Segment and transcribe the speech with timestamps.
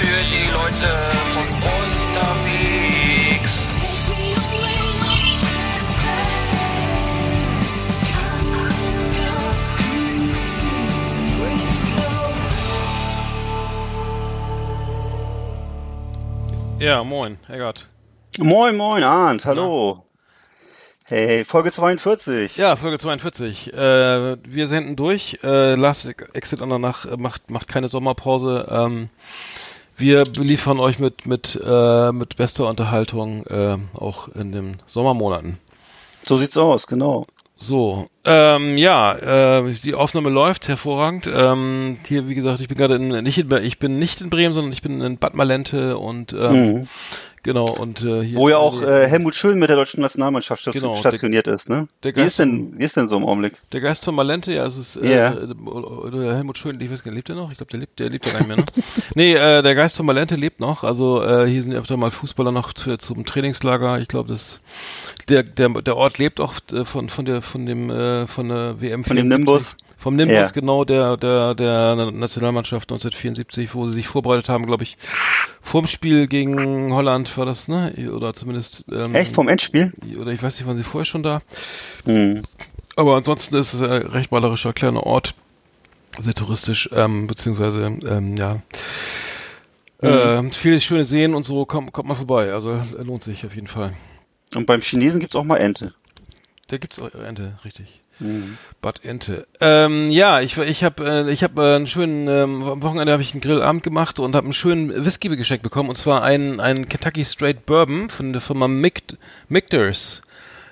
[0.00, 0.90] für die Leute
[1.34, 1.46] von
[1.78, 3.54] unterwegs.
[16.78, 17.86] Ja, moin, Eggert.
[18.38, 20.06] Moin, moin, Arndt, hallo.
[21.04, 22.56] Hey, Folge 42.
[22.56, 23.74] Ja, Folge 42.
[23.74, 25.40] Äh, wir senden durch.
[25.42, 28.66] Äh, Last Exit on der Nacht macht, macht keine Sommerpause.
[28.70, 29.10] Ähm,
[30.00, 35.58] wir beliefern euch mit, mit, äh, mit bester Unterhaltung, äh, auch in den Sommermonaten.
[36.26, 37.26] So sieht's aus, genau.
[37.62, 41.28] So, ähm, ja, äh, die Aufnahme läuft hervorragend.
[41.30, 44.54] Ähm, hier, wie gesagt, ich bin gerade in, nicht in, ich bin nicht in Bremen,
[44.54, 46.88] sondern ich bin in Bad Malente und ähm, Mhm.
[47.42, 50.96] Genau und äh, hier Wo ja auch äh, Helmut Schön mit der deutschen Nationalmannschaft Genau,
[50.96, 51.88] stationiert ist, ne?
[52.02, 53.54] der Wie Geist- ist denn, wie ist denn so im Augenblick?
[53.72, 55.34] Der Geist von Malente, ja, es ist äh, Ja.
[55.64, 57.50] oder Helmut Schön, ich weiß gar nicht, lebt er noch?
[57.50, 58.64] Ich glaube, der lebt, der lebt ja gar nicht mehr, ne?
[59.14, 60.84] nee, äh, der Geist von Malente lebt noch.
[60.84, 63.98] Also äh, hier sind öfter mal Fußballer noch zu, zum Trainingslager.
[64.00, 64.60] Ich glaube, das
[65.30, 68.80] der, der der Ort lebt auch äh, von von der von dem äh, von der
[68.80, 69.28] WM Von dem 74.
[69.38, 69.76] Nimbus?
[69.96, 70.48] Vom Nimbus, Ja.
[70.48, 74.96] genau, der, der, der Nationalmannschaft 1974, wo sie sich vorbereitet haben, glaube ich,
[75.60, 77.92] vorm Spiel gegen Holland war das, ne?
[78.10, 79.92] Oder zumindest, ähm, Echt vom Endspiel?
[80.18, 81.42] oder ich weiß nicht, waren sie vorher schon da?
[82.06, 82.40] Mhm.
[82.96, 85.34] Aber ansonsten ist es ein recht malerischer kleiner Ort,
[86.18, 88.62] sehr touristisch, ähm, beziehungsweise, ähm, ja,
[90.00, 93.66] äh, viele schöne Seen und so, kommt, kommt mal vorbei, also lohnt sich auf jeden
[93.66, 93.92] Fall.
[94.54, 95.94] Und beim Chinesen gibt's auch mal Ente.
[96.68, 98.00] Da gibt's auch Ente, richtig.
[98.20, 98.58] Mhm.
[98.82, 99.46] Bad Ente.
[99.60, 103.22] Ähm, ja, ich ich habe äh, ich habe äh, einen schönen ähm, am Wochenende habe
[103.22, 106.88] ich einen Grillabend gemacht und habe einen schönen Whisky geschenkt bekommen und zwar einen einen
[106.88, 109.16] Kentucky Straight Bourbon von der Firma Micht
[109.48, 110.20] Michters.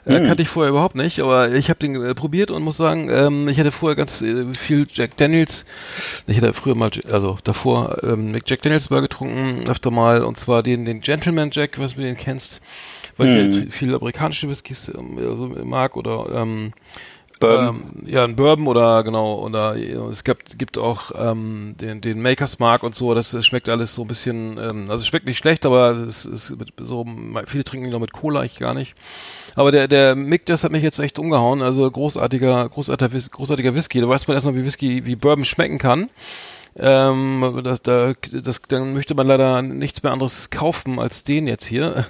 [0.04, 3.10] Äh, kannte ich vorher überhaupt nicht, aber ich habe den äh, probiert und muss sagen,
[3.10, 5.66] ähm, ich hatte vorher ganz äh, viel Jack Daniels.
[6.26, 10.62] Ich hatte früher mal, also davor ähm, Jack Daniels mal getrunken, öfter mal und zwar
[10.62, 12.62] den den Gentleman Jack, was du den kennst,
[13.18, 16.72] weil ich halt viele amerikanische Whiskys also mag oder ähm,
[17.38, 17.82] Bourbon.
[17.96, 19.76] ähm, ja, ein Bourbon oder genau, oder
[20.10, 23.94] es gibt, gibt auch ähm, den, den Makers Mark und so, das, das schmeckt alles
[23.94, 27.06] so ein bisschen, ähm, also es schmeckt nicht schlecht, aber es ist mit so,
[27.46, 28.94] viele trinken ihn noch mit Cola, ich gar nicht.
[29.54, 34.00] Aber der, der Mick, das hat mich jetzt echt umgehauen, also großartiger, großartiger, großartiger Whisky,
[34.00, 36.10] da weiß man erstmal, wie Whisky, wie Bourbon schmecken kann.
[36.76, 41.66] Ähm, das, da, das, dann möchte man leider nichts mehr anderes kaufen als den jetzt
[41.66, 42.06] hier.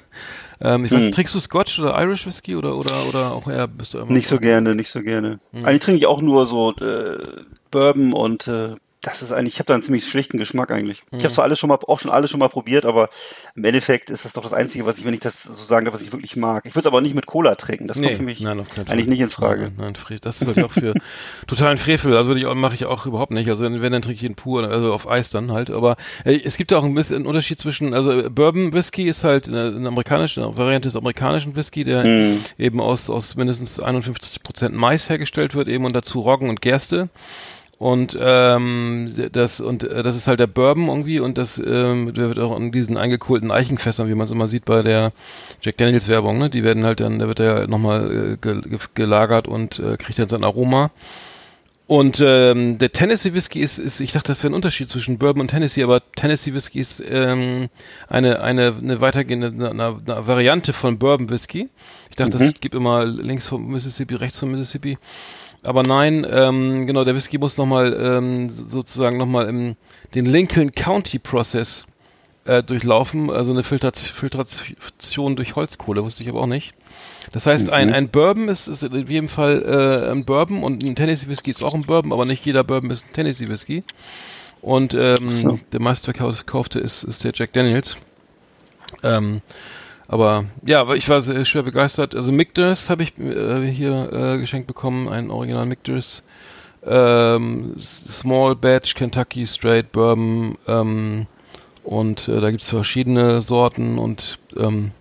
[0.61, 1.13] Ähm, ich weiß, Hm.
[1.13, 4.29] trinkst du Scotch oder Irish Whisky oder, oder, oder auch eher bist du immer Nicht
[4.29, 5.39] so gerne, nicht so gerne.
[5.53, 7.19] Eigentlich trinke ich auch nur so äh,
[7.71, 11.03] Bourbon und äh, das ist eigentlich, ich habe da einen ziemlich schlichten Geschmack eigentlich.
[11.13, 13.09] Ich habe zwar alles schon mal, auch schon alles schon mal probiert, aber
[13.55, 15.95] im Endeffekt ist das doch das Einzige, was ich, wenn ich das so sagen darf,
[15.95, 16.65] was ich wirklich mag.
[16.67, 17.87] Ich würde es aber nicht mit Cola trinken.
[17.87, 19.73] Das kommt für mich nein, eigentlich nicht in Frage.
[19.77, 20.95] Nein, nein, das ist auch für
[21.47, 22.17] totalen Frevel.
[22.17, 23.49] Also würde ich mache ich auch überhaupt nicht.
[23.49, 25.71] Also wenn, wenn dann trinke ich ihn pur, also auf Eis dann halt.
[25.71, 29.09] Aber äh, es gibt ja auch ein bisschen einen Unterschied zwischen, also äh, Bourbon Whisky
[29.09, 32.45] ist halt eine, eine amerikanische eine Variante des amerikanischen Whisky, der Mhm.
[32.59, 37.09] eben aus aus mindestens 51 Prozent Mais hergestellt wird, eben und dazu Roggen und Gerste.
[37.79, 42.29] Und ähm, das und äh, das ist halt der Bourbon irgendwie und das ähm, der
[42.29, 45.13] wird auch in diesen eingekohlten Eichenfässern, wie man es immer sieht bei der
[45.63, 46.51] Jack Daniels Werbung, ne?
[46.51, 49.97] Die werden halt dann, da wird er ja nochmal äh, ge ge gelagert und äh,
[49.97, 50.91] kriegt dann sein Aroma.
[51.87, 55.41] Und ähm, der Tennessee Whisky ist, ist, ich dachte, das wäre ein Unterschied zwischen Bourbon
[55.41, 57.71] und Tennessee, aber Tennessee Whisky ist ähm,
[58.09, 61.71] eine, eine, eine weitergehende eine, eine eine Variante von Bourbon Whisky.
[62.11, 64.99] Ich dachte, das gibt immer links vom Mississippi, rechts vom Mississippi.
[65.69, 69.77] Aber nein, ähm, genau, der Whisky muss nochmal ähm, sozusagen nochmal im
[70.15, 71.85] den Lincoln County Process
[72.47, 76.73] äh, durchlaufen, also eine Filtrat Filtration durch Holzkohle, wusste ich aber auch nicht.
[77.33, 80.97] Das heißt, ein, ein Bourbon ist, ist in jedem Fall äh, ein Bourbon und ein
[80.97, 83.85] Tennessee Whisky ist auch ein Bourbon, aber nicht jeder Bourbon ist ein Tennessee Whisky.
[84.63, 85.61] Und ähm, so.
[85.71, 87.97] der meistverkaufte ist, ist der Jack Daniels.
[89.03, 89.43] Ähm,
[90.09, 92.15] aber ja, ich war sehr, schwer begeistert.
[92.15, 96.23] Also Michters habe ich äh, hier äh, geschenkt bekommen, ein Original Michters.
[96.85, 100.57] Ähm, Small Batch Kentucky Straight Bourbon.
[100.67, 101.27] Ähm,
[101.85, 104.93] und äh, da gibt's verschiedene Sorten und ähm,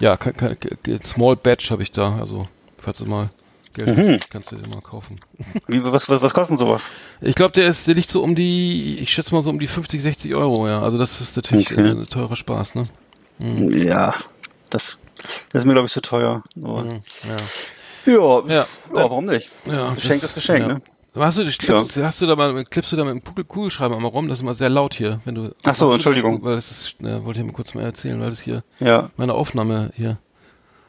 [0.00, 0.56] ja, kann, kann,
[1.02, 2.18] Small Batch habe ich da.
[2.18, 2.46] Also
[2.78, 3.30] falls du mal
[3.74, 5.18] Geld hast, kannst du den mal kaufen.
[5.66, 6.82] Wie, was, was, was kostet sowas?
[7.22, 9.66] Ich glaube, der ist, der liegt so um die, ich schätze mal so um die
[9.66, 10.82] 50, 60 Euro, ja.
[10.82, 11.80] Also das ist natürlich Okay.
[11.80, 12.88] äh, ein teurer Spaß, ne?
[13.38, 14.14] Ja,
[14.74, 14.98] das,
[15.52, 16.42] das ist mir, glaube ich, zu teuer.
[16.62, 17.36] Aber, Ja.
[18.06, 19.50] ja, Ja, ja, warum nicht?
[19.66, 20.68] Ja, Geschenk ist Geschenk, ja.
[20.74, 20.82] ne?
[21.14, 24.08] Hast du, klippst, hast du da mal, klippst du da mit dem Kugel- Kugelschreiber mal
[24.08, 24.28] rum?
[24.28, 25.54] Das ist immer sehr laut hier, wenn du.
[25.64, 26.42] Ach so, Entschuldigung.
[26.42, 29.10] Weil das ist, äh, wollte ich mal kurz mal erzählen, weil das hier, Ja.
[29.18, 30.16] meine Aufnahme hier,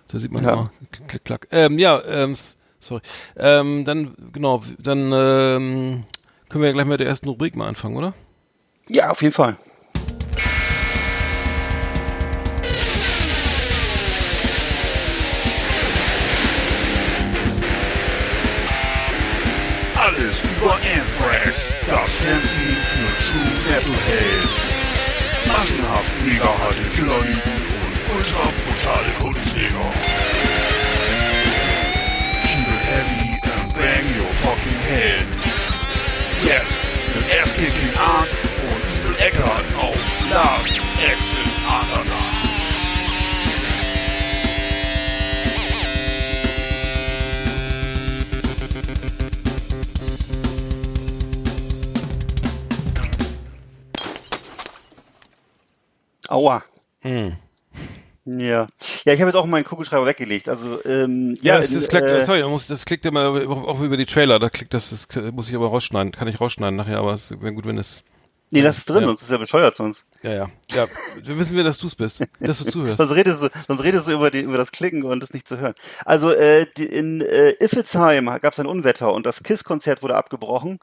[0.07, 0.53] da sieht man Ja.
[0.53, 0.71] immer,
[1.09, 1.47] klick, klack.
[1.51, 2.37] Ähm, ja, ähm,
[2.79, 3.01] sorry.
[3.35, 6.03] Ähm, dann, genau, dann, ähm,
[6.47, 8.13] können wir ja gleich mit der ersten Rubrik mal anfangen, oder?
[8.87, 9.57] Ja, auf jeden Fall.
[25.83, 27.41] Massenhaft mega harte Killerlieben
[27.83, 29.91] und ultra brutale Kundenjäger.
[32.43, 35.27] Keep it heavy and bang your fucking head.
[36.45, 38.29] Jetzt mit Ass-Kicking Art
[38.69, 39.97] und Evil Eckart auf
[40.29, 40.79] Last
[41.11, 42.22] Exit Underground.
[56.33, 56.63] Aua.
[57.01, 57.33] Hm.
[58.25, 58.67] Ja.
[59.05, 60.47] Ja, ich habe jetzt auch meinen Kugelschreiber weggelegt.
[60.49, 63.81] Also, ähm, Ja, ja, das, das klickt, äh, sorry, muss, das klickt immer auch auch
[63.81, 66.99] über die Trailer, da klickt das, das muss ich aber rausschneiden, kann ich rausschneiden nachher,
[66.99, 68.03] aber es wäre gut, wenn es,
[68.49, 69.07] Nee, das ist drin, Ja.
[69.07, 70.05] sonst ist ja bescheuert sonst.
[70.21, 70.85] ja, ja, ja,
[71.23, 72.97] wir wissen wir, dass du es bist, dass du zuhörst.
[72.99, 75.57] Sonst redest du, sonst redest du über, die, über das Klicken und das nicht zu
[75.57, 75.73] hören.
[76.05, 80.77] Also äh, die, in äh, Iffelsheim gab es ein Unwetter und das KISS-Konzert wurde abgebrochen.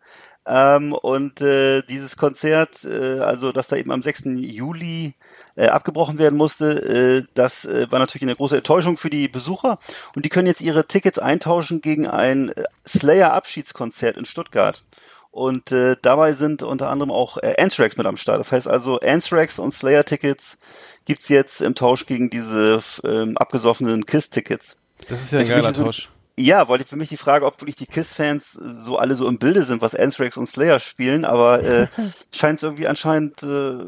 [0.47, 4.23] Ähm, und äh, dieses Konzert, äh, also das da eben am 6.
[4.41, 5.15] Juli
[5.57, 9.79] äh, abgebrochen werden musste, äh, das äh, war natürlich eine große Enttäuschung für die Besucher.
[10.15, 14.83] Und die können jetzt ihre Tickets eintauschen gegen ein äh, Slayer-Abschiedskonzert in Stuttgart.
[15.31, 18.41] Und äh, dabei sind unter anderem auch äh, Anthrax mit am Start.
[18.41, 20.59] Das heißt also, Anthrax und Slayer-Tickets
[21.05, 24.77] gibt's jetzt im Tausch gegen diese ähm, abgesoffenen KISS-Tickets.
[25.09, 26.09] Das ist ja ein geiler ich so- Tausch.
[26.37, 29.65] Ja, wollte für mich die Frage, ob wirklich die KISS-Fans so alle so im Bilde
[29.65, 31.87] sind, was Anthrax und Slayer spielen, aber äh,
[32.33, 33.85] scheint es irgendwie anscheinend äh,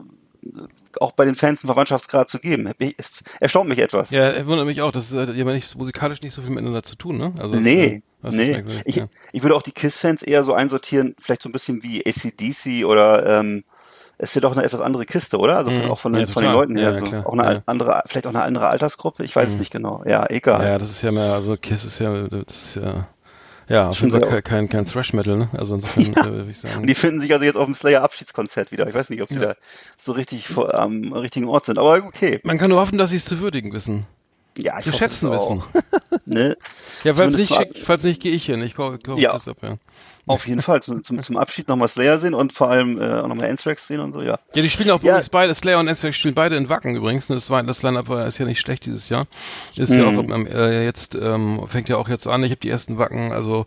[1.00, 2.71] auch bei den Fans einen Verwandtschaftsgrad zu geben.
[2.97, 4.11] Es erstaunt mich etwas.
[4.11, 6.97] Ja, er wundert mich auch, das hat ja nicht, musikalisch nicht so viel miteinander zu
[6.97, 7.33] tun, ne?
[7.39, 8.65] Also, nee, äh, das nee.
[8.85, 9.06] Ich, ja.
[9.33, 13.41] ich würde auch die KISS-Fans eher so einsortieren, vielleicht so ein bisschen wie ACDC oder
[13.41, 13.65] ähm,
[14.19, 15.56] es ist ja doch eine etwas andere Kiste, oder?
[15.56, 15.91] Also von, Mhm.
[15.91, 16.53] auch von den, Ja, von den.
[16.53, 16.93] Leuten her.
[16.93, 17.06] Ja, so.
[17.06, 17.27] klar.
[17.27, 17.62] Auch eine Ja.
[17.67, 20.03] andere, vielleicht auch eine andere Altersgruppe, ich weiß es nicht genau.
[20.06, 20.65] Ja, egal.
[20.65, 23.09] Ja, das ist ja mehr, also Kiss ist ja, das ist ja,
[23.69, 25.49] ja, auf jeden Fall kein, kein, Thrash-Metal, ne?
[25.53, 26.82] Also insofern äh, würde ich sagen.
[26.82, 28.87] Und die finden sich also jetzt auf dem Slayer-Abschiedskonzert wieder.
[28.87, 29.41] Ich weiß nicht, ob sie Ja.
[29.41, 29.55] da
[29.97, 32.41] so richtig vor, am richtigen Ort sind, aber okay.
[32.44, 34.06] Man kann nur hoffen, dass sie es zu würdigen wissen.
[34.58, 35.62] Ja, ich Zu schätzen wissen.
[36.26, 36.56] Ne?
[37.04, 38.62] Ja, falls Zumindest nicht, schick, falls nicht, gehe ich hin.
[38.62, 39.32] Ich kaufe kauf Ja.
[39.32, 39.76] das ab, ja.
[40.26, 40.82] Auf jeden Fall.
[40.82, 43.99] Zum, zum, zum Abschied nochmal Slayer sehen und vor allem äh, auch nochmal Anthrax sehen
[44.00, 44.38] und so, ja.
[44.54, 45.12] Ja, die spielen auch Ja.
[45.12, 47.28] übrigens beide, Slayer und Netzwerk spielen beide in Wacken übrigens.
[47.28, 47.34] ne?
[47.37, 49.26] Das war das Line-Up war ist ja nicht schlecht dieses Jahr.
[49.75, 50.19] Ist ja Mhm.
[50.31, 52.44] auch am, äh, jetzt ähm, fängt ja auch jetzt an.
[52.44, 53.66] Ich habe die ersten Wacken, also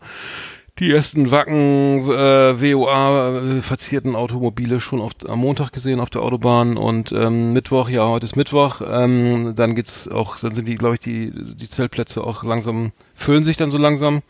[0.79, 6.21] die ersten Wacken äh, WOA äh, verzierten Automobile schon auf, am Montag gesehen auf der
[6.21, 10.75] Autobahn und ähm, Mittwoch, ja, heute ist Mittwoch, ähm, dann geht's auch, dann sind die,
[10.75, 14.21] glaube ich, die, die Zeltplätze auch langsam, füllen sich dann so langsam,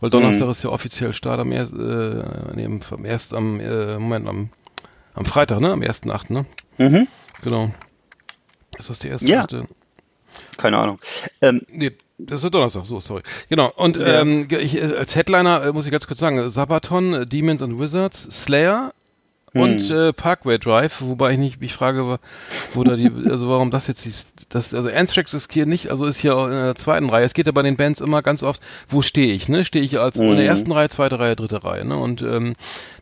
[0.00, 2.22] weil Donnerstag ist ja offiziell Start am erst, äh,
[2.54, 4.50] nee, am, erst am, äh, Moment, am,
[5.14, 6.44] am Freitag, ne, am 1.8., ne?
[6.76, 7.08] Mhm.
[7.40, 7.70] Genau.
[8.78, 9.26] Ist das die erste?
[9.26, 9.42] Ja.
[9.42, 9.66] Achte?
[10.58, 10.98] Keine Ahnung.
[11.40, 13.22] Ähm, Nee, das ist Donnerstag, so, sorry.
[13.48, 14.20] Genau, und Ja.
[14.20, 17.78] ähm, ich, äh, als Headliner äh, muss ich ganz kurz sagen, Sabaton, äh, Demons and
[17.78, 18.92] Wizards, Slayer
[19.52, 19.96] und Hm.
[19.96, 22.18] äh, Parkway Drive, wobei ich nicht mich frage,
[22.72, 26.06] wo, da die, also warum das jetzt ist, das, also Anthrax ist hier nicht, also
[26.06, 27.24] ist hier auch in der zweiten Reihe.
[27.24, 29.64] Es geht ja bei den Bands immer ganz oft, wo stehe ich, ne?
[29.64, 30.40] Stehe ich als in der Mhm.
[30.40, 31.96] ersten Reihe, zweite Reihe, dritte Reihe, ne?
[31.96, 32.54] Und ähm,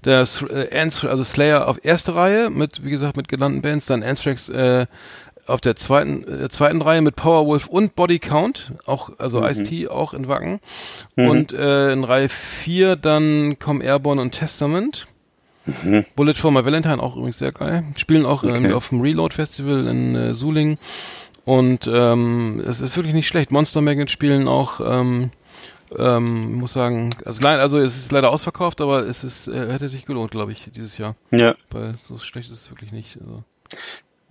[0.03, 4.03] das äh, Anthrax, also Slayer auf erste Reihe mit, wie gesagt, mit genannten Bands, dann
[4.03, 4.85] Anthrax äh,
[5.47, 9.47] auf der zweiten, äh, zweiten Reihe mit Powerwolf und Body Count, auch, also Mhm.
[9.47, 10.61] Ice-T auch in Wacken.
[11.17, 15.07] Und äh, in Reihe 4 dann kommen Airborne und Testament.
[16.17, 17.85] Bullet for My Valentine auch übrigens sehr geil.
[17.97, 18.57] Spielen auch Okay.
[18.67, 20.77] ähm, auf dem Reload Festival in äh, Suling.
[21.45, 23.51] Und ähm, es ist wirklich nicht schlecht.
[23.53, 25.31] Monster Magnet spielen auch, ähm,
[25.97, 30.05] ähm, muss sagen, also, also es ist leider ausverkauft, aber es ist, äh, hätte sich
[30.05, 31.15] gelohnt, glaube ich, dieses Jahr.
[31.31, 31.55] ja.
[31.71, 33.19] Weil so schlecht ist es wirklich nicht.
[33.21, 33.45] Also.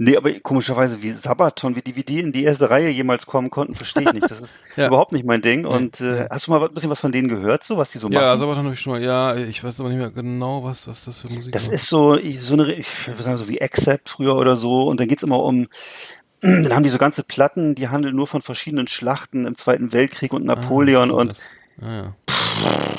[0.03, 3.51] Nee, aber komischerweise, wie Sabaton, wie die, wie die in die erste Reihe jemals kommen
[3.51, 4.31] konnten, verstehe ich nicht.
[4.31, 4.87] Das ist Ja.
[4.87, 5.63] überhaupt nicht mein Ding.
[5.63, 8.09] Und äh, hast du mal ein bisschen was von denen gehört, so was die so
[8.09, 8.19] machen?
[8.23, 11.05] Ja, Sabaton habe ich schon mal, ja, ich weiß aber nicht mehr genau, was, was
[11.05, 11.73] das für Musik Das war.
[11.75, 14.87] ist so, so eine, ich würde sagen, so wie Accept früher oder so.
[14.87, 15.67] Und dann geht's immer um,
[16.41, 20.33] dann haben die so ganze Platten, die handeln nur von verschiedenen Schlachten im Zweiten Weltkrieg
[20.33, 21.41] und Napoleon Ah, und, das.
[21.79, 22.13] Ah,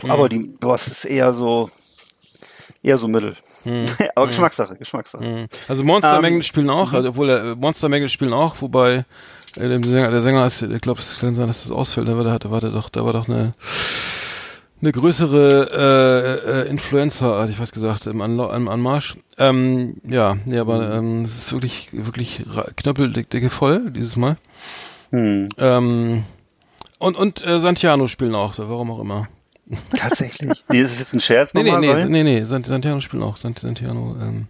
[0.04, 0.08] ja.
[0.08, 1.68] aber die, boah, es ist eher so,
[2.80, 3.36] eher so mittel.
[4.14, 5.24] aber Geschmackssache, Geschmackssache.
[5.24, 5.46] Mhm.
[5.68, 9.04] Also Monster Ähm, Magnet spielen auch, also obwohl äh, Monster Magnet spielen auch, wobei
[9.56, 12.16] äh, der Sänger, der Sänger ist, ich glaube, es kann sein, dass das ausfällt, da
[12.16, 13.54] war, da, da war da doch, da war doch eine
[14.82, 19.16] eine größere äh, äh, Influencer, hatte ich was gesagt, im Anla am Anmarsch.
[19.38, 22.44] Ähm, ja, nee, aber ähm, es ist wirklich, wirklich
[22.76, 24.36] knöppeldicke voll dieses Mal.
[25.10, 25.50] Hm.
[25.56, 26.24] Ähm,
[26.98, 29.28] und und äh, Santiano spielen auch, so, warum auch immer.
[29.96, 30.62] Tatsächlich.
[30.68, 32.06] Nee, ist das jetzt ein Scherz Nee, nee, nochmal?
[32.06, 34.46] nee, nee, nee, Sant- Santiano spielen auch, Sant- Santiano ähm,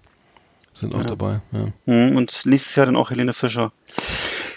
[0.73, 1.67] sind auch dabei, ja.
[1.87, 3.73] Hm, Und nächstes Jahr dann auch Helene Fischer.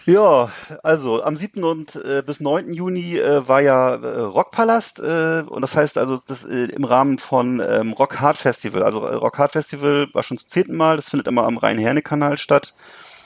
[0.05, 0.51] Ja,
[0.83, 1.63] also am 7.
[1.63, 2.71] und äh, bis 9.
[2.73, 7.17] Juni äh, war ja äh, Rockpalast äh, und das heißt also das äh, im Rahmen
[7.17, 8.83] von ähm, Rock Hard Festival.
[8.83, 12.37] Also äh, Rock Hard Festival war schon zum zehnten Mal, das findet immer am Rhein-Herne-Kanal
[12.37, 12.75] statt.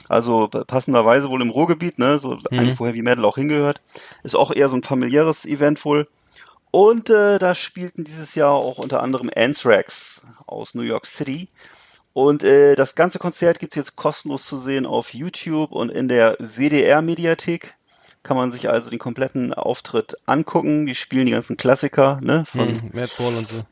[0.08, 3.80] Also passenderweise wohl im Ruhrgebiet, ne, so eigentlich wo Heavy Metal auch hingehört.
[4.24, 6.08] Ist auch eher so ein familiäres Event wohl.
[6.70, 11.48] Und äh, da spielten dieses Jahr auch unter anderem Anthrax aus New York City.
[12.12, 16.36] Und äh, das ganze Konzert gibt's jetzt kostenlos zu sehen auf YouTube und in der
[16.40, 17.74] WDR-Mediathek.
[18.22, 20.86] Kann man sich also den kompletten Auftritt angucken.
[20.86, 22.44] Die spielen die ganzen Klassiker, ne?
[22.46, 23.64] Von Hm, Madball und so.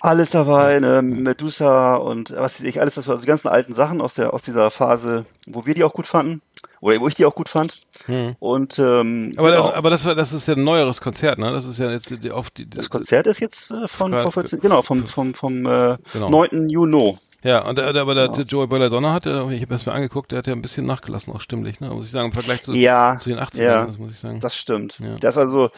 [0.00, 1.02] alles dabei, ne?
[1.02, 4.42] Medusa und was weiß ich, alles das, also die ganzen alten Sachen aus der aus
[4.42, 6.42] dieser Phase, wo wir die auch gut fanden.
[6.82, 7.74] Oder wo ich die auch gut fand.
[8.06, 8.34] Hm.
[8.40, 9.72] Und ähm, Aber, genau.
[9.72, 11.52] aber das war, das ist ja ein neueres Konzert, ne?
[11.52, 14.58] Das ist ja jetzt die, auf die, das Konzert ist jetzt äh, von, von 14,
[14.58, 16.28] genau, vom, vom, vom äh, Genau.
[16.28, 16.68] 9.
[16.68, 17.16] Juni.
[17.44, 19.92] Ja, und der, der, aber der, der Joey Belladonna hat, ja, ich habe das mir
[19.92, 21.88] angeguckt, der hat ja ein bisschen nachgelassen, auch stimmlich, ne?
[21.90, 23.86] Muss ich sagen, im Vergleich zu, Ja, zu den 80ern, ja.
[23.86, 24.40] das muss ich sagen.
[24.40, 24.98] Das stimmt.
[24.98, 25.14] Ja.
[25.14, 25.70] Der ist also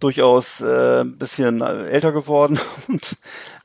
[0.00, 3.16] durchaus äh, ein bisschen älter geworden und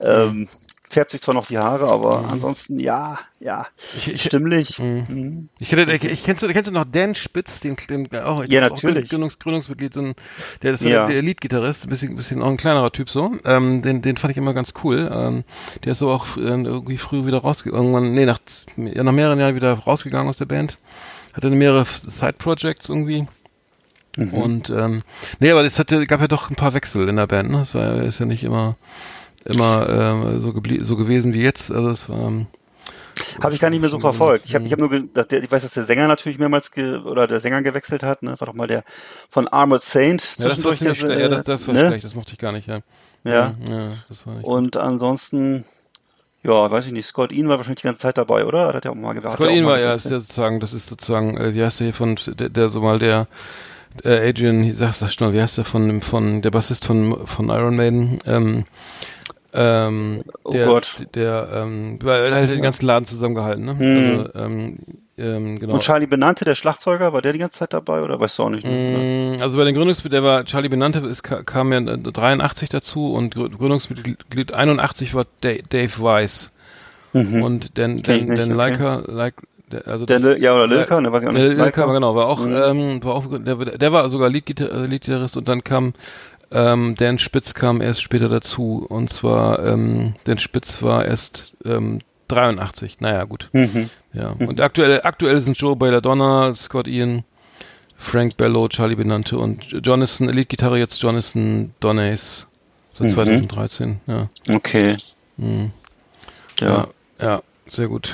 [0.02, 0.50] ähm,
[0.94, 4.80] färbt sich zwar noch die Haare, aber ansonsten ja, ja, Ich- ich- stimmlich.
[4.80, 5.04] Mhm.
[5.10, 5.50] Mhm.
[5.60, 8.52] Ich, hätte, ich, ich kennst, du, kennst du noch Dan Spitz, den, den auch, ich
[8.52, 9.10] Ja, glaub, auch natürlich.
[9.10, 10.16] Gründungs, Gründungsmitglied, und
[10.62, 11.08] der ist so Ja.
[11.08, 13.32] der, Lead-Gitarrist, ein bisschen, bisschen auch ein kleinerer Typ so.
[13.46, 15.12] Ähm, den, den fand ich immer ganz cool.
[15.14, 15.44] Ähm,
[15.84, 18.40] der ist so auch äh, irgendwie früh wieder rausgegangen, irgendwann, nee, nach,
[18.78, 20.78] nach mehreren Jahren wieder rausgegangen aus der Band.
[21.34, 23.26] Hatte mehrere Side-Projects irgendwie.
[24.16, 24.34] Mhm.
[24.36, 25.02] Und ähm,
[25.40, 27.62] nee, aber es hatte, gab ja doch ein paar Wechsel in der Band, ne?
[27.62, 28.76] Es war ist ja nicht immer
[29.46, 31.72] immer ähm, so, so gewesen wie jetzt.
[31.72, 32.48] Also es war ähm,
[33.42, 34.46] Habe ich gar nicht mehr so schon verfolgt.
[34.46, 36.98] Ich habe ich hab nur, dass der, ich weiß, dass der Sänger natürlich mehrmals ge
[36.98, 38.24] oder der Sänger gewechselt hat.
[38.24, 38.84] Ne, war doch mal der
[39.30, 40.36] von Armored Saint.
[40.38, 41.04] Ja, das war der, schlecht.
[41.04, 41.88] Ja, das, das war ne?
[41.88, 42.06] schlecht.
[42.06, 42.80] Das mochte ich gar nicht, ja.
[43.24, 43.56] Ja.
[43.70, 44.46] Ja, das war nicht.
[44.46, 45.66] Und ansonsten,
[46.44, 47.06] ja, weiß ich nicht.
[47.08, 48.74] Scott Ian war wahrscheinlich die ganze Zeit dabei, oder?
[48.74, 49.38] Hat er auch mal gewartet?
[49.40, 51.94] Scott Ian war ja, ist ja sozusagen, das ist sozusagen, äh, wie heißt der hier
[51.94, 53.28] von, der, der so mal der,
[54.04, 57.50] äh, Adrian, sag, sag schnell, wie heißt der von, dem- von, der Bassist von, von
[57.50, 58.66] Iron Maiden, ähm,
[59.54, 60.98] ähm, Oh der, Gott.
[61.16, 63.78] der, ähm, weil er hat den ganzen Laden zusammengehalten, ne?
[63.78, 64.20] Hm.
[64.20, 64.76] Also, ähm,
[65.18, 65.76] ähm, genau.
[65.76, 68.50] Und Charlie Benante, der Schlagzeuger, war der die ganze Zeit dabei oder weißt du auch
[68.50, 68.66] nicht?
[68.66, 69.36] Ne?
[69.38, 72.70] Mm, Also bei den Gründungsmitgliedern, der war Charlie Benante, ist, ka- kam ja äh, 83
[72.70, 76.52] dazu und Grü- Gründungsmitglied 81 war Da- Dave Weiss.
[77.14, 77.44] Mhm.
[77.44, 78.54] Und Dan, Dan, Dan nicht, okay.
[79.08, 79.32] Leica,
[79.72, 81.58] der, also Der das- ja, oder Lilka, ne, weiß ich auch der nicht.
[81.58, 81.94] Lilka, Lilka.
[81.94, 82.56] genau, war auch, Mhm.
[82.56, 85.94] ähm, war auch, der, der war sogar Leadgitar äh, Leadgitarrist und dann kam
[86.54, 92.00] ähm, Dan Spitz kam erst später dazu und zwar ähm, Dan Spitz war erst ähm,
[92.30, 93.02] 83.
[93.02, 93.50] Naja, gut.
[93.54, 93.90] Mhm.
[94.14, 94.30] Ja.
[94.40, 97.24] Und aktuell, aktuell sind Joe Belladonna, Scott Ian,
[97.98, 102.48] Frank Bello, Charlie Benante und Jonathan, Leadgitarre jetzt Jonathan Donays
[102.94, 103.14] seit Mhm.
[103.14, 104.00] 2013.
[104.08, 104.30] Ja.
[104.50, 104.98] Okay.
[105.38, 105.72] Mhm.
[106.60, 106.68] Ja.
[106.70, 106.88] Ja,
[107.28, 108.14] ja, sehr gut.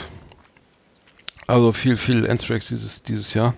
[1.47, 3.53] Also viel, viel Anthrax dieses, dieses Jahr.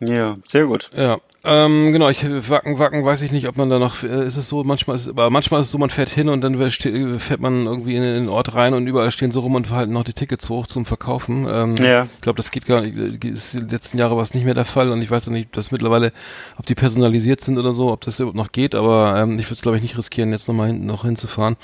[0.00, 0.88] Ja, sehr gut.
[0.96, 1.18] Ja.
[1.42, 4.50] Ähm, genau, ich Wacken, Wacken weiß ich nicht, ob man da noch äh, ist es
[4.50, 7.64] so, manchmal ist aber manchmal ist es so, man fährt hin und dann fährt man
[7.64, 10.50] irgendwie in den Ort rein und überall stehen so rum und halten noch die Tickets
[10.50, 11.46] hoch zum Verkaufen.
[11.48, 12.06] Ähm, Ja.
[12.14, 14.52] Ich glaube, das geht gar nicht, äh, ist die letzten Jahre war es nicht mehr
[14.52, 16.12] der Fall und ich weiß auch nicht, ob das mittlerweile,
[16.58, 19.54] ob die personalisiert sind oder so, ob das überhaupt noch geht, aber ähm, ich würde
[19.54, 21.56] es glaube ich nicht riskieren, jetzt nochmal hinten noch hinzufahren.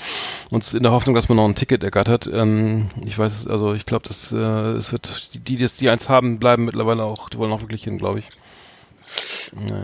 [0.49, 2.27] Und in der Hoffnung, dass man noch ein Ticket ergattert.
[2.33, 6.39] Ähm, ich weiß, also ich glaube, dass äh, es wird, die, die, die eins haben,
[6.39, 8.25] bleiben mittlerweile auch, die wollen auch wirklich hin, glaube ich.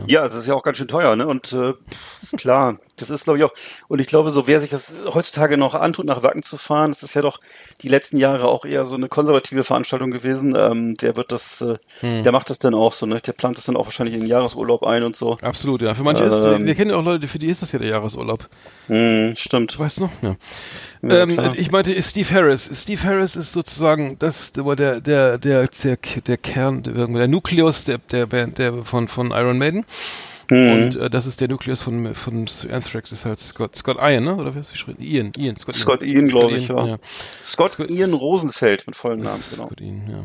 [0.06, 1.26] Ja, es ist ja auch ganz schön teuer, ne?
[1.26, 3.52] Und äh, pff, klar, das ist glaube ich auch.
[3.88, 7.02] Und ich glaube, so wer sich das heutzutage noch antut, nach Wacken zu fahren, das
[7.02, 7.40] ist ja doch
[7.82, 10.54] die letzten Jahre auch eher so eine konservative Veranstaltung gewesen.
[10.56, 12.22] Ähm, der wird das, äh, Hm.
[12.22, 13.20] der macht das dann auch so, ne?
[13.20, 15.38] Der plant das dann auch wahrscheinlich in den Jahresurlaub ein und so.
[15.42, 15.94] Absolut, ja.
[15.94, 16.66] Für manche ist es, Ähm.
[16.66, 18.48] wir kennen ja auch Leute, für die ist das ja der Jahresurlaub.
[18.88, 19.78] Hm, stimmt.
[19.78, 20.10] Weißt du noch?
[20.22, 20.36] Ja.
[21.02, 22.70] Ja, ähm, ich meinte Steve Harris.
[22.82, 25.68] Steve Harris ist sozusagen das, der, der, der, der,
[26.26, 29.84] der, Kern, der, der Nukleus der, der Band, der von, von Iron Maiden.
[30.50, 30.72] Hm.
[30.84, 34.36] Und äh, das ist der Nukleus von, von Anthrax, ist halt Scott, Scott Ian, ne?
[34.36, 35.02] Oder wie hast du geschrieben?
[35.02, 35.82] Ian, Ian, Scott Ian.
[35.82, 36.96] Scott Ian, Scott glaube ich, Ian, ja.
[37.44, 39.66] Scott, Scott- Ian Rosenfeld mit vollem Namen, genau.
[39.66, 40.24] Scott Ian, ja.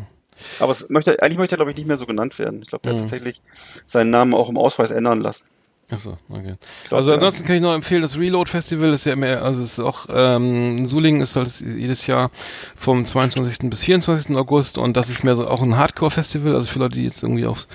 [0.59, 2.61] Aber es möchte, eigentlich möchte er, glaube ich, nicht mehr so genannt werden.
[2.61, 2.97] Ich glaube, der Mhm.
[2.97, 3.41] hat tatsächlich
[3.85, 5.47] seinen Namen auch im Ausweis ändern lassen.
[5.91, 6.53] Achso, okay.
[6.87, 7.15] glaub, also ja.
[7.15, 10.05] ansonsten kann ich noch empfehlen, das Reload Festival ist ja mehr, also es ist auch,
[10.13, 12.29] ähm, Suling ist halt jedes Jahr
[12.75, 13.71] vom 22.
[13.71, 14.37] bis 24.
[14.37, 17.47] August und das ist mehr so auch ein Hardcore-Festival, also für Leute, die jetzt irgendwie
[17.47, 17.67] auf,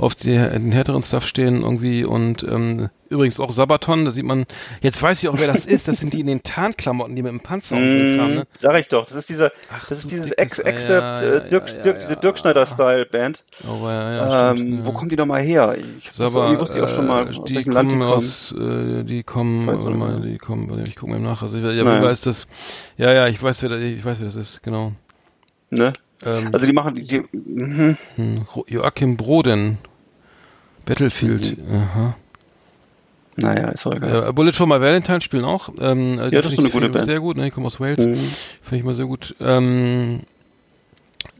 [0.00, 4.46] auf die, den härteren Stuff stehen irgendwie und ähm, übrigens auch Sabaton, da sieht man,
[4.80, 7.32] jetzt weiß ich auch, wer das ist, das sind die in den Tarnklamotten, die mit
[7.32, 8.40] dem Panzer ein Kram, ne?
[8.42, 11.32] Mm, Sag ich doch, das ist dieser, Ach, das ist dieses Ex Except ja, ja,
[11.36, 12.06] äh, Dirk, ja, Dirk, ja.
[12.08, 13.44] diese Dirk Schneider Style Band.
[13.68, 14.96] Oh, ja, ja, ähm, stimmt, Wo ja.
[14.96, 15.76] kommen die nochmal her?
[15.98, 19.22] Ich Saba, wusste ich auch schon mal, aus die Land die kommen aus, äh, die
[19.22, 21.42] kommen, warte mal, die kommen, ich gucke mal nach.
[21.42, 22.46] Also ich, ja, wie weiß das?
[22.96, 24.92] Ja, ja, ich weiß, wer, ich weiß, wer das ist, genau.
[25.70, 25.92] Ne?
[26.24, 27.96] Ähm, Also die machen die, die mhm.
[28.16, 29.78] hm, Joachim Broden.
[30.90, 31.56] Battlefield.
[31.58, 31.74] Mhm.
[31.74, 32.14] Aha.
[33.36, 34.28] naja, ist auch egal.
[34.28, 35.70] Äh, Bullet for My Valentine spielen auch.
[35.80, 37.04] Ähm, ja, das ist so eine gute Band.
[37.06, 37.46] Sehr gut, ne?
[37.48, 38.04] Ich komme aus Wales.
[38.04, 38.16] Mhm.
[38.62, 39.34] Finde ich mal sehr gut.
[39.40, 40.20] Ähm,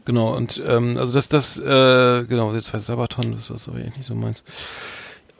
[0.05, 3.97] genau, und ähm, also das, das, äh, genau, jetzt bei Sabaton, das ist aber eigentlich
[3.97, 4.43] nicht so meins.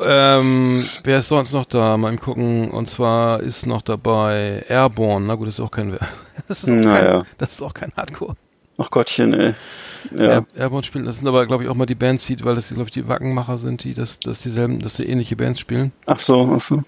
[0.04, 1.96] Ähm, wer ist sonst noch da?
[1.98, 2.72] Mal gucken.
[2.72, 5.26] Und zwar ist noch dabei Airborne.
[5.28, 5.98] Na gut, das ist auch kein,
[6.48, 7.20] das ist auch Naja.
[7.20, 8.36] kein, das ist auch kein Hardcore.
[8.82, 9.54] Ach Gottchen, ey.
[10.16, 10.24] Ja.
[10.24, 12.70] Air, Airborne spielen, das sind aber, glaube ich, auch mal die Bands, die, weil das,
[12.70, 15.92] glaube ich, die Wackenmacher sind, die das, das dieselben, dass die ähnliche Bands spielen.
[16.08, 16.84] Ach so, ach so.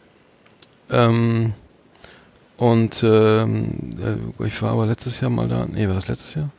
[0.90, 1.54] Ähm,
[2.58, 5.68] und ähm, äh, ich war aber letztes Jahr mal da.
[5.72, 6.50] Nee, war das letztes Jahr?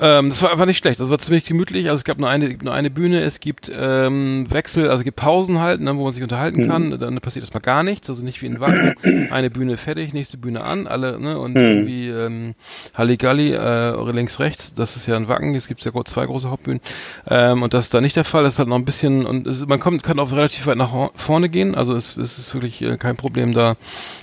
[0.00, 0.98] Ähm, das war einfach nicht schlecht.
[0.98, 1.88] Das war ziemlich gemütlich.
[1.88, 3.20] Also es gab nur eine, nur eine Bühne.
[3.22, 6.98] Es gibt ähm, Wechsel, also es gibt Pausen halt, ne, wo man sich unterhalten kann.
[6.98, 8.08] Dann passiert erstmal gar nichts.
[8.08, 8.94] Also nicht wie in Wacken.
[9.30, 11.38] eine Bühne fertig, nächste Bühne an, alle, ne?
[11.38, 12.54] Und irgendwie ähm,
[12.94, 14.74] Halligalli, äh, links, rechts.
[14.74, 15.54] Das ist ja ein Wacken.
[15.54, 16.80] Es gibt ja zwei große Hauptbühnen.
[17.28, 18.42] Ähm, und das ist da nicht der Fall.
[18.42, 21.10] Das ist halt noch ein bisschen und es, man kommt, kann auch relativ weit nach
[21.14, 21.74] vorne gehen.
[21.74, 23.76] Also es, es ist wirklich äh, kein Problem, da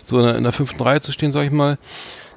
[0.04, 1.78] so in der, in der fünften Reihe zu stehen, sag ich mal.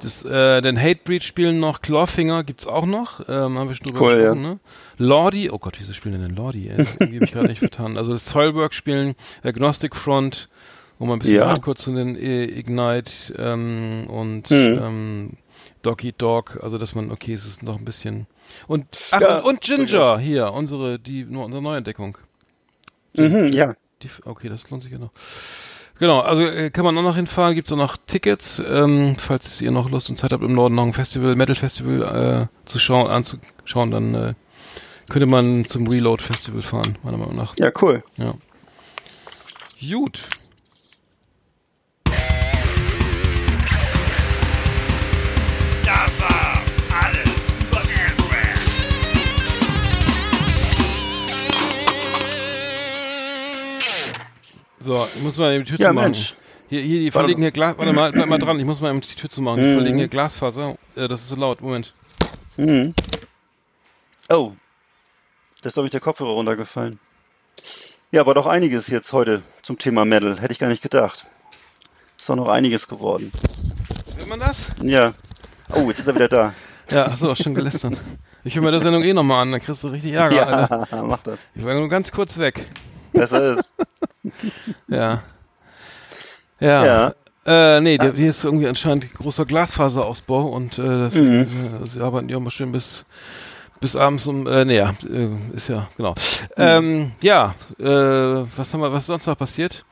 [0.02, 4.00] Das, äh, den Hatebreed spielen noch, Clawfinger gibt's auch noch, ähm, haben wir schon drüber
[4.00, 4.59] Cool, gesprochen, ne?
[4.99, 6.78] Lordi, oh Gott, wieso spielen denn Lordi, ey?
[6.99, 7.97] Irgendwie hab ich gerade nicht vertan.
[7.97, 10.49] Also das Soilwork spielen, Agnostic Front,
[10.99, 11.49] um ein bisschen Ja.
[11.49, 14.78] Hardcore zu nennen, Ignite ähm, und Mhm.
[14.83, 15.30] ähm,
[15.83, 18.26] Dog Eat Dog, also dass man, okay, es ist noch ein bisschen
[18.69, 22.19] und ach, Ja, und, Ginger, hier, unsere, die, nur unsere Neuentdeckung.
[23.16, 23.75] Mhm, ja.
[24.02, 25.11] Die, okay, das lohnt sich ja noch.
[26.00, 29.71] Genau, also äh, kann man auch noch hinfahren, gibt's auch noch Tickets, ähm, falls ihr
[29.71, 33.11] noch Lust und Zeit habt, im Norden noch ein Festival, Metal Festival äh, zu schauen,
[33.11, 34.35] anzuschauen, dann äh,
[35.11, 37.54] könnte man zum Reload Festival fahren, meiner Meinung nach.
[37.59, 38.02] Ja, cool.
[38.16, 38.33] Ja.
[39.78, 40.26] Gut.
[45.84, 46.50] Das war
[54.84, 56.04] So, ich muss mal die Tür Ja, zu machen.
[56.12, 56.34] Mensch.
[56.69, 59.00] Hier, hier, die verlegen hier Glas, warte mal, bleib mal dran, ich muss mal eben
[59.00, 59.58] die Tür zu machen.
[59.60, 59.73] Die Mhm.
[59.75, 61.93] verlegen hier Glasfaser, äh, das ist so laut, Moment.
[62.56, 62.95] Mhm.
[64.28, 64.52] Oh.
[65.62, 66.99] Da ist, glaube ich, der Kopfhörer runtergefallen.
[68.12, 70.40] Ja, aber doch einiges jetzt heute zum Thema Metal.
[70.40, 71.26] Hätte ich gar nicht gedacht.
[72.19, 73.30] Ist doch noch einiges geworden.
[74.16, 74.69] Hört man das?
[74.82, 75.12] Ja.
[75.75, 76.54] Oh, jetzt ist er wieder da.
[76.90, 77.97] Ja, achso, schon gelästert.
[78.43, 80.88] Ich höre mir der Sendung eh nochmal an, dann kriegst du richtig Ärger, Alter.
[80.90, 81.38] Ja, mach das.
[81.54, 82.66] Ich war nur ganz kurz weg.
[83.12, 83.73] Besser ist.
[84.88, 85.23] Ja.
[86.60, 86.84] Ja.
[86.84, 87.14] Ja.
[87.46, 91.80] Äh, nee, die, hier ist irgendwie anscheinend großer Glasfaserausbau und äh, das, Mhm.
[91.82, 93.04] äh, sie arbeiten ja immer schön bis
[93.80, 96.14] bis abends um, äh, nee, ja, äh, ist ja, genau.
[96.58, 99.86] Ähm, ja, äh, was haben wir, was ist sonst noch passiert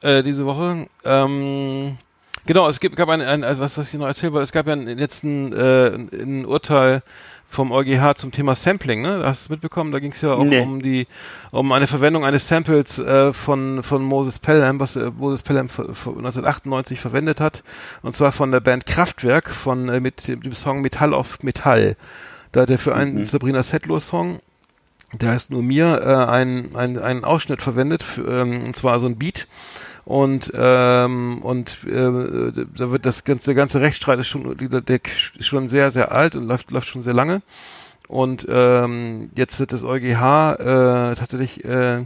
[0.00, 0.86] äh, diese Woche?
[1.04, 1.98] Ähm,
[2.46, 4.72] genau, es gibt, gab ein, ein, was, was ich noch erzählen wollte, es gab ja
[4.72, 7.02] ein, letzten äh, ein, ein Urteil
[7.48, 9.22] vom EuGH zum Thema Sampling, ne?
[9.24, 9.92] Hast du es mitbekommen?
[9.92, 10.60] Da ging es ja auch Nee.
[10.60, 11.06] um die,
[11.52, 15.94] um eine Verwendung eines Samples äh, von von Moses Pelham, was äh, Moses Pelham ver-
[15.94, 17.62] ver- 1998 verwendet hat,
[18.02, 21.96] und zwar von der Band Kraftwerk von äh, mit dem Song Metall auf Metall.
[22.50, 24.40] Da hat er für einen Sabrina Settler Song,
[25.12, 29.06] der heißt nur mir, äh, einen, einen, einen Ausschnitt verwendet, für, ähm, und zwar so
[29.06, 29.46] ein Beat.
[30.06, 35.00] Und ähm, und äh, da wird das ganze der ganze Rechtsstreit ist schon der, der
[35.04, 37.42] ist schon sehr sehr alt und läuft läuft schon sehr lange
[38.06, 42.04] und ähm, jetzt hat das EuGH äh, tatsächlich äh,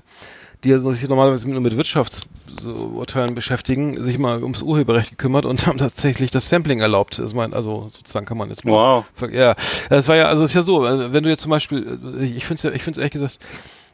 [0.64, 6.30] die sich normalerweise nur mit Wirtschaftsurteilen beschäftigen, sich mal ums Urheberrecht gekümmert und haben tatsächlich
[6.30, 7.18] das Sampling erlaubt.
[7.18, 9.04] Das mein, also sozusagen kann man jetzt mal Wow.
[9.30, 9.54] Ja,
[9.88, 12.46] das war ja, also es ist ja so, wenn du jetzt zum Beispiel, äh, ich
[12.46, 13.38] finde es ja, ich finde es ehrlich gesagt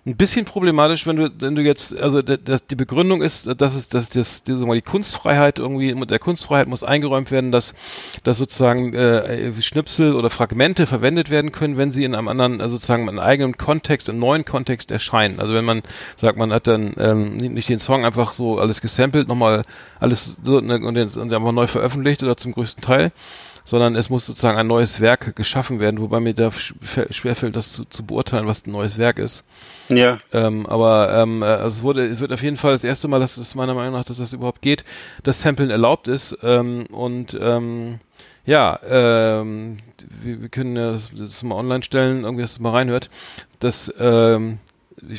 [0.07, 3.89] ein bisschen problematisch, wenn du, wenn du jetzt, also das, die Begründung ist, dass es,
[3.89, 7.75] dass das, die, die Kunstfreiheit irgendwie, der Kunstfreiheit muss eingeräumt werden, dass,
[8.23, 12.77] dass sozusagen äh, Schnipsel oder Fragmente verwendet werden können, wenn sie in einem anderen, also
[12.77, 15.41] sozusagen in einem eigenen Kontext, im neuen Kontext erscheinen.
[15.41, 15.83] Also wenn man
[16.17, 19.63] sagt, man hat dann ähm, nicht den Song einfach so alles gesampelt, nochmal
[19.99, 23.11] alles so ne, und, den, und einfach neu veröffentlicht oder zum größten Teil,
[23.67, 27.73] sondern es muss sozusagen ein neues Werk geschaffen werden, wobei mir da sch- schwerfällt, das
[27.73, 29.45] zu, zu beurteilen, was ein neues Werk ist.
[29.91, 30.19] Ja.
[30.33, 33.21] Ähm, aber ähm, äh, also es wurde, es wird auf jeden Fall das erste Mal,
[33.21, 34.85] dass es meiner Meinung nach, dass das überhaupt geht,
[35.23, 36.39] dass Samplen erlaubt ist.
[36.43, 37.99] Ähm, und ähm,
[38.47, 39.79] ja, ähm,
[40.23, 43.11] wir, wir können ja das, das mal online stellen, irgendwie, dass es mal reinhört.
[43.59, 44.59] Das ähm,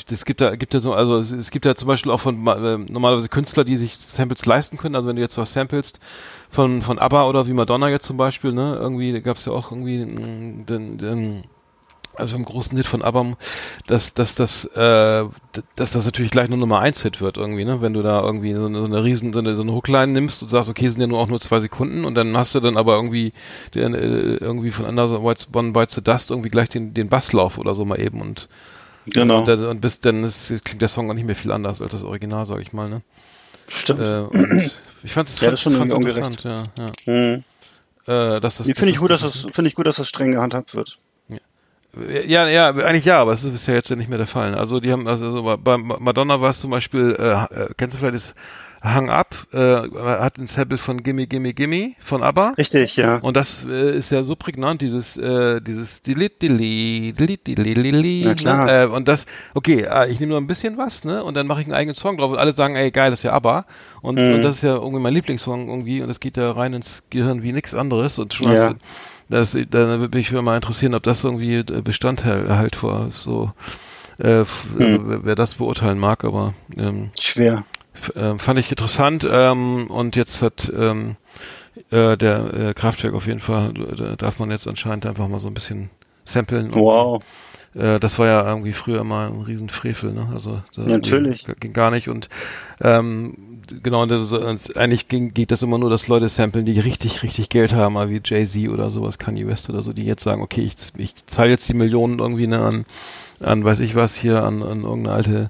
[0.09, 2.47] es gibt da, gibt da so, also es, es gibt ja zum Beispiel auch von
[2.47, 4.95] äh, normalerweise Künstler, die sich Samples leisten können.
[4.95, 5.99] Also wenn du jetzt was samplest
[6.49, 9.71] von von ABBA oder wie Madonna jetzt zum Beispiel, ne, irgendwie gab es ja auch
[9.71, 11.43] irgendwie den, den
[12.17, 13.37] also im großen Hit von ABBA,
[13.85, 15.25] dass, dass, dass, äh,
[15.75, 17.81] dass das natürlich gleich nur Nummer 1 Hit wird irgendwie, ne?
[17.81, 20.41] Wenn du da irgendwie so eine, so eine riesen, so eine, so eine Hookline nimmst
[20.41, 22.77] und sagst, okay, sind ja nur auch nur zwei Sekunden und dann hast du dann
[22.77, 23.33] aber irgendwie
[23.75, 27.75] den, äh, irgendwie von Another One Bites the Dust irgendwie gleich den, den Basslauf oder
[27.75, 28.47] so mal eben und
[29.13, 29.39] Genau.
[29.39, 32.03] und, und bis dann ist, klingt der Song auch nicht mehr viel anders als das
[32.03, 33.01] Original, sag ich mal, ne?
[33.69, 34.01] Stimmt.
[34.01, 34.69] Äh,
[35.03, 36.91] ich fand's, Ja, das ist schon fand's irgendwie interessant, ja, ja.
[37.05, 37.43] Hm.
[38.07, 40.07] Äh, dass das, Nee, finde ich gut, dass das, das, finde ich gut, dass das
[40.07, 40.97] streng gehandhabt wird.
[42.27, 44.55] Ja, ja, eigentlich ja, aber es ist bisher jetzt ja nicht mehr der Fall.
[44.55, 47.31] Also die haben, also, also bei- Madonna war es zum Beispiel, äh,
[47.63, 48.35] äh, kennst du vielleicht das
[48.83, 52.53] Hang Up, äh, hat ein Sample von Gimme Gimme Gimme von ABBA.
[52.59, 53.15] Richtig, ja.
[53.17, 58.35] Und das äh, ist ja so prägnant, dieses, äh, dieses Dilit, Dilit, Dilit, Dilit, Na
[58.35, 58.83] klar.
[58.83, 61.23] Äh, und das, okay, äh, ich nehme nur ein bisschen was, ne?
[61.23, 63.23] Und dann mache ich einen eigenen Song drauf und alle sagen, ey, geil, das ist
[63.23, 63.65] ja ABBA.
[64.01, 64.35] Und, Mhm.
[64.35, 67.41] und das ist ja irgendwie mein Lieblingssong irgendwie und das geht ja rein ins Gehirn
[67.41, 68.19] wie nichts anderes.
[68.19, 68.61] Und schon Ja.
[68.61, 68.75] hast du,
[69.29, 73.51] das, da würde mich mal interessieren, ob das irgendwie äh, Bestandteil halt vor so,
[74.19, 74.27] äh,
[74.79, 77.65] also, wer- wer das beurteilen mag, aber ähm, Schwer.
[78.15, 81.15] Äh, fand ich interessant ähm, und jetzt hat ähm,
[81.91, 85.47] äh, der äh, Kraftwerk auf jeden Fall, da darf man jetzt anscheinend einfach mal so
[85.47, 85.89] ein bisschen
[86.25, 86.67] samplen.
[86.67, 87.23] Und, Wow.
[87.77, 90.29] Äh, das war ja irgendwie früher mal ein Riesenfrevel, ne?
[90.33, 91.45] Also da Ja, natürlich.
[91.59, 92.27] Ging, gar nicht und
[92.81, 96.79] ähm, genau, und das, und eigentlich ging, geht das immer nur, dass Leute samplen, die
[96.79, 100.23] richtig, richtig Geld haben, mal wie Jay-Z oder sowas, Kanye West oder so, die jetzt
[100.23, 102.85] sagen, okay, ich, ich zahle jetzt die Millionen irgendwie ne, an,
[103.41, 105.49] an weiß ich was hier, an, an irgendeine alte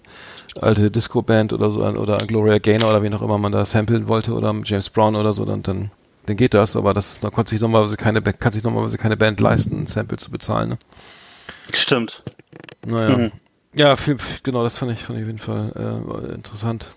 [0.60, 4.08] alte Disco-Band oder so, an- oder Gloria Gaynor oder wen auch immer man da samplen
[4.08, 5.92] wollte oder James Brown oder so, dann, dann,
[6.26, 9.40] dann geht das, aber das da konnte sich normalerweise keine, kann sich normalerweise keine Band
[9.40, 10.78] leisten, ein Sample zu bezahlen, ne?
[11.74, 12.24] Stimmt.
[12.86, 13.18] Naja.
[13.18, 13.32] Mhm.
[13.74, 15.72] Ja, viel, genau, das fand ich, fand ich auf jeden Fall
[16.32, 16.96] äh, interessant,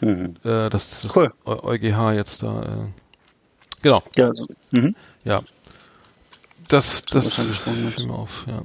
[0.00, 0.36] Mhm.
[0.44, 1.32] äh, dass das Cool.
[1.44, 4.46] Eu- EuGH jetzt da, äh, genau, Ja, also,
[5.24, 5.42] ja.
[6.68, 7.94] Das, das spannend.
[7.94, 8.62] fiel mir auf, ja.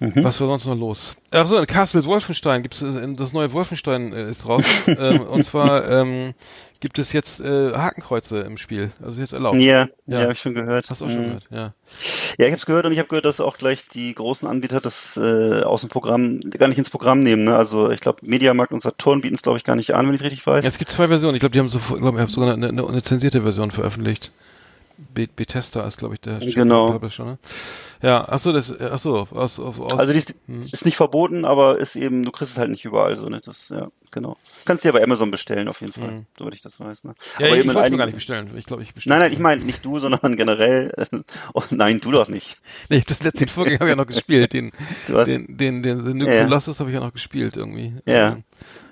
[0.00, 0.24] Mhm.
[0.24, 1.14] Was war sonst noch los?
[1.30, 4.64] Ach so, in Castle Wolfenstein gibt's äh, das neue Wolfenstein äh, ist raus.
[4.86, 6.32] ähm, und zwar ähm,
[6.80, 8.90] gibt es jetzt äh, Hakenkreuze im Spiel.
[9.02, 9.60] Also jetzt erlaubt.
[9.60, 9.88] Ja, Ja.
[10.06, 10.88] ja, habe ich schon gehört.
[10.90, 11.26] Hast du auch schon Mhm.
[11.26, 11.58] gehört, ja.
[12.38, 14.80] Ja, ich habe es gehört und ich habe gehört, dass auch gleich die großen Anbieter
[14.80, 17.44] das äh, aus dem Programm gar nicht ins Programm nehmen.
[17.44, 17.56] Ne?
[17.56, 20.22] Also ich glaube, Mediamarkt und Saturn bieten es glaube ich gar nicht an, wenn ich
[20.22, 20.64] richtig weiß.
[20.64, 20.68] ja.
[20.68, 21.34] Es gibt zwei Versionen.
[21.36, 23.70] Ich glaube, die haben so, ich glaube, ich habe sogar eine, eine, eine zensierte Version
[23.70, 24.32] veröffentlicht.
[25.14, 26.86] Be Bethesda ist, glaube ich, der Genau.
[26.92, 27.38] Publisher, ne?
[28.02, 30.62] Ja, ach so, das, ach so, aus, aus, aus Also die ist, hm.
[30.62, 33.16] ist nicht verboten, aber ist eben, du kriegst es halt nicht überall.
[33.18, 33.40] So, ne?
[33.44, 34.36] Das, ja, genau.
[34.64, 36.26] Kannst dir bei Amazon bestellen auf jeden Fall, Mhm.
[36.38, 37.04] soweit ich das weiß.
[37.04, 37.14] Ne?
[37.38, 38.50] ja, aber ich, ich wollte es mir gar nicht bestellen.
[38.56, 39.14] Ich glaube, ich bestelle.
[39.16, 40.92] Nein, nein, ich meine nicht du, sondern generell.
[41.52, 42.56] Oh, nein, du doch nicht.
[42.88, 44.52] Nee, das letzte Vorgänger habe ich ja noch gespielt.
[44.54, 44.72] Den,
[45.06, 46.44] Du hast, den, den, den, den Ja.
[46.44, 47.94] Colossus habe ich ja noch gespielt irgendwie.
[48.06, 48.32] Ja.
[48.32, 48.44] Ähm,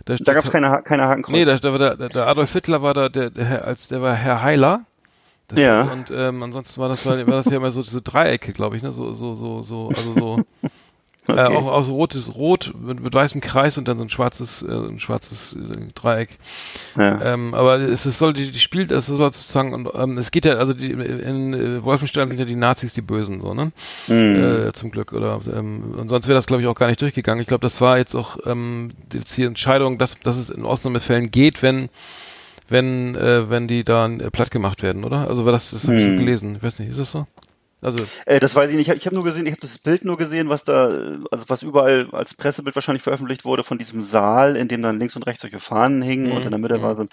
[0.05, 1.33] Da, da gab es keine, keine Hakenkreuz.
[1.35, 4.01] Nee, da, da war der, der- der Adolf Hitler war da, der, der als der
[4.03, 4.85] war Herr Heiler.
[5.49, 5.83] Das Ja.
[5.83, 8.83] Und ähm, ansonsten war das war, war das ja immer so so Dreiecke, glaube ich,
[8.83, 8.93] ne?
[8.93, 10.45] So so so so also so
[11.31, 11.41] Okay.
[11.43, 14.73] äh, auch aus rotes Rot mit, mit weißem Kreis und dann so ein schwarzes äh,
[14.73, 16.39] ein schwarzes äh, Dreieck.
[16.97, 17.21] ja.
[17.21, 20.47] Ähm, aber es, es soll die, die spielt es soll sozusagen und ähm, es geht
[20.47, 23.73] ja also die, in äh, Wolfenstein sind ja die Nazis die Bösen so ne
[24.09, 24.69] Mhm.
[24.69, 27.43] äh, zum Glück oder ähm, und sonst wäre das glaube ich auch gar nicht durchgegangen.
[27.43, 31.31] Ich glaube, das war jetzt auch ähm, jetzt die Entscheidung, dass dass es in Ausnahmefällen
[31.31, 31.91] geht, wenn
[32.69, 35.29] wenn äh, wenn die dann äh, platt gemacht werden, oder?
[35.29, 36.15] Also war das das habe ich so Hm.
[36.15, 36.57] gelesen.
[36.57, 37.25] Ich weiß nicht, ist das so?
[37.83, 38.89] Also Äh, das weiß ich nicht.
[38.89, 41.45] Ich habe hab nur gesehen, ich habe das Bild nur gesehen, was da, äh, also
[41.49, 45.25] was überall als Pressebild wahrscheinlich veröffentlicht wurde von diesem Saal, in dem dann links und
[45.27, 47.09] rechts solche Fahnen hingen Mhm, und in der Mitte war so ein,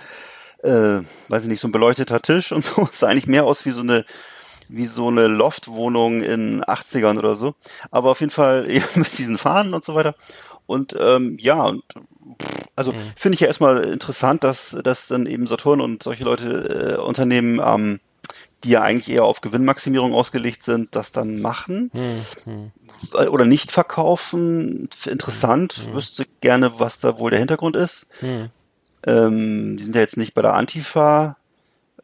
[0.69, 2.87] äh, weiß ich nicht, so ein beleuchteter Tisch und so.
[2.91, 4.05] Es sah eigentlich mehr aus wie so eine
[4.69, 7.55] wie so eine Loftwohnung in 80ern oder so.
[7.91, 10.15] Aber auf jeden Fall eben mit diesen Fahnen und so weiter.
[10.67, 11.83] Und ähm, ja, und
[12.75, 13.11] also Mhm.
[13.15, 17.61] finde ich ja erstmal interessant, dass, dass dann eben Saturn und solche Leute, äh, Unternehmen,
[17.63, 17.99] ähm,
[18.63, 22.71] die ja eigentlich eher auf Gewinnmaximierung ausgelegt sind, das dann machen hm, hm,
[23.13, 24.89] äh, oder nicht verkaufen.
[25.05, 28.07] Interessant, wüsste gerne, was da wohl der Hintergrund ist.
[28.19, 28.49] hm.
[29.07, 31.37] Ähm, die sind ja jetzt nicht bei der Antifa,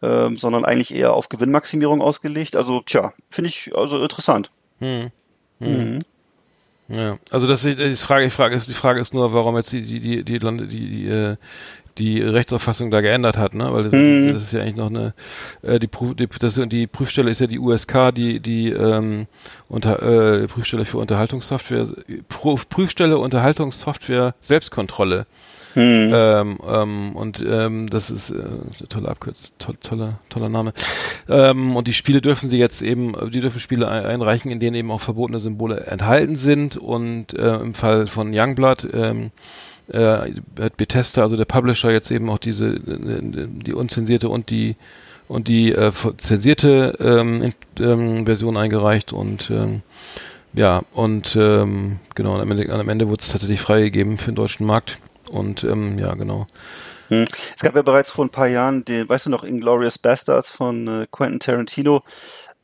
[0.03, 2.55] ähm, sondern eigentlich eher auf Gewinnmaximierung ausgelegt.
[2.55, 4.51] Also, tja, finde ich also interessant.
[4.77, 5.11] Hm.
[5.59, 6.03] Mhm.
[6.91, 9.71] Ja, also das ist die Frage, die Frage ist, die Frage ist nur, warum jetzt
[9.71, 11.35] die, die, die, die Lande, die, die, äh,
[11.97, 13.71] die Rechtsauffassung da geändert hat, ne?
[13.71, 14.33] Weil das, Mhm.
[14.33, 15.13] das ist ja eigentlich noch eine,
[15.61, 19.27] äh, die, Prüf, die, das, die Prüfstelle ist ja die USK, die, die ähm,
[19.69, 21.87] unter, äh, Prüfstelle für Unterhaltungssoftware,
[22.29, 25.25] Prüf, Prüfstelle Unterhaltungssoftware Selbstkontrolle.
[25.75, 26.11] Mhm.
[26.13, 28.43] Ähm, ähm, und ähm, das ist äh,
[28.89, 30.73] tolle Abkürzung, to toller, toller Name.
[31.29, 34.75] Ähm, und die Spiele dürfen sie jetzt eben, die dürfen Spiele ein einreichen, in denen
[34.75, 36.77] eben auch verbotene Symbole enthalten sind.
[36.77, 39.31] Und äh, im Fall von Youngblood ähm,
[39.91, 44.75] äh, hat Bethesda, also der Publisher, jetzt eben auch diese die unzensierte und die
[45.27, 49.81] und die äh, zensierte ähm, ähm, Version eingereicht und ähm,
[50.53, 54.65] ja, und ähm, genau, am Ende, am Ende wurde es tatsächlich freigegeben für den deutschen
[54.65, 54.97] Markt.
[55.31, 56.47] Und ähm, ja, genau.
[57.07, 57.27] Hm.
[57.55, 60.87] Es gab ja bereits vor ein paar Jahren den, weißt du noch, Inglorious Bastards von
[60.87, 62.03] äh, Quentin Tarantino,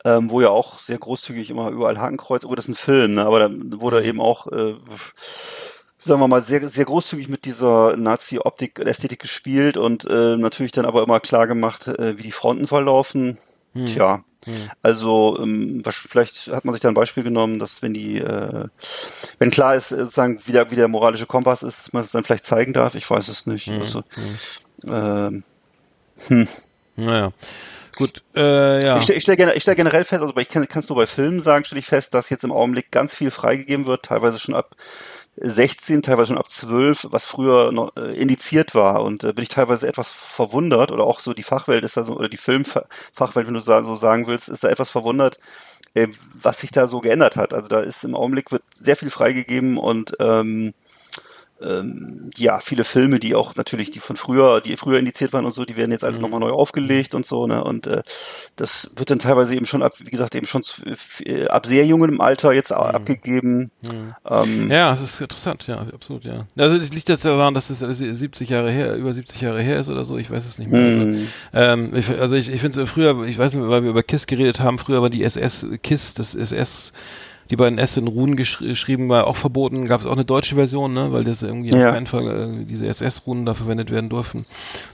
[0.04, 3.26] ähm, wo ja auch sehr großzügig immer überall Hakenkreuz, oh, das ist ein Film, ne?
[3.26, 4.74] aber da wurde eben auch, äh,
[6.04, 10.86] sagen wir mal, sehr, sehr großzügig mit dieser Nazi-Optik, Ästhetik gespielt und äh, natürlich dann
[10.86, 13.38] aber immer klar gemacht, äh, wie die Fronten verlaufen.
[13.74, 13.86] Hm.
[13.86, 14.70] Tja, hm.
[14.82, 18.66] also ähm, vielleicht hat man sich da ein Beispiel genommen, dass wenn die, äh,
[19.38, 22.10] wenn klar ist, äh, sozusagen, wie der, wie der moralische Kompass ist, dass man es
[22.10, 22.94] dann vielleicht zeigen darf.
[22.94, 23.66] Ich weiß es nicht.
[23.66, 23.80] Hm.
[23.80, 24.38] Also, hm.
[24.86, 25.44] Ähm,
[26.28, 26.48] hm.
[26.96, 27.32] Naja.
[27.96, 28.96] Gut, äh, ja.
[28.96, 31.80] Ich stelle stell, stell generell fest, also ich kann es nur bei Filmen sagen, stelle
[31.80, 34.76] ich fest, dass jetzt im Augenblick ganz viel freigegeben wird, teilweise schon ab
[35.40, 39.02] 16, teilweise schon ab 12, was früher noch äh, indiziert war.
[39.02, 42.16] Und äh, bin ich teilweise etwas verwundert, oder auch so die Fachwelt ist da so,
[42.16, 45.38] oder die Filmfachwelt, wenn du so sagen willst, ist da etwas verwundert,
[45.94, 47.54] äh, was sich da so geändert hat.
[47.54, 50.74] Also da ist im Augenblick wird sehr viel freigegeben und ähm,
[51.60, 55.54] ähm, ja, viele Filme, die auch natürlich, die von früher, die früher indiziert waren und
[55.54, 56.22] so, die werden jetzt alle mhm.
[56.22, 57.64] nochmal neu aufgelegt und so, ne?
[57.64, 58.02] Und äh,
[58.56, 60.82] das wird dann teilweise eben schon ab, wie gesagt, eben schon zu,
[61.24, 62.76] äh, ab sehr jungem Alter jetzt mhm.
[62.76, 63.70] abgegeben.
[63.82, 64.14] Mhm.
[64.28, 66.46] Ähm, ja, es ist interessant, ja, absolut, ja.
[66.56, 69.88] Also es liegt jetzt daran, dass es 70 Jahre her, über 70 Jahre her ist
[69.88, 70.84] oder so, ich weiß es nicht mehr.
[70.84, 71.28] Also, mhm.
[71.52, 74.26] ähm, ich, also ich, ich finde es früher, ich weiß nicht, weil wir über KISS
[74.26, 76.92] geredet haben, früher war die SS, KISS, das SS
[77.50, 79.86] die beiden S in Runen gesch geschrieben war, auch verboten.
[79.86, 81.12] Gab es auch eine deutsche Version, ne?
[81.12, 81.88] weil das irgendwie ja.
[81.88, 84.46] auf keinen Fall äh, diese SS-Runen da verwendet werden durften,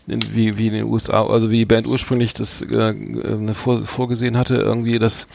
[0.07, 3.85] in, wie, wie in den USA, also wie die Band ursprünglich das äh, äh vor,
[3.85, 5.27] vorgesehen hatte, irgendwie das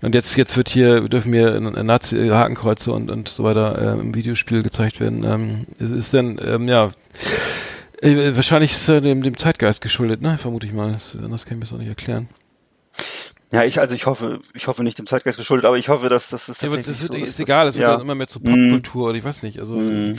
[0.00, 4.14] und jetzt jetzt wird hier dürfen wir Nazi Hakenkreuze und und so weiter äh, im
[4.14, 5.24] Videospiel gezeigt werden.
[5.24, 6.90] Ähm, es ist dann ähm, ja
[8.02, 10.36] äh, wahrscheinlich ist er dem, dem Zeitgeist geschuldet, ne?
[10.38, 10.92] Vermute ich mal.
[10.92, 12.28] Das, anders kann ich mir das auch nicht erklären.
[13.52, 16.28] Ja, ich, also ich hoffe, ich hoffe nicht dem Zeitgeist geschuldet, aber ich hoffe, dass,
[16.30, 17.28] dass das tatsächlich ja, das wird, so ist.
[17.28, 17.92] ist egal, es wird ja.
[17.92, 20.16] dann immer mehr zur Popkultur, oder ich weiß nicht, also mm.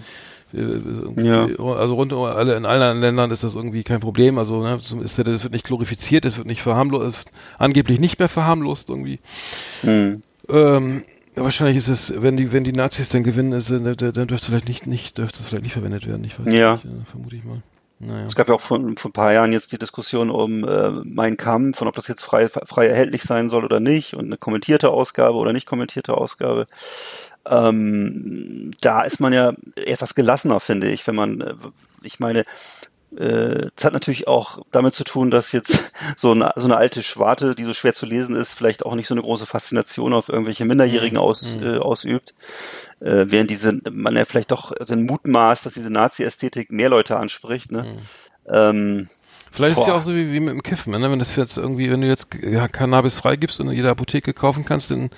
[0.54, 1.48] Ja.
[1.58, 4.38] Also rund um alle, in allen Ländern ist das irgendwie kein Problem.
[4.38, 8.90] Also ne, ist, das wird nicht glorifiziert, es wird nicht verharmlost, angeblich nicht mehr verharmlost
[8.90, 9.20] irgendwie.
[9.82, 10.22] Mhm.
[10.50, 11.04] Ähm,
[11.36, 14.68] wahrscheinlich ist es, wenn die, wenn die Nazis dann gewinnen, ist, dann dürfte es vielleicht
[14.68, 16.24] nicht, nicht, dürfte es vielleicht nicht verwendet werden.
[16.24, 16.74] Ich weiß ja.
[16.74, 17.64] nicht, vermute ich mal.
[18.00, 18.26] Naja.
[18.26, 21.38] Es gab ja auch vor, vor ein paar Jahren jetzt die Diskussion um äh, Mein
[21.38, 24.90] Kampf und ob das jetzt frei, frei erhältlich sein soll oder nicht und eine kommentierte
[24.90, 26.68] Ausgabe oder nicht kommentierte Ausgabe.
[27.46, 31.54] Ähm, da ist man ja etwas gelassener, finde ich, wenn man, äh,
[32.02, 32.46] ich meine,
[33.18, 37.56] es hat natürlich auch damit zu tun, dass jetzt so eine, so eine alte Schwarte,
[37.56, 40.66] die so schwer zu lesen ist, vielleicht auch nicht so eine große Faszination auf irgendwelche
[40.66, 41.24] Minderjährigen mhm.
[41.24, 41.64] aus, mhm.
[41.64, 42.34] äh, ausübt.
[43.00, 47.72] Äh, während diese, man ja vielleicht doch den Mutmaß, dass diese Nazi-Ästhetik mehr Leute anspricht.
[47.72, 47.84] Ne?
[47.84, 48.54] Mhm.
[48.54, 49.10] Ähm,
[49.52, 49.82] Vielleicht boah.
[49.82, 51.12] ist es ja auch so wie, wie mit dem Kiffen, ne?
[51.12, 54.66] wenn das jetzt irgendwie, wenn du jetzt ja, Cannabis freigibst und in jeder Apotheke kaufen
[54.66, 55.12] kannst, dann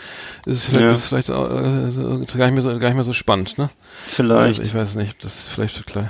[0.45, 0.91] ist es vielleicht, ja.
[0.91, 3.57] ist vielleicht äh, gar, nicht mehr so, gar nicht mehr so spannend.
[3.57, 3.69] Ne?
[4.05, 4.59] Vielleicht.
[4.59, 6.09] Also ich weiß nicht, das ist vielleicht gleich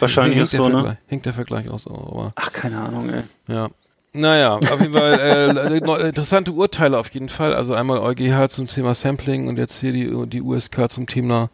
[0.00, 0.96] Wahrscheinlich ist so, ne?
[1.08, 2.32] Hinkt der Vergleich auch so, aber.
[2.36, 3.22] Ach, keine Ahnung, ey.
[3.52, 3.68] Ja.
[4.12, 7.54] Naja, auf jeden Fall äh, interessante Urteile auf jeden Fall.
[7.54, 11.48] Also einmal EuGH zum Thema Sampling und jetzt hier die, die USK zum Thema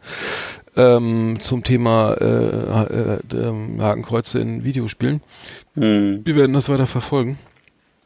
[0.75, 5.21] ähm, zum Thema äh, äh, äh, Hakenkreuze in Videospielen.
[5.75, 6.25] Hm.
[6.25, 7.37] Wir werden das weiter verfolgen.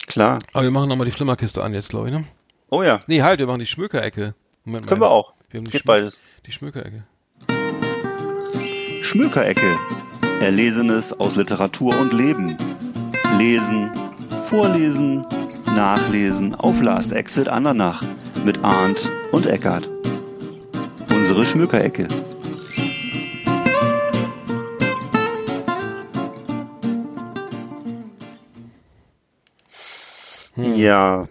[0.07, 0.39] Klar.
[0.53, 2.23] Aber wir machen nochmal die Flimmerkiste an jetzt, glaube ich, ne?
[2.69, 2.99] Oh ja.
[3.07, 4.33] Nee, halt, wir machen die Schmökerecke.
[4.63, 5.07] Moment Können mal.
[5.07, 5.33] wir auch.
[5.49, 6.21] Wir haben Geht Schmö beides.
[6.45, 7.03] Die Schmökerecke.
[9.01, 9.77] Schmökerecke.
[10.41, 12.57] Erlesenes aus Literatur und Leben.
[13.37, 13.91] Lesen,
[14.45, 15.21] vorlesen,
[15.67, 18.03] nachlesen auf Last Exit Andernach
[18.43, 19.87] mit Arndt und Eckart.
[21.13, 22.07] Unsere Schmökerecke.
[30.55, 30.75] Hm.
[30.75, 31.27] Ja,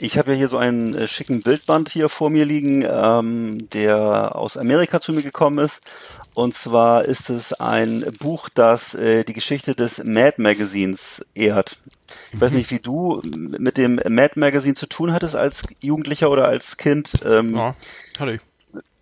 [0.00, 4.36] ich habe ja hier so einen äh, schicken Bildband hier vor mir liegen, ähm, der
[4.36, 5.82] aus Amerika zu mir gekommen ist.
[6.38, 11.80] Und zwar ist es ein Buch, das äh, die Geschichte des Mad Magazines ehrt.
[12.32, 12.58] Ich weiß mhm.
[12.58, 17.10] nicht, wie du mit dem Mad Magazine zu tun hattest als Jugendlicher oder als Kind.
[17.26, 17.74] Ähm, ja,
[18.20, 18.40] hatte ich.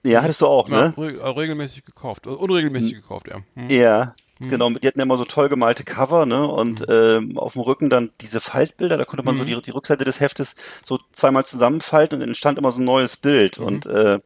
[0.03, 0.97] Ja, hattest du auch, ja, ne?
[0.97, 3.43] regelmäßig gekauft, unregelmäßig gekauft, ja.
[3.55, 3.69] Hm.
[3.69, 4.49] Ja, Mhm.
[4.51, 6.47] Genau, die hatten ja immer so toll gemalte Cover, ne?
[6.47, 6.87] Und mhm.
[6.91, 9.39] ähm, auf dem Rücken dann diese Faltbilder, da konnte man mhm.
[9.39, 13.17] so die, die Rückseite des Heftes so zweimal zusammenfalten und entstand immer so ein neues
[13.17, 13.59] Bild.
[13.59, 13.67] Mhm.
[13.67, 14.21] Und äh,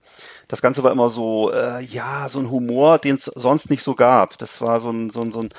[0.48, 3.94] das Ganze war immer so, äh, ja, so ein Humor, den es sonst nicht so
[3.94, 4.36] gab.
[4.38, 5.50] Das war so ein, so ein, so ein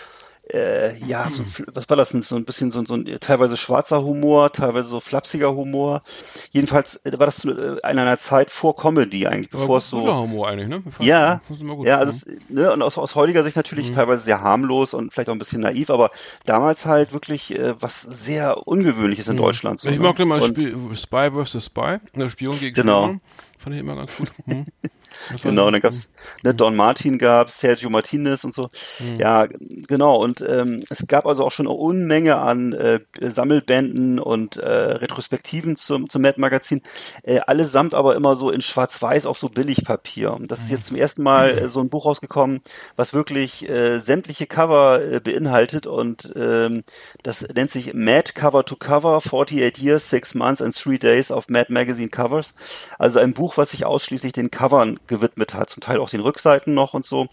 [0.54, 2.22] äh, ja, so, was war das denn?
[2.22, 6.04] So ein bisschen so, so ein teilweise schwarzer Humor, teilweise so flapsiger Humor.
[6.52, 10.02] Jedenfalls äh, war das äh, in einer Zeit vor Comedy eigentlich, bevor es so.
[10.02, 10.84] Humor eigentlich, ne?
[11.00, 11.42] Ja,
[11.84, 15.30] ja, also es, ne, und aus, aus heutiger Sicht natürlich teilweise sehr harmlos und vielleicht
[15.30, 16.12] auch ein bisschen naiv, aber
[16.46, 19.80] damals halt wirklich äh, was sehr Ungewöhnliches in Deutschland.
[19.80, 20.04] So, ich ne?
[20.04, 21.66] mag immer Und- Spiel, Spy vs.
[21.66, 23.04] Spy, der Spion gegen Genau.
[23.04, 23.22] Spion.
[23.58, 24.32] Fand ich immer ganz gut.
[24.46, 24.66] Hm.
[25.44, 26.10] Genau, und dann gab's
[26.44, 28.70] ne, Don Martin gab's, Sergio Martinez und so.
[29.18, 30.18] Ja, g- genau.
[30.22, 35.76] Und ähm, es gab also auch schon eine Unmenge an äh, Sammelbänden und äh, Retrospektiven
[35.76, 36.82] zum, zum Mad Magazin.
[37.24, 40.34] Äh, allesamt aber immer so in Schwarz-Weiß auf so Billigpapier.
[40.34, 42.62] Und das ist jetzt zum ersten Mal äh, so ein Buch rausgekommen,
[42.96, 45.88] was wirklich äh, sämtliche Cover äh, beinhaltet.
[45.88, 46.84] Und ähm,
[47.24, 51.50] das nennt sich Mad Cover to Cover, 48 Years, 6 Months and 3 Days of
[51.50, 52.54] Mad Magazine Covers.
[53.00, 56.74] Also ein Buch, was sich ausschließlich den Covern gewidmet hat, zum Teil auch den Rückseiten
[56.74, 57.28] noch und so.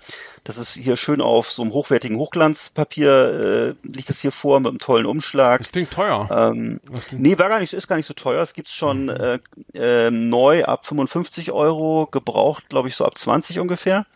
[0.44, 4.68] Das ist hier schön auf so einem hochwertigen Hochglanzpapier, äh, liegt das hier vor mit
[4.70, 5.60] einem tollen Umschlag.
[5.60, 6.28] Das klingt teuer.
[6.30, 8.42] Ähm, Das klingt- nee, war gar nicht, ist gar nicht so teuer.
[8.42, 9.38] Es gibt's schon äh,
[9.74, 14.06] äh, neu ab 55 Euro, gebraucht, glaube ich, so ab 20 ungefähr.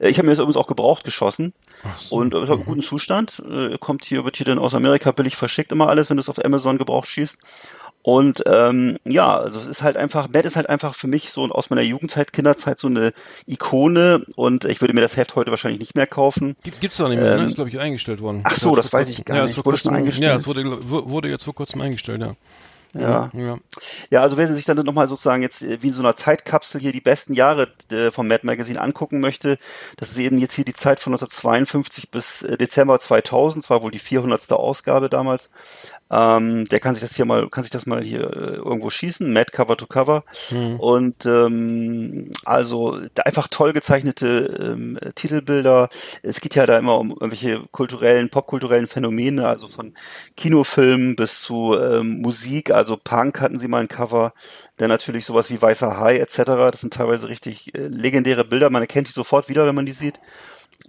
[0.00, 1.52] Äh, Ich habe mir das übrigens auch gebraucht geschossen
[1.98, 2.16] so.
[2.16, 3.42] und ist auch im guten Zustand.
[3.48, 6.28] Äh, kommt hier, wird hier dann aus Amerika billig verschickt immer alles, wenn du es
[6.28, 7.38] auf Amazon gebraucht schießt.
[8.06, 11.44] Und ähm, ja, also es ist halt einfach, Matt ist halt einfach für mich so
[11.44, 13.14] aus meiner Jugendzeit, Kinderzeit so eine
[13.46, 16.54] Ikone und ich würde mir das Heft heute wahrscheinlich nicht mehr kaufen.
[16.62, 17.40] Gibt, gibt's doch nicht mehr, ne?
[17.42, 18.42] Ähm, Ist, glaube ich, eingestellt worden.
[18.44, 19.54] ach so, das weiß ich gar ja, nicht.
[19.54, 20.26] Vor Wurde kurzem, eingestellt?
[20.26, 22.34] Ja, es wurde, wu- wurde jetzt vor kurzem eingestellt, ja.
[22.96, 23.30] Ja.
[23.34, 23.58] ja.
[24.10, 26.92] Ja, also wer sich dann nochmal sozusagen jetzt äh, wie in so einer Zeitkapsel hier
[26.92, 29.58] die besten Jahre äh, vom Mad Magazine angucken möchte,
[29.96, 33.82] das ist eben jetzt hier die Zeit von 1952 bis äh, Dezember 2000, das war
[33.82, 34.52] wohl die 400.
[34.52, 35.50] Ausgabe damals.
[36.10, 39.32] Ähm, der kann sich das hier mal, kann sich das mal hier äh, irgendwo schießen,
[39.32, 40.24] Mad Cover to Cover.
[40.76, 45.88] Und ähm, also einfach toll gezeichnete ähm, Titelbilder.
[46.22, 49.94] Es geht ja da immer um irgendwelche kulturellen, popkulturellen Phänomene, also von
[50.36, 54.34] Kinofilmen bis zu ähm, Musik, also Punk hatten sie mal ein Cover,
[54.76, 56.36] dann natürlich sowas wie Weißer Hai etc.
[56.70, 59.92] Das sind teilweise richtig äh, legendäre Bilder, man erkennt die sofort wieder, wenn man die
[59.92, 60.20] sieht.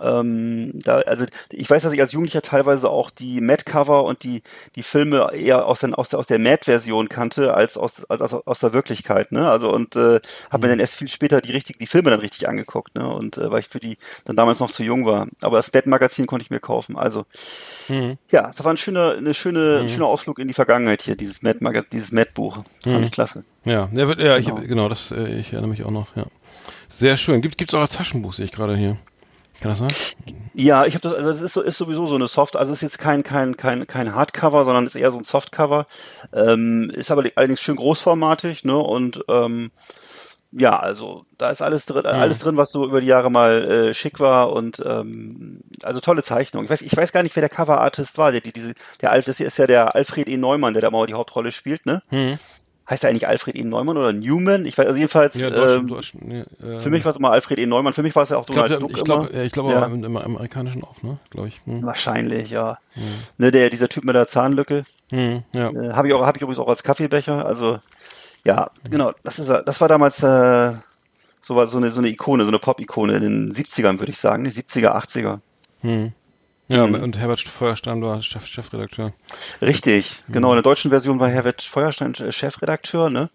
[0.02, 4.42] Ähm, da, also ich weiß, dass ich als Jugendlicher teilweise auch die Mad-Cover und die,
[4.76, 8.34] die Filme eher aus, der aus der, aus der Mad-Version kannte, als aus, als aus,
[8.46, 9.50] aus der Wirklichkeit, ne?
[9.50, 10.20] Also und äh,
[10.50, 13.08] habe mir dann erst viel später die richtig, die Filme dann richtig angeguckt, ne?
[13.08, 15.28] Und äh, weil ich für die dann damals noch zu jung war.
[15.42, 16.98] Aber das Mad-Magazin konnte ich mir kaufen.
[16.98, 17.26] Also
[17.88, 18.18] Mhm.
[18.32, 21.42] ja, das war ein schöner, eine schöne, ein schöner Ausflug in die Vergangenheit hier, dieses
[21.44, 22.56] Mad Magazin, dieses Mad-Buch.
[22.84, 23.04] Fand Mhm.
[23.04, 23.44] ich klasse.
[23.64, 24.60] Ja, der wird, ja, Genau.
[24.60, 26.26] ich, genau, das, äh, ich erinnere mich auch noch, ja.
[26.88, 27.42] Sehr schön.
[27.42, 28.98] Gibt, gibt's auch als Taschenbuch, sehe ich gerade hier.
[29.62, 29.92] Kann das sein?
[30.54, 32.80] Ja, ich habe das, also es ist, so, ist sowieso so eine Soft, also es
[32.80, 35.88] ist jetzt kein kein kein kein Hardcover, sondern ist eher so ein Softcover.
[36.34, 38.78] Ähm, ist aber allerdings schön großformatig, ne?
[38.78, 39.72] Und ähm,
[40.58, 43.94] ja, also da ist alles drin, alles drin, was so über die Jahre mal äh,
[43.94, 46.64] schick war und ähm, also tolle Zeichnung.
[46.64, 48.32] Ich weiß, ich weiß gar nicht, wer der Coverartist war.
[48.32, 50.38] Der, die, diese, der Alf, das hier ist ja der Alfred E.
[50.38, 52.04] Neumann, der da mal die Hauptrolle spielt, ne?
[52.08, 52.40] Hm.
[52.88, 53.64] Heißt er eigentlich Alfred E.
[53.64, 54.66] Neumann oder Newman?
[54.66, 55.34] Ich weiß, also jedenfalls.
[55.34, 57.66] Ja, Deutsch, ähm, Deutsch, nee, äh, für mich war es immer Alfred E.
[57.66, 57.94] Neumann.
[57.94, 59.36] Für mich war es ja auch Donald Duck ich glaube, immer.
[59.38, 59.86] ja, ich glaube Ja.
[59.88, 61.18] im, im Amerikanischen auch, ne?
[61.32, 61.62] Glaube ich.
[61.66, 61.84] Hm.
[61.84, 62.78] Wahrscheinlich, ja.
[63.40, 64.84] Ne, der, dieser Typ mit der Zahnlücke.
[65.12, 65.70] Hm, ja.
[65.72, 67.44] Äh, habe ich auch, habe ich übrigens auch als Kaffeebecher.
[67.46, 67.80] Also
[68.44, 69.14] ja, genau.
[69.24, 70.74] Das ist, das war damals äh,
[71.42, 74.20] so war so eine so eine Ikone, so eine Pop-Ikone in den 70ern würde ich
[74.20, 75.40] sagen, die 70er, 80er.
[75.82, 76.12] Hm.
[76.68, 76.96] Ja, Mhm.
[76.96, 79.14] und Herbert Feuerstein war Chef, Chefredakteur.
[79.62, 80.50] Richtig, genau.
[80.50, 83.30] In der deutschen Version war Herbert Feuerstein äh, Chefredakteur, ne?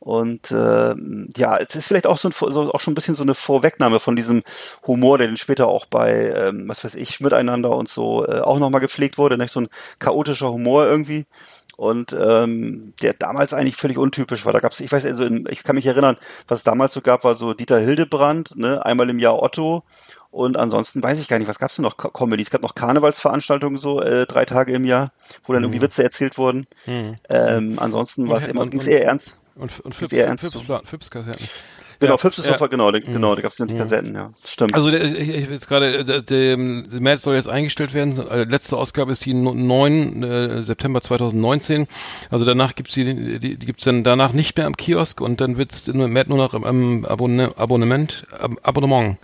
[0.00, 0.94] Und äh,
[1.34, 4.00] ja, es ist vielleicht auch so, ein, so auch schon ein bisschen so eine Vorwegnahme
[4.00, 4.42] von diesem
[4.86, 8.58] Humor, der dann später auch bei, ähm, was weiß ich, Miteinander und so äh, auch
[8.58, 9.68] nochmal gepflegt wurde, nicht so ein
[10.00, 11.24] chaotischer Humor irgendwie.
[11.76, 14.52] Und ähm, der damals eigentlich völlig untypisch war.
[14.52, 16.18] Da gab's, ich weiß, also in, ich kann mich erinnern,
[16.48, 19.84] was es damals so gab, war so Dieter Hildebrand, ne, einmal im Jahr Otto.
[20.34, 22.42] Und ansonsten weiß ich gar nicht, was gab's denn noch Co- Comedy?
[22.42, 25.12] Es gab noch Karnevalsveranstaltungen so äh, drei Tage im Jahr,
[25.44, 26.66] wo dann irgendwie Witze erzählt wurden.
[26.86, 27.14] Hm.
[27.28, 29.38] Ähm, ansonsten war es Und- immer und- und- eher ernst.
[29.54, 30.40] Und, und Ist Fips, Fips.
[30.40, 30.52] Fips, Fips.
[30.66, 31.10] Genau, Ja, Fips
[32.00, 32.56] ist ja.
[32.56, 34.30] doch genau, da- genau, da gab's dann die Kassetten, ja.
[34.44, 34.74] Stimmt.
[34.74, 38.18] Also ich, ich jetzt gerade, äh, der, März soll jetzt eingestellt werden.
[38.28, 41.86] Äh, letzte Ausgabe ist die no- 9 äh, September 2019.
[42.30, 45.56] Also danach gibt's die, die, die gibt's dann danach nicht mehr am Kiosk und dann
[45.58, 49.16] wird's nur, Mad nur noch im, im Abonne, Abonnement, Ab Abonnement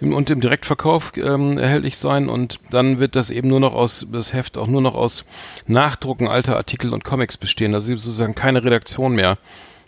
[0.00, 4.06] im, und im Direktverkauf ähm, erhältlich sein und dann wird das eben nur noch aus
[4.10, 5.24] das Heft auch nur noch aus
[5.66, 7.74] Nachdrucken alter Artikel und Comics bestehen.
[7.74, 9.38] Also sozusagen keine Redaktion mehr.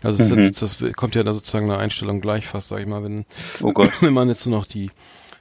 [0.02, 3.02] Also es ist, das kommt ja da sozusagen eine Einstellung gleich fast, sag ich mal,
[3.02, 3.24] wenn
[3.62, 4.90] oh wenn man jetzt nur noch die,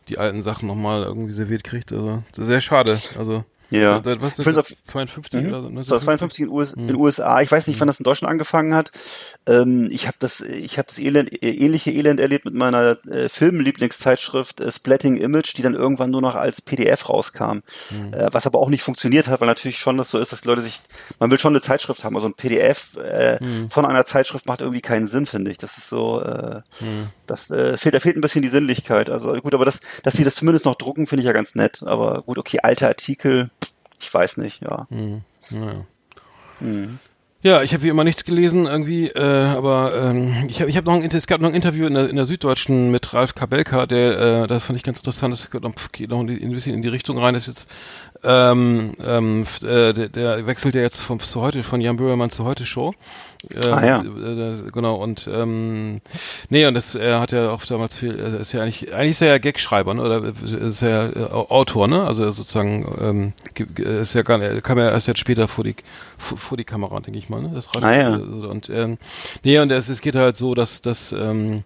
[0.09, 1.91] die alten Sachen nochmal irgendwie serviert kriegt.
[1.91, 2.99] Also sehr schade.
[3.17, 4.01] Also Ja.
[4.05, 4.91] Was Ich find's auf- ist das?
[4.93, 5.47] 52 Mhm.
[5.49, 5.69] oder so?
[5.69, 7.41] Das war 52 in, US, in USA.
[7.41, 8.91] Ich weiß nicht, wann das in Deutschland angefangen hat.
[9.45, 13.27] Ähm, ich habe das, ich habe das Elend, äh, ähnliche Elend erlebt mit meiner äh,
[13.81, 17.59] Filmlieblingszeitschrift äh, Splatting Image, die dann irgendwann nur noch als PDF rauskam.
[18.11, 20.47] Äh, was aber auch nicht funktioniert hat, weil natürlich schon das so ist, dass die
[20.47, 20.79] Leute sich,
[21.19, 23.37] man will schon eine Zeitschrift haben, also ein PDF äh,
[23.69, 25.57] von einer Zeitschrift macht irgendwie keinen Sinn, finde ich.
[25.57, 26.61] Das ist so, äh,
[27.25, 29.09] das äh, fehlt, da fehlt ein bisschen die Sinnlichkeit.
[29.09, 31.83] Also gut, aber das, dass sie das zumindest noch drucken, finde ich ja ganz nett.
[31.85, 33.49] Aber gut, okay, alte Artikel,
[33.99, 34.87] ich weiß nicht, ja.
[34.89, 35.85] Naja.
[36.59, 36.99] Mhm.
[37.43, 40.85] Ja, ich habe wie immer nichts gelesen irgendwie, äh, aber ähm, ich habe ich hab
[40.85, 43.35] noch ein, Inter- es gab noch ein Interview in der, in der Süddeutschen mit Ralf
[43.35, 46.81] Kabelka, der, äh, das fand ich ganz interessant, das geht noch, geht ein bisschen in
[46.81, 47.71] die Richtung rein, das ist jetzt,
[48.27, 52.43] ähm, ähm, äh, der, der wechselt ja jetzt vom, zu heute, von Jan Böhmermann zu
[52.43, 52.93] heute Show.
[53.49, 54.01] Ähm, Ah, ja.
[54.01, 56.01] äh, genau, und ähm,
[56.49, 59.21] nee, und das, er hat ja auch damals viel, er ist ja eigentlich, eigentlich ist
[59.21, 60.01] er ja Gagschreiber, ne?
[60.01, 62.03] Oder ist er ja äh, Autor, ne?
[62.03, 63.33] Also er sozusagen, ähm,
[63.77, 65.75] ist ja gar nicht, kam ja erst jetzt später vor die
[66.17, 67.51] vor, vor die Kamera, denke ich mal, ne?
[67.53, 68.15] Das Ah, ja.
[68.15, 68.97] Und ähm,
[69.43, 71.63] nee, und es, es geht halt so, dass, dass ähm,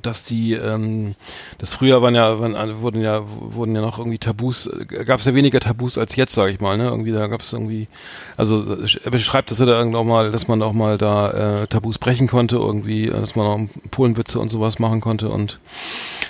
[0.00, 1.14] dass die, ähm,
[1.58, 4.70] das früher waren ja, waren, wurden ja, wurden ja noch irgendwie Tabus,
[5.04, 6.84] gab es ja weniger Tabus als jetzt, sage ich mal, ne?
[6.84, 7.88] Irgendwie, da gab es irgendwie,
[8.36, 8.64] also
[9.04, 11.98] er beschreibt das ja da irgendwie auch mal, dass man auch mal da äh, Tabus
[11.98, 15.58] brechen konnte, irgendwie, dass man auch Polenwitze und sowas machen konnte und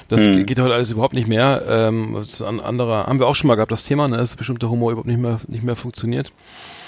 [0.08, 0.44] das Hm.
[0.44, 1.62] geht heute alles überhaupt nicht mehr.
[1.68, 4.68] Ähm, das an anderer haben wir auch schon mal gehabt, das Thema, ne, dass bestimmter
[4.68, 6.32] Humor überhaupt nicht mehr nicht mehr funktioniert.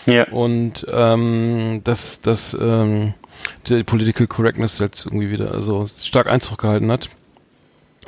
[0.07, 0.29] Ja.
[0.29, 3.15] Und ähm, dass das ähm,
[3.69, 7.09] die Political Correctness jetzt irgendwie wieder also stark Einzug gehalten hat.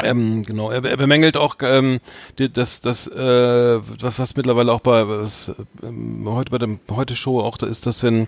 [0.02, 2.00] Ähm, genau, er, er bemängelt auch ähm,
[2.36, 7.40] das, das äh, was, was mittlerweile auch bei was, ähm, heute bei dem Heute Show
[7.40, 8.26] auch da ist, dass wenn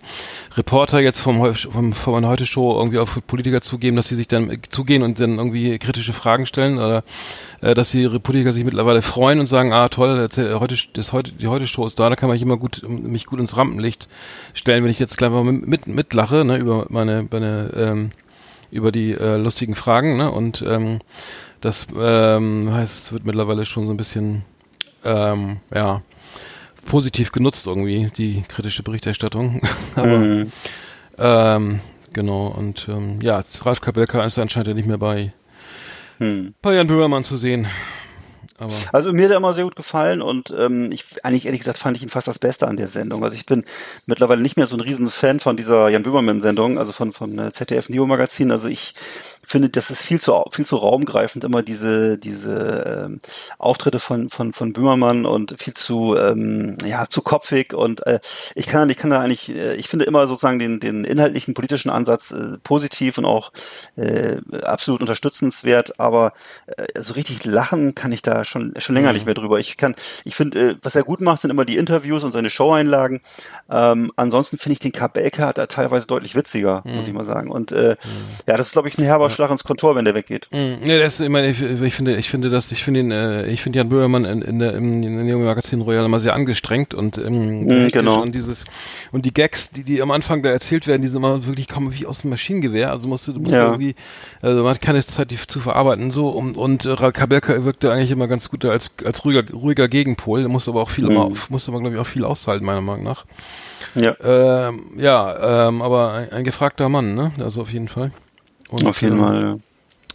[0.57, 4.51] Reporter jetzt vom, vom von Heute Show irgendwie auf Politiker zugeben, dass sie sich dann
[4.51, 7.05] äh, zugehen und dann irgendwie kritische Fragen stellen oder
[7.61, 11.33] äh, dass die Politiker sich mittlerweile freuen und sagen, ah toll, erzähl- heute das heute
[11.33, 14.09] die Heute Show ist da, da kann man immer gut mich gut ins Rampenlicht
[14.55, 18.11] stellen, wenn ich jetzt gleich mal mit mitlache, ne, über meine meine ähm,
[18.71, 20.31] über die äh, lustigen Fragen, ne?
[20.31, 20.99] Und ähm,
[21.61, 24.43] das ähm, heißt, es wird mittlerweile schon so ein bisschen
[25.05, 26.03] ähm, ja
[26.87, 29.61] positiv genutzt irgendwie die kritische Berichterstattung.
[29.97, 30.53] Aber Mhm.
[31.19, 31.81] ähm,
[32.13, 35.33] genau und ähm, ja, Ralf Kabelka ist anscheinend ja nicht mehr bei
[36.19, 36.55] Hm.
[36.63, 37.67] bei Jan Böhmermann zu sehen.
[38.59, 41.79] Aber Also mir hat er immer sehr gut gefallen und ähm, ich eigentlich ehrlich gesagt
[41.79, 43.23] fand ich ihn fast das Beste an der Sendung.
[43.23, 43.65] Also ich bin
[44.07, 47.39] mittlerweile nicht mehr so ein riesen Fan von dieser Jan Böhmermann Sendung, also von von
[47.39, 48.51] äh, ZDF Neo Magazin.
[48.51, 48.95] Also ich
[49.49, 53.21] finde, das ist viel zu viel zu raumgreifend immer diese diese ähm,
[53.59, 58.21] Auftritte von von von Böhmermann und viel zu ähm, ja zu kopfig und äh,
[58.55, 61.91] ich kann ich kann da eigentlich äh, ich finde immer sozusagen den den inhaltlichen politischen
[61.91, 63.53] Ansatz äh, positiv und auch
[63.97, 66.33] äh, absolut unterstützenswert, aber
[66.67, 69.59] äh, so richtig lachen kann ich da schon schon länger nicht mehr drüber.
[69.59, 69.95] Ich kann
[70.25, 73.21] ich finde äh, was er gut macht sind immer die Interviews und seine Showeinlagen.
[73.71, 77.51] Ähm, ansonsten finde ich den Kabelka da teilweise deutlich witziger, muss ich mal sagen.
[77.51, 77.97] Und äh,
[78.47, 80.49] ja, das ist glaube ich ein herber Schlag ins Kontor, wenn der weggeht.
[80.53, 83.47] Mm, Nee, das ist immer, ich, ich finde, ich finde das, ich finde ihn, äh,
[83.47, 86.95] ich finde Jan Böhmermann in, in der, im, in dem Magazin Royal immer sehr angestrengt
[86.95, 88.23] und, ähm, hektisch genau.
[88.23, 88.65] und dieses,
[89.13, 91.93] und die Gags, die, die am Anfang da erzählt werden, die sind immer wirklich kommen
[91.93, 93.67] wie aus dem Maschinengewehr, also musst du, musst Ja.
[93.67, 93.95] irgendwie,
[94.41, 98.11] also man hat keine Zeit, die zu verarbeiten, so, und, und äh, Kabelka wirkte eigentlich
[98.13, 101.11] immer ganz gut als, als ruhiger, ruhiger Gegenpol, der musste aber auch viel Mhm.
[101.11, 103.27] immer, musste aber, glaube ich, auch viel aushalten, meiner Meinung nach.
[103.95, 108.11] Ja, Ähm, ja, ähm, aber ein, ein gefragter Mann, ne, also auf jeden Fall.
[108.69, 109.59] Und, auf jeden ähm, Fall.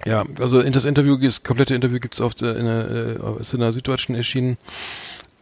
[0.05, 0.24] Ja.
[0.24, 3.53] ja, also in das Interview, das komplette Interview gibt's auf der, in der, äh, ist
[3.53, 4.57] in der Süddeutschen erschienen.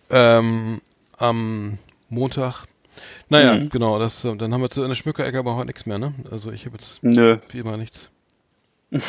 [0.10, 0.82] Ähm,
[1.18, 1.78] am
[2.10, 2.66] Montag.
[3.30, 3.70] Naja, Mhm.
[3.70, 6.14] genau, das, äh, dann haben wir zu einer Schmückerecke aber heute nichts mehr, ne?
[6.30, 7.38] Also ich habe jetzt Nö.
[7.52, 8.10] wie immer nichts.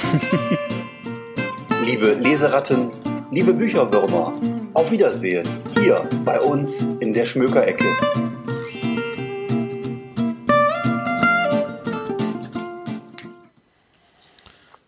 [1.85, 2.91] Liebe Leseratten,
[3.33, 4.33] liebe Bücherwürmer,
[4.75, 5.49] auf Wiedersehen
[5.81, 7.85] hier bei uns in der Schmökerecke.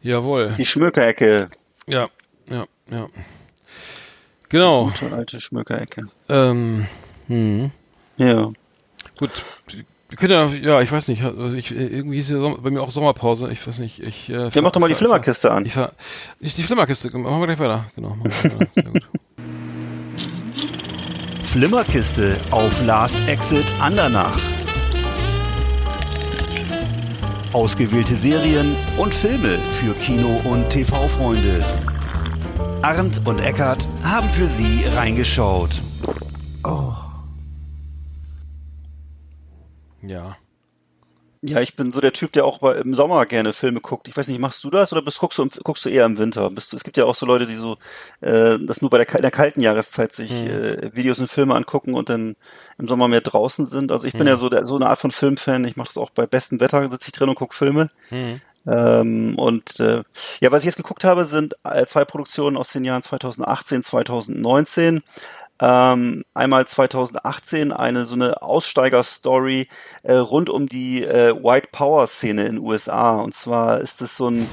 [0.05, 0.53] Jawohl.
[0.53, 1.49] Die Schmökerecke.
[1.87, 2.09] Ja,
[2.51, 3.09] ja, ja.
[4.51, 4.85] Genau.
[4.85, 6.05] Gute alte Schmökerecke.
[6.29, 6.87] Ähm,
[7.27, 7.71] hm.
[8.19, 8.53] Ja.
[9.19, 9.31] Gut.
[10.11, 12.91] Wir können ja, ja, ich weiß nicht, also ich, irgendwie ist ja bei mir auch
[12.91, 15.65] Sommerpause, ich weiß nicht, ich, äh, Ja, mach doch mal die Flimmerkiste an.
[15.65, 15.75] Ich
[16.39, 18.17] ich, die Flimmerkiste, machen wir gleich weiter, genau.
[18.21, 18.69] Weiter.
[18.75, 19.03] Sehr gut.
[21.45, 24.39] Flimmerkiste auf Last Exit Andernach.
[27.55, 31.65] Ausgewählte Serien und Filme für Kino- und TV-Freunde.
[32.83, 35.81] Arndt und Eckart haben für Sie reingeschaut.
[40.03, 40.37] Ja.
[41.47, 44.09] Ja, ich bin so der Typ, der auch bei, im Sommer gerne Filme guckt.
[44.09, 46.49] Ich weiß nicht, machst du das oder bist, guckst, du, guckst du eher im Winter?
[46.49, 47.77] Bist, du- es gibt ja auch so Leute, die so
[48.23, 50.47] äh, das nur bei der, kal- der kalten Jahreszeit sich Mhm.
[50.49, 52.37] äh, Videos und Filme angucken und dann
[52.79, 53.93] im Sommer mehr draußen sind.
[53.93, 54.29] Also ich bin Mhm.
[54.29, 55.65] ja so, der, so eine Art von Filmfan.
[55.67, 57.91] Ich mache das auch bei bestem Wetter, sitze ich drin und gucke Filme.
[58.11, 58.41] Mhm.
[58.67, 60.03] Ähm, und äh,
[60.41, 65.03] ja, was ich jetzt geguckt habe, sind äh, zwei Produktionen aus den Jahren 2018, 2019.
[65.67, 69.69] Ähm, einmal 2018 eine so eine Aussteiger-Story
[70.03, 73.17] äh, rund um die äh, White Power-Szene in USA.
[73.17, 74.47] Und zwar ist es so ein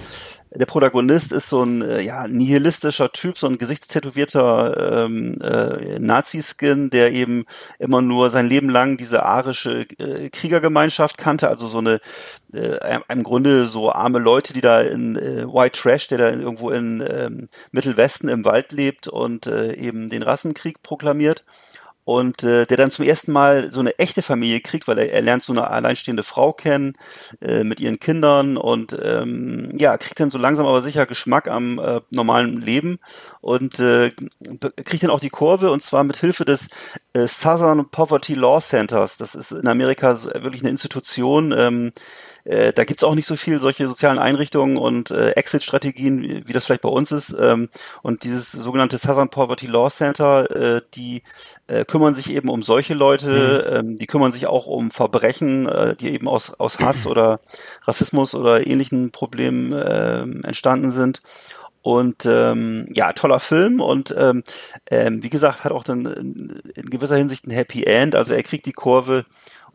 [0.53, 6.89] der Protagonist ist so ein äh, ja, nihilistischer Typ, so ein gesichtstätowierter ähm, äh, Nazi-Skin,
[6.89, 7.45] der eben
[7.79, 12.01] immer nur sein Leben lang diese arische äh, Kriegergemeinschaft kannte, also so eine
[12.53, 16.69] äh, im Grunde so arme Leute, die da in äh, White Trash, der da irgendwo
[16.69, 21.45] in ähm, Mittelwesten im Wald lebt und äh, eben den Rassenkrieg proklamiert
[22.11, 25.21] und äh, der dann zum ersten Mal so eine echte Familie kriegt, weil er, er
[25.21, 26.97] lernt so eine alleinstehende Frau kennen
[27.41, 31.79] äh, mit ihren Kindern und ähm, ja kriegt dann so langsam aber sicher Geschmack am
[31.79, 32.99] äh, normalen Leben
[33.39, 34.11] und äh,
[34.83, 36.67] kriegt dann auch die Kurve und zwar mit Hilfe des
[37.13, 39.15] äh, Southern Poverty Law Centers.
[39.15, 41.53] Das ist in Amerika so, wirklich eine Institution.
[41.57, 41.93] Ähm,
[42.43, 46.53] äh, da gibt's auch nicht so viel solche sozialen Einrichtungen und äh, Exit-Strategien, wie, wie
[46.53, 47.35] das vielleicht bei uns ist.
[47.39, 47.69] Ähm,
[48.01, 51.23] und dieses sogenannte Southern Poverty Law Center, äh, die
[51.67, 55.95] äh, kümmern sich eben um solche Leute, ähm, die kümmern sich auch um Verbrechen, äh,
[55.95, 57.39] die eben aus, aus Hass oder
[57.83, 61.21] Rassismus oder ähnlichen Problemen ähm, entstanden sind.
[61.83, 64.43] Und ähm, ja, toller Film und ähm,
[64.91, 68.15] ähm, wie gesagt, hat auch dann in, in gewisser Hinsicht ein Happy End.
[68.15, 69.25] Also er kriegt die Kurve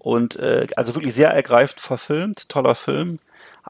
[0.07, 3.19] und äh, also wirklich sehr ergreifend verfilmt, toller Film.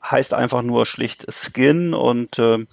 [0.05, 2.67] Heißt einfach nur schlicht Skin und ähm,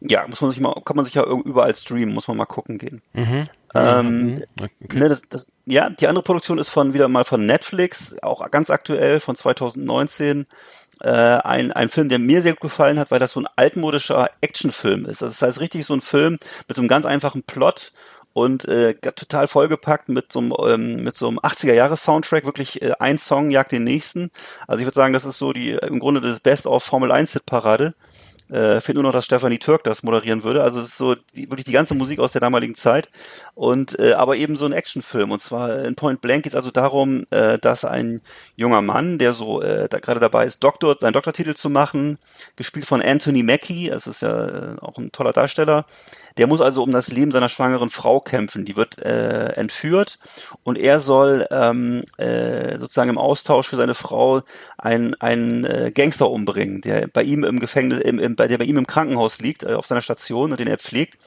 [0.00, 2.78] ja, muss man sich mal, kann man sich ja überall streamen, muss man mal gucken
[2.78, 3.02] gehen.
[3.12, 3.48] Mhm.
[3.76, 4.44] Ähm, Mhm.
[4.60, 4.98] Okay.
[4.98, 8.70] Ne, das, das, ja, die andere Produktion ist von wieder mal von Netflix, auch ganz
[8.70, 10.46] aktuell von 2019.
[11.00, 14.30] Äh, ein, ein Film, der mir sehr gut gefallen hat, weil das so ein altmodischer
[14.40, 15.22] Actionfilm ist.
[15.22, 17.92] Das ist halt richtig so ein Film mit so einem ganz einfachen Plot
[18.36, 23.16] und äh, total vollgepackt mit so einem, ähm, mit so einem 80er-Jahres-Soundtrack, wirklich äh, ein
[23.16, 24.30] Song jagt den nächsten.
[24.68, 27.32] Also ich würde sagen, das ist so die im Grunde das Best of Formel 1
[27.32, 27.94] Hitparade.
[28.50, 30.62] Äh, fehlt nur noch, dass Stefanie Türk das moderieren würde.
[30.62, 33.08] Also es ist so die, wirklich die ganze Musik aus der damaligen Zeit.
[33.54, 35.30] Und äh, aber eben so ein Actionfilm.
[35.30, 38.20] Und zwar in Point Blank geht es also darum, äh, dass ein
[38.54, 42.18] junger Mann, der so äh, da gerade dabei ist, Doktor, seinen Doktortitel zu machen,
[42.54, 45.86] gespielt von Anthony Mackie, das ist ja äh, auch ein toller Darsteller,
[46.38, 48.64] der muss also um das Leben seiner schwangeren Frau kämpfen.
[48.64, 50.18] Die wird äh, entführt
[50.64, 54.42] und er soll ähm, äh, sozusagen im Austausch für seine Frau
[54.78, 58.64] einen, einen äh, Gangster umbringen, der bei ihm im Gefängnis, im, im, bei der bei
[58.64, 61.18] ihm im Krankenhaus liegt, äh, auf seiner Station und den er pflegt.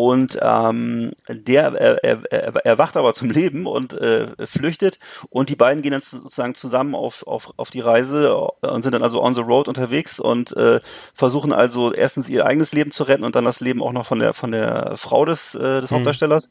[0.00, 5.56] Und ähm, der er, er, er, wacht aber zum Leben und äh, flüchtet und die
[5.56, 9.34] beiden gehen dann sozusagen zusammen auf, auf, auf die Reise und sind dann also on
[9.34, 10.78] the road unterwegs und äh,
[11.14, 14.20] versuchen also erstens ihr eigenes Leben zu retten und dann das Leben auch noch von
[14.20, 16.48] der von der Frau des, äh, des Hauptdarstellers.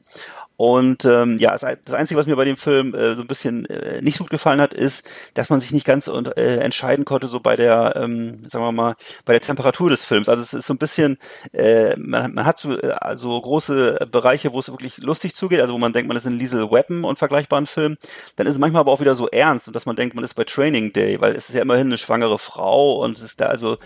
[0.58, 4.02] Und ähm, ja, das, Einzige, was mir bei dem Film äh, so ein bisschen äh,
[4.02, 7.40] nicht so gut gefallen hat, ist, dass man sich nicht ganz äh, entscheiden konnte, so
[7.40, 10.28] bei der, ähm, sagen wir mal, bei der Temperatur des Films.
[10.28, 11.20] Also es ist so ein bisschen,
[11.54, 15.78] äh, man, man hat so also große Bereiche, wo es wirklich lustig zugeht, also wo
[15.78, 17.98] man denkt, man ist in Liesel Weapon und vergleichbaren Film.
[18.36, 20.44] Dann ist es manchmal aber auch wieder so ernst dass man denkt, man ist bei
[20.44, 23.78] Training Day, weil es ist ja immerhin eine schwangere Frau und es ist da also,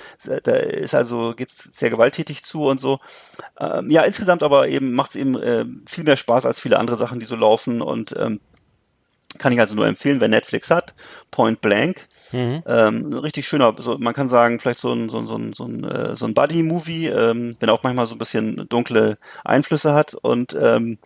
[0.44, 3.00] da ist also geht's sehr gewalttätig zu und so.
[3.60, 6.97] Ähm, ja, insgesamt aber eben macht es eben äh, viel mehr Spaß als viele andere
[6.97, 8.39] Sachen, die so laufen und ähm,
[9.38, 10.93] kann ich also nur empfehlen, wer Netflix hat,
[11.32, 12.07] Point Blank.
[12.32, 12.64] Mhm.
[12.66, 15.66] Ähm, richtig schöner, so, man kann sagen, vielleicht so ein, so ein, so ein, so
[15.66, 20.14] ein, äh, so ein Buddy-Movie, ähm, wenn auch manchmal so ein bisschen dunkle Einflüsse hat
[20.14, 20.97] und ähm,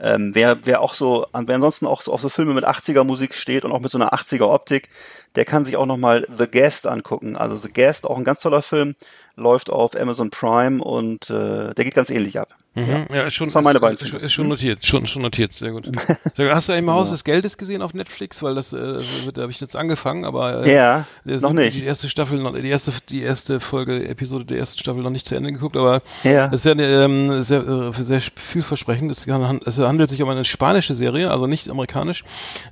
[0.00, 3.34] ähm, wer, wer auch so, wer ansonsten auch so auf so Filme mit 80er Musik
[3.34, 4.90] steht und auch mit so einer 80er Optik,
[5.34, 7.36] der kann sich auch nochmal The Guest angucken.
[7.36, 8.94] Also The Guest, auch ein ganz toller Film,
[9.34, 12.54] läuft auf Amazon Prime und äh, der geht ganz ähnlich ab.
[12.86, 13.06] Mhm.
[13.14, 15.72] Ja, ist schon, Das meine ist, beiden ist, ist schon notiert, schon, schon notiert, sehr
[15.72, 15.86] gut.
[16.36, 16.54] Sehr gut.
[16.54, 18.42] Hast du im Haus des Geldes gesehen auf Netflix?
[18.42, 18.76] Weil das, äh,
[19.24, 21.74] wird- da habe ich jetzt angefangen, aber äh, Ja, wir noch nicht.
[21.76, 25.26] Die erste Staffel, noch, die erste, die erste Folge, Episode der ersten Staffel noch nicht
[25.26, 26.46] zu Ende geguckt, aber Ja.
[26.46, 29.10] es ist ja eine, ähm, sehr, äh, sehr vielversprechend.
[29.10, 32.24] Es, kann, es handelt sich um eine spanische Serie, also nicht amerikanisch,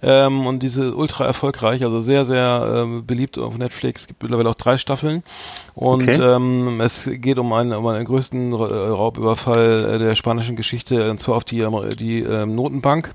[0.02, 4.02] ähm, und diese ultra erfolgreich, also sehr, sehr ähm, beliebt auf Netflix.
[4.02, 5.22] Es gibt mittlerweile auch drei Staffeln
[5.74, 6.20] und Okay.
[6.20, 11.20] ähm, es geht um einen, um einen größten Ra- Raubüberfall äh, der spanischen Geschichte, und
[11.20, 13.14] zwar auf die, Amer- die ähm, Notenbank.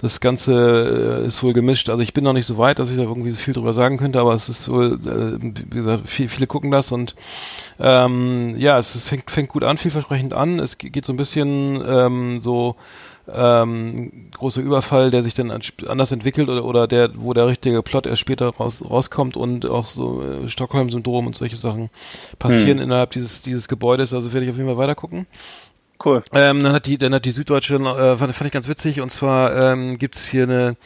[0.00, 1.90] Das Ganze äh, ist wohl gemischt.
[1.90, 4.20] Also ich bin noch nicht so weit, dass ich da irgendwie viel drüber sagen könnte,
[4.20, 7.14] aber es ist wohl, äh, wie gesagt, viel, viele gucken das und
[7.78, 10.58] ähm, ja, es, es fängt, fängt gut an, vielversprechend an.
[10.58, 12.76] Es ge- geht so ein bisschen ähm, so
[13.32, 17.82] ähm, großer Überfall, der sich dann an- anders entwickelt oder, oder der, wo der richtige
[17.82, 21.90] Plot erst später raus, rauskommt und auch so äh, Stockholm-Syndrom und solche Sachen
[22.38, 24.14] passieren innerhalb dieses, dieses Gebäudes.
[24.14, 25.26] Also werde ich auf jeden Fall weiter gucken.
[26.02, 26.22] Cool.
[26.32, 29.10] Ähm, dann hat die, dann hat die Süddeutsche, äh, fand, fand ich ganz witzig, und
[29.10, 30.76] zwar ähm, gibt's hier eine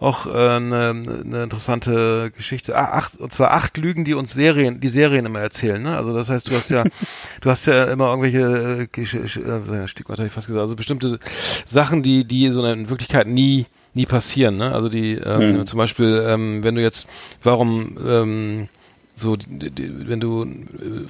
[0.00, 0.88] auch äh, eine,
[1.24, 2.76] eine interessante Geschichte.
[2.76, 5.80] Ah, acht, und zwar acht Lügen, die uns Serien, die Serien immer erzählen.
[5.80, 5.96] Ne?
[5.96, 6.84] Also das heißt, du hast ja,
[7.40, 11.20] du hast ja immer irgendwelche äh, äh, Stichwort habe ich fast gesagt, also bestimmte
[11.66, 13.66] Sachen, die, die so in Wirklichkeit nie
[13.96, 14.56] nie passieren.
[14.56, 14.72] Ne?
[14.72, 17.06] Also die, ähm, zum Beispiel, ähm, wenn du jetzt,
[17.44, 18.68] warum ähm,
[19.16, 21.06] so, die, die, wenn du äh,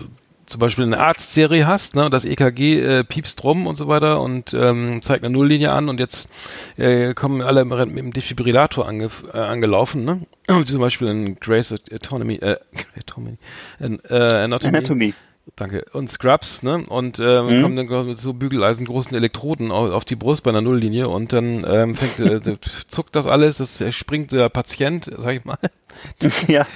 [0.46, 4.20] zum Beispiel eine Arztserie hast, ne, und das EKG äh, piepst rum und so weiter
[4.20, 6.28] und ähm, zeigt eine Nulllinie an und jetzt
[6.76, 10.20] äh, kommen alle mit dem Defibrillator ange, äh, angelaufen, ne?
[10.48, 12.56] Und zum Beispiel in Grace Autonomy, äh,
[12.98, 13.38] Autonomy,
[13.80, 14.76] äh, Anatomy.
[14.76, 15.14] Anatomy.
[15.56, 15.84] Danke.
[15.92, 16.84] Und Scrubs, ne?
[16.88, 20.62] Und ähm, kommen dann mit so Bügeleisen großen Elektroden auf, auf die Brust bei einer
[20.62, 22.56] Nulllinie und dann ähm, fängt äh,
[22.88, 25.58] zuckt das alles, das springt der Patient, sag ich mal,
[26.48, 26.66] ja.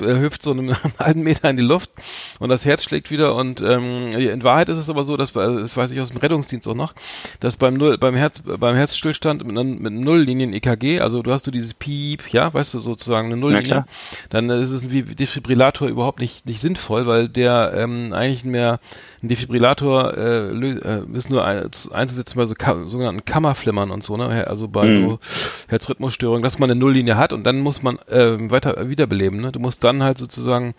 [0.00, 1.90] äh, hüpft so einen halben Meter in die Luft
[2.38, 5.60] und das Herz schlägt wieder und ähm, in Wahrheit ist es aber so, dass also
[5.60, 6.94] das weiß ich aus dem Rettungsdienst auch noch,
[7.40, 11.46] dass beim Null, beim Herz beim Herzstillstand mit, mit einem Nulllinien EKG, also du hast
[11.46, 13.84] du dieses Piep, ja, weißt du sozusagen eine Nulllinie,
[14.30, 18.80] dann ist es wie Defibrillator überhaupt nicht nicht sinnvoll, weil der ähm, eigentlich mehr
[19.22, 24.16] ein Defibrillator äh, äh, ist nur ein, einzusetzen bei so Ka sogenannten Kammerflimmern und so,
[24.16, 24.46] ne?
[24.48, 25.20] Also bei so
[25.68, 29.40] Herzrhythmusstörungen, dass man eine Nulllinie hat und dann muss man äh, weiter wiederbeleben.
[29.40, 29.52] Ne?
[29.52, 30.74] Du musst dann halt sozusagen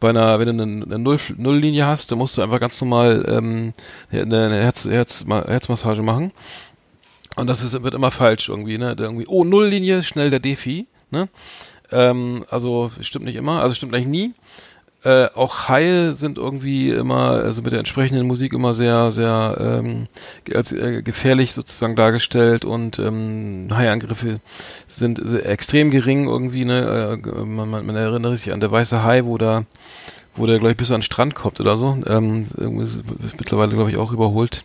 [0.00, 3.24] bei einer, wenn du eine, eine Null, Nulllinie hast, dann musst du einfach ganz normal
[3.28, 3.72] ähm,
[4.10, 6.32] eine, eine Herz, Herz, Herzmassage machen.
[7.36, 8.96] Und das ist, wird immer falsch irgendwie, ne?
[8.98, 11.28] Irgendwie, oh, Nulllinie, schnell der Defi, ne?
[11.92, 14.34] Ähm, also stimmt nicht immer, also stimmt eigentlich nie.
[15.06, 20.06] Äh, auch Haie sind irgendwie immer, also mit der entsprechenden Musik immer sehr, sehr ähm,
[20.52, 24.40] als äh, gefährlich sozusagen dargestellt und ähm, Haiangriffe
[24.88, 27.20] sind extrem gering irgendwie, ne?
[27.24, 29.62] Äh, man, man, man erinnert sich an der weiße Hai, wo da,
[30.34, 31.96] wo der, glaube ich, bis an den Strand kommt oder so.
[32.04, 33.04] Ähm, irgendwie ist
[33.38, 34.64] mittlerweile, glaube ich, auch überholt.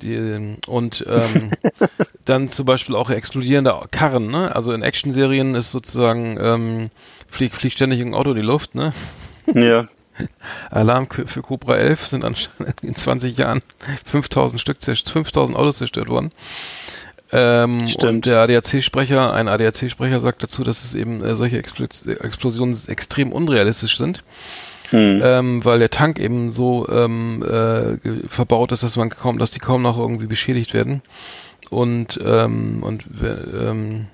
[0.00, 1.52] Die, ähm, und ähm,
[2.24, 4.52] dann zum Beispiel auch explodierende Karren, ne?
[4.56, 6.90] Also in Actionserien ist sozusagen ähm,
[7.28, 8.92] fliegt, fliegt ständig ein Auto in die Luft, ne?
[9.54, 9.86] Ja.
[10.70, 13.62] Alarm für Cobra 11 sind anscheinend in 20 Jahren
[14.04, 16.32] 5000 Stück, zerst- 5000 Autos zerstört worden.
[17.34, 18.04] Ähm, Stimmt.
[18.04, 21.88] und der ADAC-Sprecher, ein ADAC-Sprecher sagt dazu, dass es eben äh, solche Expl
[22.20, 24.22] Explosionen extrem unrealistisch sind,
[24.90, 25.22] Hm.
[25.24, 29.58] ähm, weil der Tank eben so ähm, äh, verbaut ist, dass man kaum, dass die
[29.60, 31.00] kaum noch irgendwie beschädigt werden.
[31.70, 34.08] Und ähm, und ähm,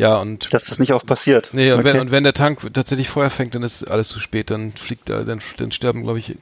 [0.00, 1.50] ja und Dass das nicht oft passiert.
[1.52, 1.92] Nee, und, Okay.
[1.94, 4.50] wenn, und wenn der Tank tatsächlich Feuer fängt, dann ist alles zu spät.
[4.50, 6.36] Dann fliegt da, dann, dann sterben, glaube ich,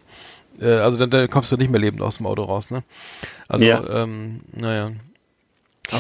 [0.61, 2.83] äh, also dann, dann kommst du nicht mehr lebend aus dem Auto raus, ne?
[3.49, 4.03] Also, Ja.
[4.03, 4.91] ähm, naja.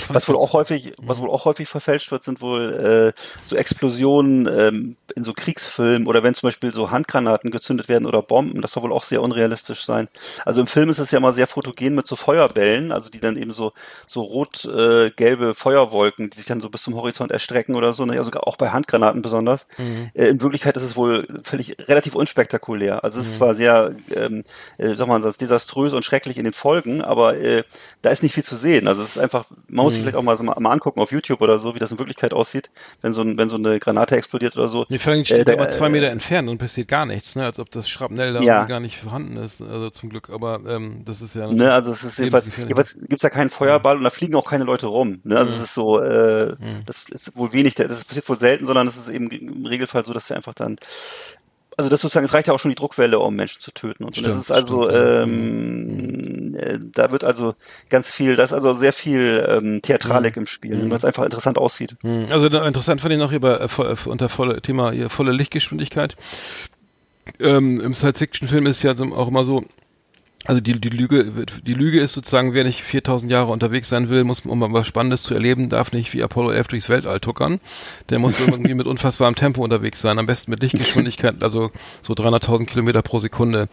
[0.08, 4.46] Was wohl auch häufig, was wohl auch häufig verfälscht wird, sind wohl äh, so Explosionen
[4.46, 8.72] ähm, in so Kriegsfilmen oder wenn zum Beispiel so Handgranaten gezündet werden oder Bomben, das
[8.72, 10.08] soll wohl auch sehr unrealistisch sein.
[10.44, 13.36] Also im Film ist es ja immer sehr fotogen mit so Feuerbällen, also die dann
[13.36, 13.72] eben so
[14.06, 18.18] so rot-gelbe Feuerwolken, die sich dann so bis zum Horizont erstrecken oder so, ne?
[18.18, 19.66] also auch bei Handgranaten besonders.
[20.14, 23.04] Äh, in Wirklichkeit ist es wohl völlig relativ unspektakulär.
[23.04, 24.44] Also es ist zwar sehr, ähm,
[24.76, 27.64] äh, sag mal, desaströs und schrecklich in den Folgen, aber äh,
[28.02, 28.88] da ist nicht viel zu sehen.
[28.88, 29.46] Also es ist einfach,
[29.78, 31.78] man muss sich vielleicht auch mal, so mal, mal angucken auf YouTube oder so, wie
[31.78, 32.68] das in Wirklichkeit aussieht,
[33.00, 34.84] wenn so, ein, wenn so eine Granate explodiert oder so.
[34.90, 37.44] Nee, vor allem steht da- aber zwei Meter entfernt und passiert gar nichts, ne?
[37.44, 38.64] Als ob das Schrapnell da Ja.
[38.64, 40.28] gar nicht vorhanden ist, also zum Glück.
[40.30, 43.96] Aber ähm, das ist ja Ne, also es ist jedenfalls, jedenfalls gibt's da keinen Feuerball
[43.96, 45.20] und da fliegen auch keine Leute rum.
[45.24, 45.38] Ne?
[45.38, 46.54] Also es ist so, äh,
[46.84, 50.12] das ist wohl wenig, das passiert wohl selten, sondern es ist eben im Regelfall so,
[50.12, 50.76] dass sie einfach dann
[51.78, 54.02] also das sozusagen, es reicht ja auch schon die Druckwelle, um Menschen zu töten.
[54.04, 54.20] Und so.
[54.22, 57.54] das Stimmt, ist also, stimmt, ähm, äh, da wird also
[57.88, 61.56] ganz viel, da ist also sehr viel ähm, Theatralik im Spiel, weil es einfach interessant
[61.56, 61.94] aussieht.
[62.02, 65.30] Hm, Also interessant fand ich noch hier bei, äh, äh, unter volle, Thema hier, volle
[65.30, 66.16] Lichtgeschwindigkeit.
[67.38, 69.64] Ähm, Im Science-Fiction-Film ist ja auch immer so,
[70.48, 74.24] also die, die Lüge, die Lüge ist sozusagen, wer nicht 4000 Jahre unterwegs sein will,
[74.24, 77.60] muss, um mal was Spannendes zu erleben, darf nicht wie Apollo 11 durchs Weltall tuckern.
[78.08, 81.70] Der muss irgendwie mit unfassbarem Tempo unterwegs sein, am besten mit Lichtgeschwindigkeit, also
[82.00, 83.68] so 300.000 Kilometer pro Sekunde.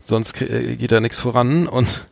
[0.00, 2.06] Sonst äh, geht da nichts voran und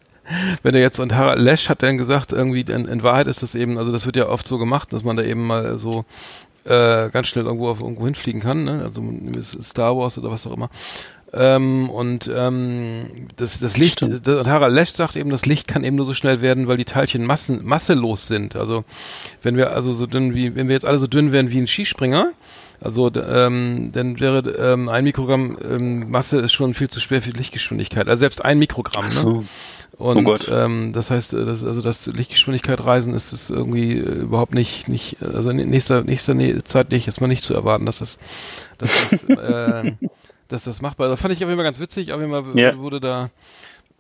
[0.63, 3.55] wenn er jetzt und Harald Lesch hat dann gesagt, irgendwie in, in Wahrheit ist das
[3.55, 6.05] eben, also das wird ja oft so gemacht, dass man da eben mal so
[6.65, 8.83] äh, ganz schnell irgendwo auf irgendwo hinfliegen kann, ne?
[8.83, 9.03] Also
[9.63, 10.71] Star Wars oder was auch immer.
[11.35, 15.97] Ähm, und ähm, das, das Licht, das, Harald Lesch sagt eben, das Licht kann eben
[15.97, 18.55] nur so schnell werden, weil die Teilchen massen, masselos sind.
[18.57, 18.85] Also
[19.43, 21.67] wenn wir also so dünn wie, wenn wir jetzt alle so dünn wären wie ein
[21.67, 22.33] Skispringer,
[22.81, 27.31] Also ähm, dann wäre ähm, ein Mikrogramm ähm, Masse ist schon viel zu schwer für
[27.33, 28.09] die Lichtgeschwindigkeit.
[28.09, 29.07] Also selbst ein Mikrogramm.
[29.07, 29.45] Ne?
[29.99, 30.49] Und Oh Gott.
[30.51, 34.89] Ähm, das heißt, äh, das, also das Lichtgeschwindigkeit reisen ist es irgendwie äh, überhaupt nicht,
[34.89, 38.19] nicht, also in nächster, nächster Nä- Zeit nicht, ist mal nicht zu erwarten, dass das,
[38.79, 39.93] dass das, äh,
[40.53, 41.13] dass das machbar ist.
[41.13, 43.31] Das fand ich auf jeden Fall ganz witzig, auf jeden Fall wurde da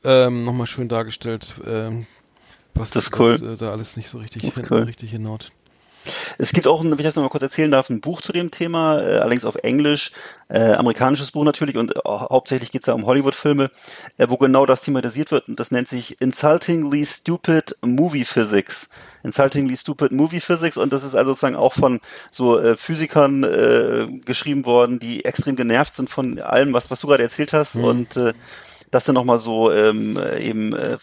[0.05, 2.07] ähm, nochmal schön dargestellt, ähm,
[2.75, 3.33] was, Das ist cool.
[3.35, 4.83] was äh, da alles nicht so richtig, Das ist hin, cool.
[4.85, 5.51] richtig hinhaut.
[6.37, 8.33] Es gibt auch, ein- wenn ich das noch mal kurz erzählen darf, ein Buch zu
[8.33, 10.11] dem Thema, äh, allerdings auf Englisch,
[10.49, 13.71] äh, amerikanisches Buch natürlich und äh, hauptsächlich geht es da um Hollywood-Filme,
[14.19, 18.89] äh, wo genau das thematisiert wird und das nennt sich Insultingly Stupid Movie Physics.
[19.23, 22.01] Insultingly Stupid Movie Physics und das ist also sozusagen auch von
[22.31, 27.07] so äh, Physikern äh, geschrieben worden, die extrem genervt sind von allem, was, was du
[27.07, 28.33] gerade erzählt hast und äh,
[28.91, 30.99] das dann nochmal so ähm, äh, eben äh,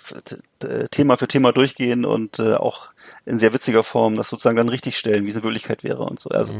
[0.64, 2.90] äh, Thema für Thema durchgehen und äh, auch
[3.26, 6.20] in sehr witziger Form das sozusagen dann richtig stellen, wie es in Wirklichkeit wäre und
[6.20, 6.30] so.
[6.30, 6.54] Also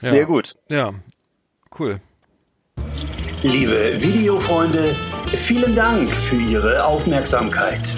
[0.00, 0.24] sehr Ja.
[0.24, 0.56] gut.
[0.70, 0.92] Ja,
[1.78, 2.00] cool.
[3.42, 4.94] Liebe Videofreunde,
[5.26, 7.96] vielen Dank für Ihre Aufmerksamkeit.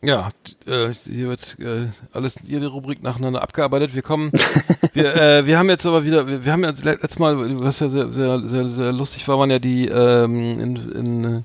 [0.00, 0.30] Ja,
[0.66, 3.96] äh, hier wird äh, alles jede Rubrik nacheinander abgearbeitet.
[3.96, 4.30] Wir kommen,
[4.92, 7.88] wir, äh, wir haben jetzt aber wieder, wir, wir haben le- letztes Mal, was ja
[7.88, 11.44] sehr, sehr, sehr, sehr lustig war, waren ja die ähm, in, in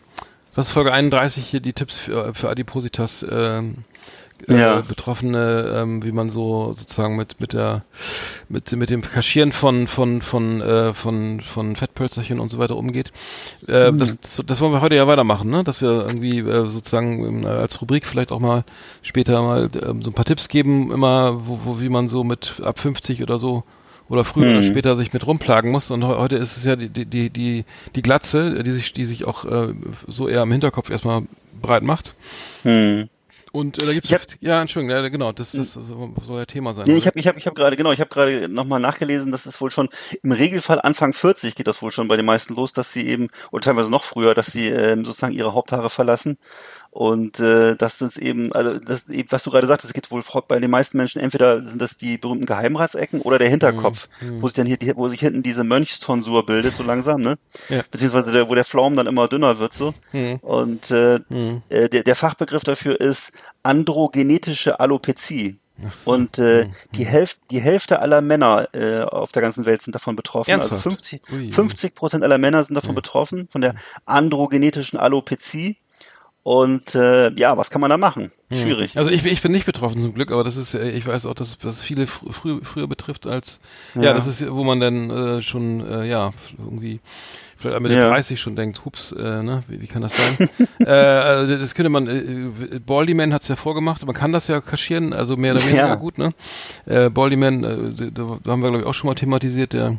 [0.54, 3.78] was Folge 31 hier die Tipps für, für Adipositas ähm,
[4.48, 4.82] äh, Ja.
[4.82, 7.84] Betroffene, ähm, wie man so sozusagen mit mit der
[8.50, 13.12] mit mit dem Kaschieren von von von äh, von von Fettpölzerchen und so weiter umgeht.
[13.68, 13.98] Äh, Mhm.
[14.00, 15.64] das, das wollen wir heute ja weitermachen, ne?
[15.64, 18.64] Dass wir irgendwie äh, sozusagen ähm, als Rubrik vielleicht auch mal
[19.02, 22.62] später mal ähm, so ein paar Tipps geben, immer wo, wo wie man so mit
[22.64, 23.64] ab 50 oder so
[24.10, 24.66] oder früher oder Mhm.
[24.66, 25.89] später sich mit rumplagen muss.
[25.89, 27.66] Und he- heute ist es ja die die die die,
[27.96, 29.70] die Glatze, die sich die sich auch äh,
[30.08, 31.24] so eher im Hinterkopf erstmal
[31.62, 32.14] breit macht.
[32.64, 33.08] Hm.
[33.56, 36.86] Und äh, da gibt's hab- ja Entschuldigung, ja, genau, das das soll ja Thema sein.
[36.88, 39.45] Nee, ich habe ich hab, ich hab gerade genau, ich habe gerade nochmal nachgelesen, das
[39.45, 39.89] ist wohl schon
[40.24, 43.28] im Regelfall Anfang 40 geht das wohl schon bei den meisten los, dass sie eben
[43.51, 46.39] oder teilweise noch früher, dass sie ähm, sozusagen ihre Haupthaare verlassen
[46.96, 50.60] und äh, das ist eben also das was du gerade sagtest, es geht wohl bei
[50.60, 54.56] den meisten Menschen entweder sind das die berühmten Geheimratsecken oder der Hinterkopf, Mhm, wo sich
[54.56, 57.39] dann hier die, wo sich hinten diese Mönchstonsur bildet so langsam, ne?
[57.70, 57.82] Ja.
[57.89, 60.36] Beziehungsweise der, wo der Pflaumen dann immer dünner wird so Mhm.
[60.44, 61.64] und äh, Mhm.
[61.70, 63.32] äh, der, der Fachbegriff dafür ist
[63.64, 65.58] androgenetische Alopezie.
[65.96, 66.12] So.
[66.12, 66.74] Und äh, Mhm.
[66.96, 70.52] die, Hälfte, die Hälfte aller Männer äh, auf der ganzen Welt sind davon betroffen.
[70.52, 70.74] Ernsthaft?
[70.86, 71.52] Also 50, Ui.
[71.52, 72.96] 50 Prozent aller Männer sind davon Ja.
[72.96, 73.74] betroffen, von der
[74.06, 75.78] androgenetischen Alopezie.
[76.44, 78.30] Und äh, ja, was kann man da machen?
[78.52, 78.98] Schwierig.
[78.98, 81.36] Also ich, ich bin nicht betroffen zum Glück, aber das ist, äh, ich weiß auch,
[81.36, 83.62] dass das viele fr früh, früher betrifft als,
[83.96, 84.04] ja.
[84.04, 84.14] Ja.
[84.14, 87.00] das ist, wo man dann äh, schon, äh, ja, irgendwie
[87.58, 88.10] vielleicht mit den Ja.
[88.10, 90.50] 30 schon denkt, hups, äh, ne, wie, wie kann das sein?
[90.86, 94.60] äh, also das könnte man, äh, Baldyman hat es ja vorgemacht, man kann das ja
[94.60, 95.96] kaschieren, also mehr oder weniger Ja.
[95.96, 96.34] gut, ne?
[96.86, 99.98] Äh, Baldyman, äh, da, da haben wir glaube ich auch schon mal thematisiert, der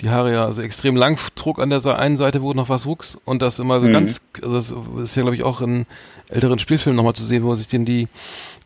[0.00, 3.18] die Haare ja also extrem lang trug an der einen Seite, wo noch was wuchs
[3.24, 3.92] und das immer so Mhm.
[3.92, 4.54] ganz, also
[4.96, 5.86] das ist ja glaube ich auch in
[6.28, 8.08] älteren Spielfilmen nochmal zu sehen, wo sich denn die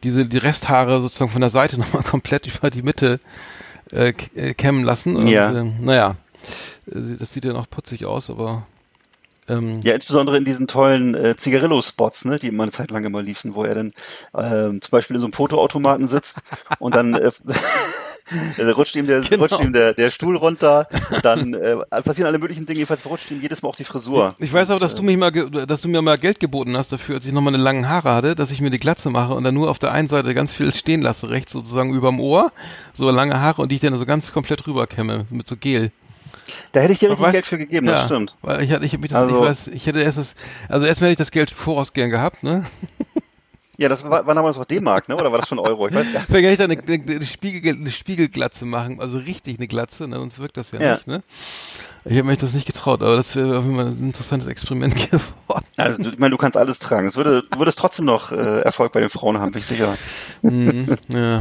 [0.02, 3.20] diese die Resthaare sozusagen von der Seite nochmal komplett über die Mitte
[3.90, 5.16] äh, äh, kämmen lassen.
[5.16, 5.50] Und, Ja.
[5.52, 6.16] äh, naja,
[6.86, 8.66] das sieht ja noch putzig aus, aber
[9.48, 13.22] ähm, Ja, insbesondere in diesen tollen äh, Zigarillo-Spots, ne, die immer eine Zeit lang immer
[13.22, 13.92] liefen, wo er dann
[14.36, 16.38] ähm, zum Beispiel in so einem Fotoautomaten sitzt
[16.78, 17.30] und dann äh,
[18.56, 19.42] äh, rutscht ihm, der, Genau.
[19.44, 20.88] rutscht ihm der, der Stuhl runter,
[21.22, 24.34] dann äh, passieren alle möglichen Dinge, jedenfalls rutscht ihm jedes Mal auch die Frisur.
[24.38, 27.16] Ich weiß auch, dass du mich mal, dass du mir mal Geld geboten hast dafür,
[27.16, 29.54] als ich noch meine langen Haare hatte, dass ich mir die Glatze mache und dann
[29.54, 32.52] nur auf der einen Seite ganz viel stehen lasse, rechts sozusagen überm Ohr,
[32.94, 35.90] so lange Haare und die ich dann so ganz komplett rüberkämme mit so Gel.
[36.72, 38.36] Da hätte ich dir richtig Weißt- Geld für gegeben, das stimmt.
[38.42, 40.34] Weil ich hatte, ich mich das, Also- ich weiß, ich hätte erst das,
[40.68, 42.64] also erstmal hätte ich das Geld voraus gern gehabt, ne?
[43.76, 45.16] Ja, das war, war damals noch D-Mark, ne?
[45.16, 45.88] Oder war das schon Euro?
[45.88, 46.30] Ich weiß gar nicht.
[46.30, 50.06] Vielleicht hätte ich da eine, eine, eine, Spiegel, eine Spiegelglatze machen, also richtig eine Glatze,
[50.06, 50.16] ne?
[50.16, 50.94] Sonst wirkt das ja, Ja.
[50.94, 51.22] nicht, ne?
[52.06, 54.94] Ich habe mich das nicht getraut, aber das wäre auf jeden Fall ein interessantes Experiment
[55.10, 55.64] geworden.
[55.76, 57.08] Also, du, ich meine, du kannst alles tragen.
[57.08, 59.96] Es würde, du würdest trotzdem noch äh, Erfolg bei den Frauen haben, bin ich sicher.
[60.42, 61.40] Mhm, ja.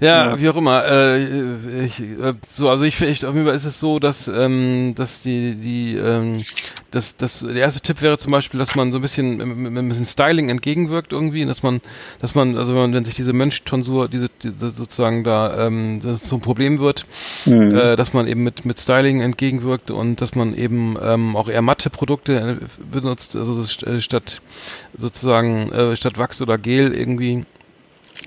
[0.00, 0.84] ja, wie auch immer.
[0.84, 4.94] Äh, ich, äh, so, also ich finde, auf jeden Fall ist es so, dass, ähm,
[4.94, 6.44] dass die, die, ähm,
[6.92, 9.76] dass, dass der erste Tipp wäre zum Beispiel, dass man so ein bisschen mit, mit
[9.76, 11.80] ein bisschen Styling entgegenwirkt irgendwie, dass man,
[12.20, 16.22] dass man, also wenn, man, wenn sich diese Mönchtonsur, diese, diese sozusagen da, ähm, das
[16.22, 17.04] zum Problem wird,
[17.46, 21.62] äh, dass man eben mit mit Styling entgegenwirkt und dass man eben ähm, auch eher
[21.62, 24.40] matte Produkte äh, benutzt, also äh, statt
[24.96, 27.44] sozusagen äh, statt Wachs oder Gel irgendwie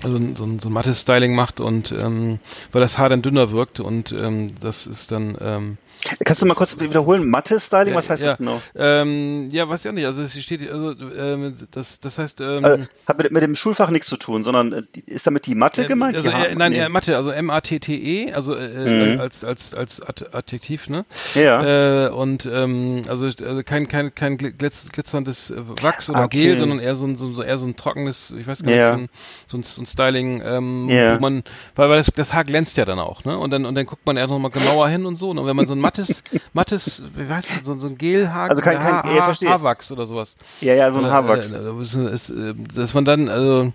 [0.02, 2.38] also so ein, so ein mattes Styling macht und ähm,
[2.72, 5.78] weil das Haar dann dünner wirkt und ähm, das ist dann ähm,
[6.24, 7.28] Kannst du mal kurz wiederholen?
[7.28, 8.62] Mathe-Styling, was heißt ja, das genau?
[8.76, 10.06] Ähm, ja, weiß ich auch nicht.
[10.06, 13.90] Also es steht, also ähm, das, das heißt, ähm, Also, hat mit, mit dem Schulfach
[13.90, 16.14] nichts zu tun, sondern äh, ist damit die Mathe gemeint?
[16.16, 16.78] Also, äh, Ha- nein, nee.
[16.78, 19.20] ja, Mathe, also M-A-T-T-E, also äh, Mhm.
[19.20, 21.04] als als als Ad Adjektiv, ne?
[21.34, 22.06] Ja.
[22.06, 26.42] Äh, und ähm, also, also kein kein kein glitz, glitzerndes äh, Wachs oder Ah, Okay.
[26.44, 28.90] Gel, sondern eher so ein, so, eher so ein trockenes, ich weiß gar nicht, Ja.
[28.94, 29.08] so, ein,
[29.46, 31.16] so, ein, so ein Styling, ähm, Ja.
[31.16, 31.42] wo man,
[31.74, 33.36] weil, weil das, das Haar glänzt ja dann auch, ne?
[33.36, 35.30] Und dann und dann guckt man eher noch mal genauer hin und so.
[35.30, 36.22] Und wenn man so ein mattes
[36.52, 39.48] mattes, wie heißt das, so, so ein Gelhaar, Also kein- kein- Haar, ja, verstehe.
[39.48, 40.36] Haarwachs oder sowas.
[40.60, 41.52] ja, ja, so ein Oder, Haarwachs.
[41.52, 43.72] Äh, äh, ist, ist, äh, dass man dann, also,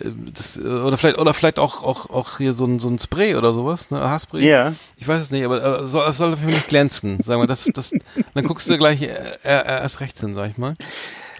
[0.00, 0.04] äh,
[0.34, 3.34] das, äh, oder vielleicht, oder vielleicht auch, auch, auch hier so ein, so ein Spray
[3.36, 4.46] oder sowas, ne, Haarspray.
[4.48, 4.72] Ja.
[4.96, 7.68] Ich weiß es nicht, aber äh, soll, es soll dafür nicht glänzen, sagen wir, das,
[7.74, 7.92] das,
[8.34, 10.74] dann guckst du gleich äh, äh, erst rechts hin, sag ich mal.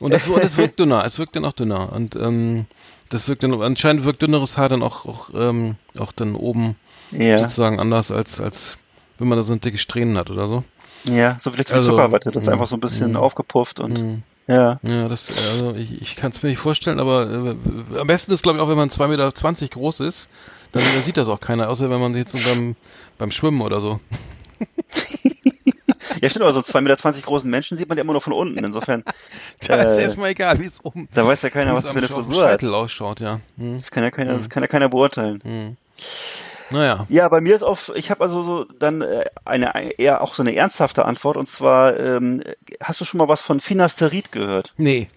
[0.01, 2.67] Und das, das wirkt dünner, es wirkt dann auch dünner und, ähm,
[3.11, 6.77] das wirkt dann, anscheinend wirkt dünneres Haar dann auch, auch, ähm, auch dann oben
[7.11, 7.41] Ja.
[7.41, 8.77] sozusagen anders als, als,
[9.21, 10.65] wenn man da so ein dicke Strähnen hat oder so.
[11.05, 12.31] Ja, so vielleicht wie Also, Zuckerwatte.
[12.31, 13.19] Das ist einfach so ein bisschen mh.
[13.19, 14.23] aufgepufft und Mhm.
[14.49, 14.79] ja.
[14.83, 18.43] Ja, das, also ich, ich kann es mir nicht vorstellen, aber äh, am besten ist,
[18.43, 20.29] glaube ich, auch wenn man 2,20 Meter groß ist,
[20.73, 22.77] dann, dann sieht das auch keiner, außer wenn man jetzt so beim,
[23.19, 24.01] beim Schwimmen oder so.
[26.23, 28.63] Ja, stimmt, aber so 2,20 Meter großen Menschen sieht man ja immer nur von unten.
[28.63, 29.05] Insofern,
[29.67, 32.09] Da ist Äh, erstmal egal, wie es oben da weiß ja keiner, was für eine
[32.09, 32.63] Frisur hat.
[32.65, 33.41] Ausschaut, ja.
[33.57, 33.77] Hm.
[33.79, 35.77] Das kann ja keiner, das kann ja keiner beurteilen.
[36.71, 37.07] Naja.
[37.09, 40.43] Ja, bei mir ist auf, ich habe also so dann äh, eine eher auch so
[40.43, 42.43] eine ernsthafte Antwort und zwar ähm,
[42.83, 44.75] hast du schon mal was von Finasterid gehört?
[44.77, 45.09] Nee.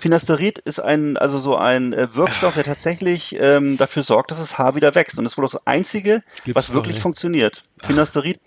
[0.00, 4.58] Finasterid ist ein also so ein äh, Wirkstoff, der tatsächlich ähm, dafür sorgt, dass das
[4.58, 7.02] Haar wieder wächst und das ist wohl das einzige, Gibt's was wirklich nicht.
[7.02, 7.62] funktioniert.
[7.80, 8.40] Finasterid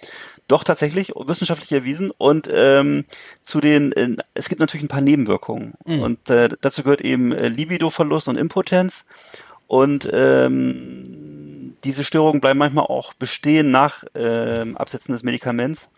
[0.49, 3.05] doch tatsächlich wissenschaftlich erwiesen und ähm,
[3.41, 6.01] zu den äh, es gibt natürlich ein paar Nebenwirkungen Mhm.
[6.01, 9.05] und äh, dazu gehört eben äh, Libidoverlust und Impotenz
[9.67, 11.24] und ähm,
[11.85, 15.89] diese Störungen bleiben manchmal auch bestehen nach ähm, Absetzen des Medikaments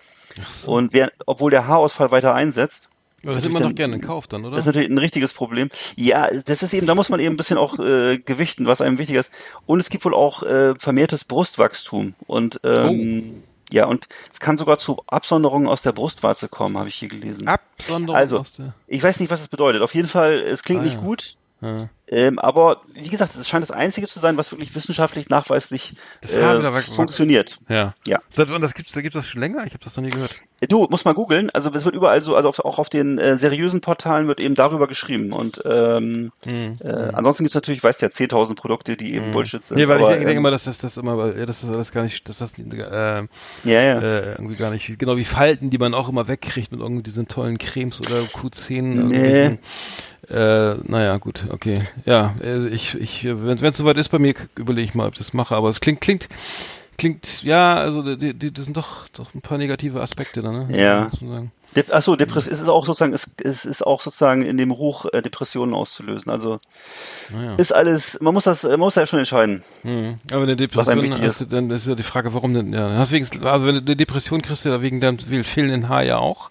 [0.68, 2.90] und wer, obwohl der Haarausfall weiter einsetzt.
[3.24, 4.52] Aber das ist nimmt man doch gerne in Kauf dann, oder?
[4.52, 5.70] Das ist natürlich ein richtiges Problem.
[5.96, 9.00] Ja, das ist eben, da muss man eben ein bisschen auch äh, gewichten, was einem
[9.00, 9.32] wichtig ist.
[9.66, 12.14] Und es gibt wohl auch äh, vermehrtes Brustwachstum.
[12.28, 16.96] Und ähm, ja, und es kann sogar zu Absonderungen aus der Brustwarze kommen, habe ich
[16.96, 17.48] hier gelesen.
[17.48, 18.74] Absonderung Also, aus der.
[18.88, 19.82] ich weiß nicht, was es bedeutet.
[19.82, 21.02] Auf jeden Fall, es klingt Ah, nicht ja.
[21.02, 21.36] gut.
[21.62, 21.90] Ja.
[22.10, 25.94] Ähm, aber wie gesagt, es scheint das Einzige zu sein, was wirklich wissenschaftlich nachweislich
[26.24, 27.60] äh, funktioniert.
[27.68, 27.94] Ja.
[28.08, 28.20] Ja.
[28.38, 29.66] Und das gibt's, da gibt's das schon länger?
[29.66, 30.40] Ich habe das noch nie gehört.
[30.70, 31.50] Du, musst mal googeln.
[31.52, 34.56] Also es wird überall so, also auf, auch auf den äh, seriösen Portalen wird eben
[34.56, 35.32] darüber geschrieben.
[35.32, 36.78] Und ähm, Hm.
[36.82, 39.78] äh, ansonsten gibt's natürlich, weißt du ja, 10.000 Produkte, die eben Bullshit sind.
[39.78, 41.70] Nee, weil ich aber, denke, denke ähm, immer, dass das, das immer, ja, dass das
[41.70, 43.28] alles gar nicht, dass das äh, ja,
[43.66, 44.00] ja.
[44.00, 47.28] äh, irgendwie gar nicht, genau wie Falten, die man auch immer wegkriegt mit irgendwie diesen
[47.28, 48.82] tollen Cremes oder Q10.
[48.82, 49.60] Nee.
[50.30, 51.84] Äh, naja, gut, okay.
[52.06, 55.20] Ja, also ich, ich, wenn es soweit ist bei mir, überlege ich mal, ob ich
[55.20, 56.28] das mache, aber es klingt, klingt,
[56.98, 60.68] klingt, ja, also die, die, das sind doch, doch ein paar negative Aspekte da, ne?
[60.78, 61.08] Ja.
[61.76, 65.06] Dep Achso, Depress es ist auch sozusagen, es, es ist auch sozusagen in dem Ruch,
[65.14, 66.32] äh, Depressionen auszulösen.
[66.32, 66.60] Also
[67.30, 67.56] Naja.
[67.56, 69.64] ist alles, man muss das, man muss ja schon entscheiden.
[69.84, 70.20] Mhm.
[70.32, 73.26] Aber eine Depression hast du, dann ist ja die Frage, warum denn, ja, hast wegen,
[73.46, 76.50] also wenn du eine Depression kriegst du ja wegen deinem fehlenden Haar ja auch,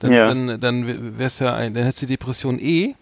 [0.00, 0.28] dann, Ja.
[0.28, 2.94] dann, dann wär's ja ein, dann hättest du die Depression eh,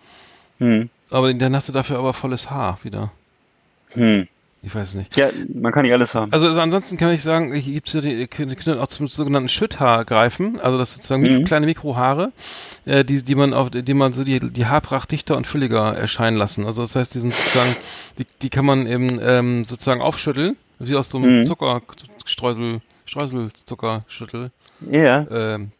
[0.58, 0.90] Hm.
[1.10, 3.10] aber dann hast du dafür aber volles Haar wieder.
[3.90, 4.28] Hm.
[4.64, 5.16] Ich weiß nicht.
[5.16, 6.32] Ja, man kann nicht alles haben.
[6.32, 10.04] Also, also ansonsten kann ich sagen, hier gibt's ja die, können auch zum sogenannten Schütthaar
[10.04, 11.44] greifen, also das sind sozusagen Mhm.
[11.44, 12.30] kleine Mikrohaare,
[12.84, 16.36] äh, die, die man auf, die man so die, die Haarpracht dichter und fülliger erscheinen
[16.36, 16.64] lassen.
[16.64, 17.74] Also das heißt, die sind sozusagen,
[18.18, 21.46] die, die kann man eben ähm, sozusagen aufschütteln, wie aus so einem Mhm.
[21.46, 24.52] Zuckerstreusel, Streuselzuckerschüttel.
[24.90, 25.26] Ja.
[25.30, 25.72] Ähm,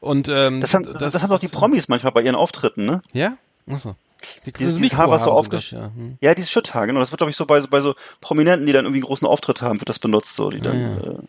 [0.00, 3.02] und ähm, Das haben, das, das haben doch die Promis manchmal bei ihren Auftritten, ne?
[3.12, 3.36] Ja?
[3.68, 3.96] Achso.
[4.46, 5.90] Die, Dieses- diese dieses Haar, was so aufgesch- ja.
[5.94, 6.18] Hm.
[6.20, 7.00] Ja, dieses Schütthaar, genau.
[7.00, 9.26] Das wird, glaube ich, so bei, so bei so Prominenten, die dann irgendwie einen großen
[9.26, 10.76] Auftritt haben, wird das benutzt, so, die dann,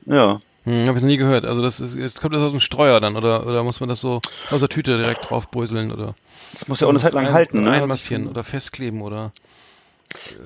[0.07, 0.41] Ah, Ja, äh, ja.
[0.65, 1.45] Hm, habe ich noch nie gehört.
[1.45, 4.01] Also das ist, jetzt kommt das aus dem Streuer dann oder oder muss man das
[4.01, 4.21] so
[4.51, 6.15] aus der Tüte direkt draufbröseln oder
[6.51, 7.71] Das muss ja auch eine Zeit lang ein- halten, ne?
[7.71, 9.31] Einmassieren oder festkleben oder,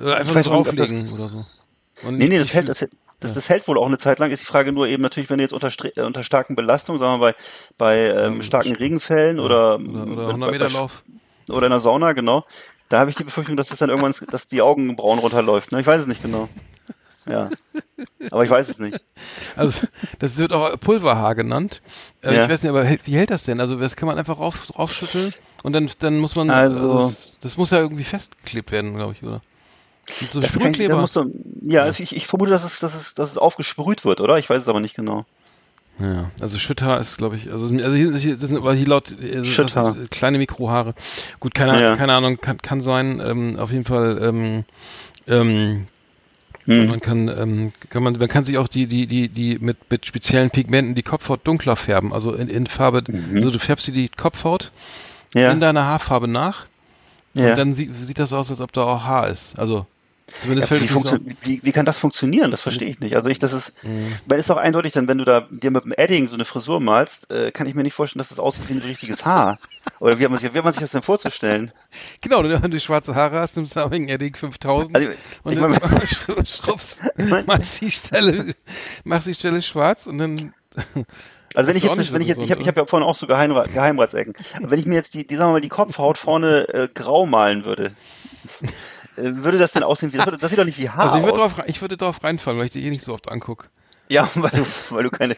[0.02, 1.46] oder einfach weiß drauflegen das- oder so.
[2.04, 2.92] Und Nee, nee, das hält, das, hält-
[3.22, 4.30] das, das hält wohl auch eine Zeit lang.
[4.32, 7.14] Ist die Frage nur eben natürlich, wenn du jetzt unter, äh, unter starken Belastungen, sagen
[7.14, 7.36] wir mal,
[7.78, 11.04] bei, bei ähm, starken Regenfällen oder, oder, oder bei- 100 Meter Lauf.
[11.50, 12.46] Oder in der Sauna, genau.
[12.90, 15.72] Da habe ich die Befürchtung, dass es dann irgendwann, dass die Augenbrauen runterläuft.
[15.72, 15.80] Ne?
[15.82, 16.50] Ich weiß es nicht genau.
[17.26, 17.50] Ja.
[18.32, 19.00] Aber ich weiß es nicht.
[19.56, 19.88] Also
[20.20, 21.82] das wird auch Pulverhaar genannt.
[22.22, 22.44] Äh, Ja.
[22.44, 23.60] Ich weiß nicht, aber wie hält das denn?
[23.62, 25.34] Also das kann man einfach rauf, raufschütteln
[25.64, 29.24] und dann dann muss man Also- das, das muss ja irgendwie festgeklebt werden, glaube ich,
[29.24, 29.42] oder?
[30.20, 31.32] Mit so Das kann da musst du,
[31.62, 34.38] ja, also ich, ich vermute, dass es, dass, es, dass es aufgesprüht wird, oder?
[34.38, 35.26] Ich weiß es aber nicht genau.
[36.00, 39.16] Ja, also Schütthaar ist, glaube ich, also, also hier, hier, das sind aber hier laut
[39.22, 39.90] also Schütthaar.
[39.90, 40.96] das sind kleine Mikrohaare.
[41.40, 41.96] Gut, keine, Ja.
[41.96, 43.22] keine Ahnung, kann, kann sein.
[43.24, 44.64] Ähm, auf jeden Fall, ähm,
[45.28, 45.86] ähm,
[46.66, 49.78] Und man kann, ähm, kann man, man kann sich auch die, die, die, die mit,
[49.92, 52.12] mit speziellen Pigmenten die Kopfhaut dunkler färben.
[52.14, 53.04] Also in, in Farbe,
[53.36, 54.72] also du färbst dir die Kopfhaut
[55.36, 55.52] Ja.
[55.52, 56.66] in deiner Haarfarbe nach.
[57.34, 57.50] ja.
[57.52, 59.60] Und dann sieht, sieht das aus, als ob da auch Haar ist.
[59.60, 59.86] Also
[60.46, 60.50] Ja,
[60.80, 61.18] wie, so.
[61.42, 62.50] wie, wie kann das funktionieren?
[62.50, 63.16] Das verstehe ich nicht.
[63.16, 64.16] Also ich, das ist, Mhm.
[64.26, 66.80] weil ist doch eindeutig, dann wenn du da dir mit dem Edding so eine Frisur
[66.80, 69.60] malst, äh, kann ich mir nicht vorstellen, dass das aussieht wie ein richtiges Haar.
[70.00, 71.72] Oder wie hat man sich, wie hat man sich das denn vorzustellen?
[72.22, 75.10] Genau, wenn du schwarze Haare hast, nimmst du Saming Edding 5000 Also,
[75.44, 76.08] und ich dann mein-
[76.48, 77.02] schrubbst,
[77.46, 78.56] machst die Stelle,
[79.04, 80.54] machst die Stelle schwarz und dann
[81.54, 83.14] Also wenn ich jetzt, so wenn ich jetzt, ich habe ich hab ja vorhin auch
[83.16, 84.34] so Geheimra Geheimratsecken.
[84.58, 87.26] Aber wenn ich mir jetzt die, die sagen wir mal, die Kopfhaut vorne äh, grau
[87.28, 87.92] malen würde,
[89.16, 91.42] würde das denn aussehen wie, das, das sieht doch nicht wie Haar Also ich würde
[91.42, 91.54] aus.
[91.56, 93.68] drauf, ich würde drauf reinfallen, weil ich die eh nicht so oft angucke.
[94.10, 95.36] Ja, weil du, weil du keine,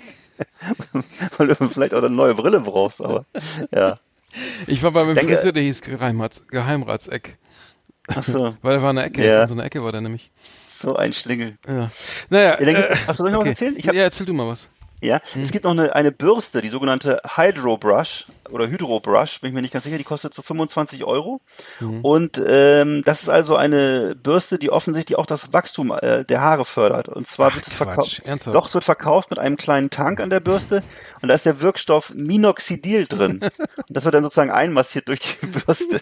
[1.38, 3.26] weil du vielleicht auch eine neue Brille brauchst, aber,
[3.74, 3.98] ja.
[4.68, 7.38] Ich war bei meinem Denke- Friseur, der hieß Geheimrats, Geheimratseck.
[8.08, 9.44] Ach so, Weil da war eine Ecke, Ja.
[9.44, 10.30] in so einer Ecke war der nämlich.
[10.80, 11.58] so ein Schlingel.
[11.68, 11.90] Ja.
[12.30, 13.50] Naja, Ja, äh, Hast du noch was okay.
[13.50, 13.76] erzählen?
[13.78, 14.70] Ich hab, ja, erzähl du mal was.
[15.02, 19.50] Ja, es gibt noch eine, eine Bürste, die sogenannte Hydro Brush oder Hydro Brush, bin
[19.50, 21.42] ich mir nicht ganz sicher, die kostet so 25 Euro.
[22.02, 26.66] Und ähm, das ist also eine Bürste, die offensichtlich auch das Wachstum äh, der Haare
[26.66, 27.08] fördert.
[27.10, 28.22] Und zwar Ach, wird es verkauft.
[28.48, 30.82] Doch, es wird verkauft mit einem kleinen Tank an der Bürste
[31.22, 33.42] und da ist der Wirkstoff Minoxidil drin.
[33.78, 36.00] und das wird dann sozusagen einmassiert durch die Bürste.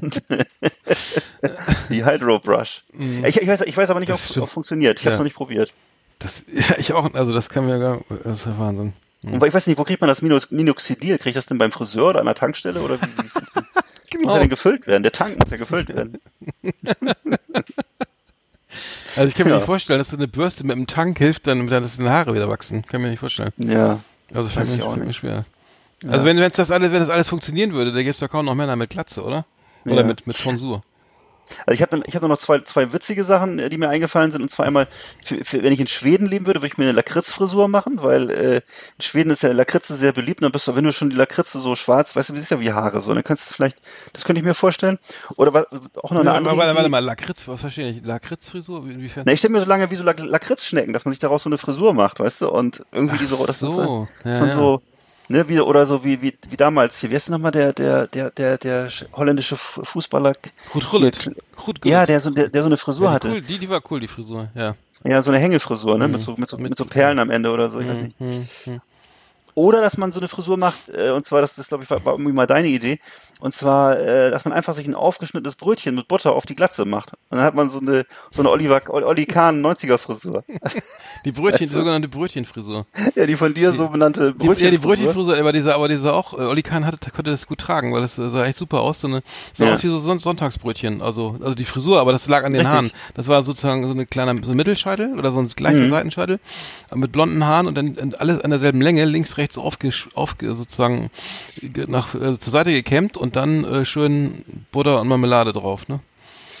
[0.00, 0.22] Und
[1.90, 2.82] die Hydro Brush.
[3.24, 4.14] Ich, ich, weiß, ich weiß aber nicht, Mhm.
[4.42, 5.00] Ob es funktioniert.
[5.00, 5.18] Ich habe es Ja.
[5.18, 5.74] noch nicht probiert.
[6.18, 8.92] Das, ja, ich auch, also das kann mir gar, das ist ja Wahnsinn.
[9.22, 11.18] Und ich weiß nicht, wo kriegt man das Minox Minoxidil?
[11.18, 12.80] Kriegt das denn beim Friseur oder an der Tankstelle?
[12.80, 13.62] Oder wie, wie muss
[14.10, 14.32] Genau.
[14.34, 15.02] er denn gefüllt werden?
[15.02, 16.18] Der Tank muss ja gefüllt werden.
[19.16, 19.56] Also ich kann mir Ja.
[19.56, 22.34] nicht vorstellen, dass so eine Bürste mit einem Tank hilft, dann, dann dass deine Haare
[22.34, 22.84] wieder wachsen.
[22.86, 23.50] Kann mir nicht vorstellen.
[23.56, 23.98] Ja.
[24.32, 25.16] Also fällt mir, fällt mir nicht.
[25.16, 25.44] schwer.
[26.06, 28.54] Also wenn wenn's das alles, wenn das alles funktionieren würde, da gibt's ja kaum noch
[28.54, 29.44] Männer mit Glatze, oder?
[29.86, 30.06] Oder Ja.
[30.06, 30.82] mit, mit Tonsur.
[31.66, 34.42] Also ich habe ich hab noch zwei, zwei witzige Sachen, äh, die mir eingefallen sind.
[34.42, 34.86] Und zwar einmal,
[35.24, 38.30] für, für, wenn ich in Schweden leben würde, würde ich mir eine Lakritzfrisur machen, weil
[38.30, 40.40] äh, in Schweden ist ja Lakritze sehr beliebt.
[40.40, 42.50] Und dann bist du, wenn du schon die Lakritze so schwarz, weißt du, wie ist
[42.50, 43.14] ja wie Haare so.
[43.14, 43.78] Dann kannst du vielleicht,
[44.12, 44.98] das könnte ich mir vorstellen.
[45.36, 45.66] Oder was,
[46.02, 46.56] auch noch eine Ja, andere.
[46.56, 48.04] warte, warte mal, Lakritz, was verstehe ich?
[48.04, 48.86] Lakritzfrisur?
[48.86, 49.22] Wie- Inwiefern?
[49.26, 51.48] Na, ich stelle mir so lange wie so Lak Lakritzschnecken, dass man sich daraus so
[51.48, 52.50] eine Frisur macht, weißt du?
[52.50, 54.54] Und irgendwie diese, das so, ist, man ja.
[54.54, 54.82] so,
[55.28, 57.10] ne, wie, oder so wie, wie, wie damals hier.
[57.10, 60.32] Wie heißt nochmal der, der, der, der, der sch- holländische Fu- Fußballer?
[60.92, 61.30] Rullet.
[61.66, 63.28] Ruth Ja, der so, der, der so eine Frisur ja, die, hatte.
[63.28, 64.74] cool, die, die war cool, die Frisur, ja.
[65.04, 66.00] Ja, so eine Hängefrisur, Mhm.
[66.00, 66.08] ne?
[66.08, 68.18] Mit so, mit so, mit so Perlen am Ende oder so, ich weiß nicht.
[68.18, 68.80] Hm,
[69.54, 72.04] Oder dass man so eine Frisur macht, äh, und zwar, das, das glaube ich, war,
[72.04, 73.00] war irgendwie mal deine Idee,
[73.40, 76.84] und zwar, äh, dass man einfach sich ein aufgeschnittenes Brötchen mit Butter auf die Glatze
[76.84, 77.12] macht.
[77.30, 80.44] Und dann hat man so eine, so eine Oliver, Olli Kahn 90er Frisur.
[81.24, 82.86] Die Brötchen, die sogenannte Brötchenfrisur.
[83.16, 84.64] ja, die von dir so benannte Die, Brötchen.
[84.64, 87.58] ja, die Brötchenfrisur, aber dieser, aber dieser auch, äh, Olli Kahn hatte, konnte das gut
[87.58, 89.00] tragen, weil das äh, sah echt super aus.
[89.00, 89.22] So eine,
[89.52, 89.74] sah Ja.
[89.74, 91.02] aus wie so Son Sonntagsbrötchen.
[91.02, 92.72] Also, also die Frisur, aber das lag an den Richtig.
[92.72, 92.90] Haaren.
[93.14, 95.90] Das war sozusagen so eine kleine, so ein Mittelscheitel oder so ein gleicher Mhm.
[95.90, 96.38] Seitenscheitel
[96.92, 101.10] äh, mit blonden Haaren und dann alles an derselben Länge, links, rechts aufge, aufge sozusagen
[101.60, 106.00] ge- nach, äh, zur Seite gekämmt und dann äh, schön Butter und Marmelade drauf, ne?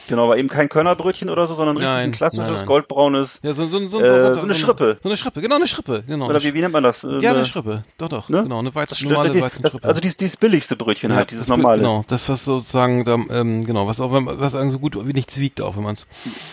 [0.08, 2.66] Genau, aber eben kein Körnerbbrötchen oder so, sondern richtig Nein, ein klassisches nein, nein.
[2.66, 3.38] goldbraunes.
[3.42, 4.98] Ja, so, so, so, so, Äh, so, so eine Schrippe.
[5.02, 6.26] So eine Schrippe, genau, eine Schrippe, genau.
[6.28, 7.04] Oder wie, wie nennt man das?
[7.04, 8.42] Äh, ja, eine Schrippe, doch, doch, Ne?
[8.42, 9.86] genau, eine Das Weizen, normale das, Weizenschrippe.
[9.88, 11.78] also dieses, dieses billigste Brötchen halt, dieses das normale.
[11.78, 15.12] Genau, das was sozusagen, da, ähm, genau, was auch, wenn man- was so gut wie
[15.12, 16.06] nichts wiegt auch, wenn man es.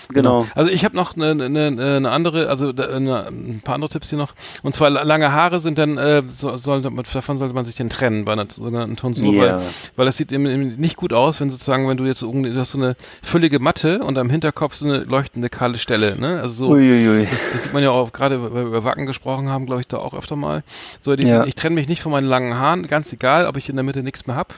[0.10, 0.46] Genau.
[0.56, 4.20] Also ich habe noch eine, eine, eine andere, also eine, ein paar andere Tipps hier
[4.20, 4.34] noch.
[4.64, 7.76] Und zwar la- lange Haare sind dann, äh, so, sollte man, davon sollte man sich
[7.76, 9.58] dann trennen bei einer sogenannten Tonsur, Ja.
[9.58, 9.64] weil,
[9.96, 12.52] weil das sieht eben, eben nicht gut aus, wenn sozusagen, wenn du jetzt so, irgendwie-
[12.52, 12.96] du hast so eine
[13.46, 16.42] füllige Matte und am Hinterkopf so eine leuchtende kahle Stelle, ne?
[16.42, 16.70] Also so.
[16.72, 17.28] Uiuiui.
[17.30, 19.88] Das, das sieht man ja auch gerade, weil wir über Wacken gesprochen haben, glaube ich,
[19.88, 20.64] da auch öfter mal.
[21.00, 21.46] So, die, Ja.
[21.46, 24.02] ich trenne mich nicht von meinen langen Haaren, ganz egal, ob ich in der Mitte
[24.02, 24.56] nichts mehr hab.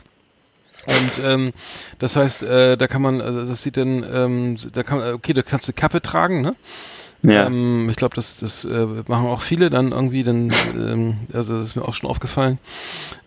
[0.85, 1.51] Und ähm,
[1.99, 5.33] das heißt, äh, da kann man, also das sieht dann, ähm, da kann man, okay,
[5.33, 6.55] da kannst du Kappe tragen, ne?
[7.28, 7.47] Ja.
[7.47, 11.65] Ähm, ich glaube, das, das äh, machen auch viele dann irgendwie, dann, ähm, also das
[11.65, 12.57] ist mir auch schon aufgefallen,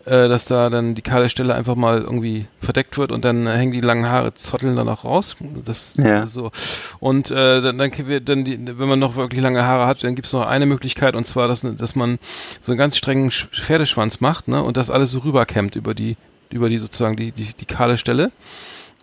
[0.07, 3.73] äh, dass da dann die kahle Stelle einfach mal irgendwie verdeckt wird und dann hängen
[3.73, 5.37] die langen Haare, zotteln dann auch raus.
[5.67, 6.27] Das Ja.
[6.27, 6.51] so.
[6.99, 7.93] Und äh, dann, dann,
[8.25, 11.25] dann die, wenn man noch wirklich lange Haare hat, dann gibt's noch eine Möglichkeit und
[11.27, 12.19] zwar, dass, dass man
[12.63, 14.63] so einen ganz strengen Sch- Pferdeschwanz macht, ne?
[14.63, 16.17] Und das alles so rüberkämmt über die,
[16.49, 18.33] über die sozusagen die, die, die kahle Stelle.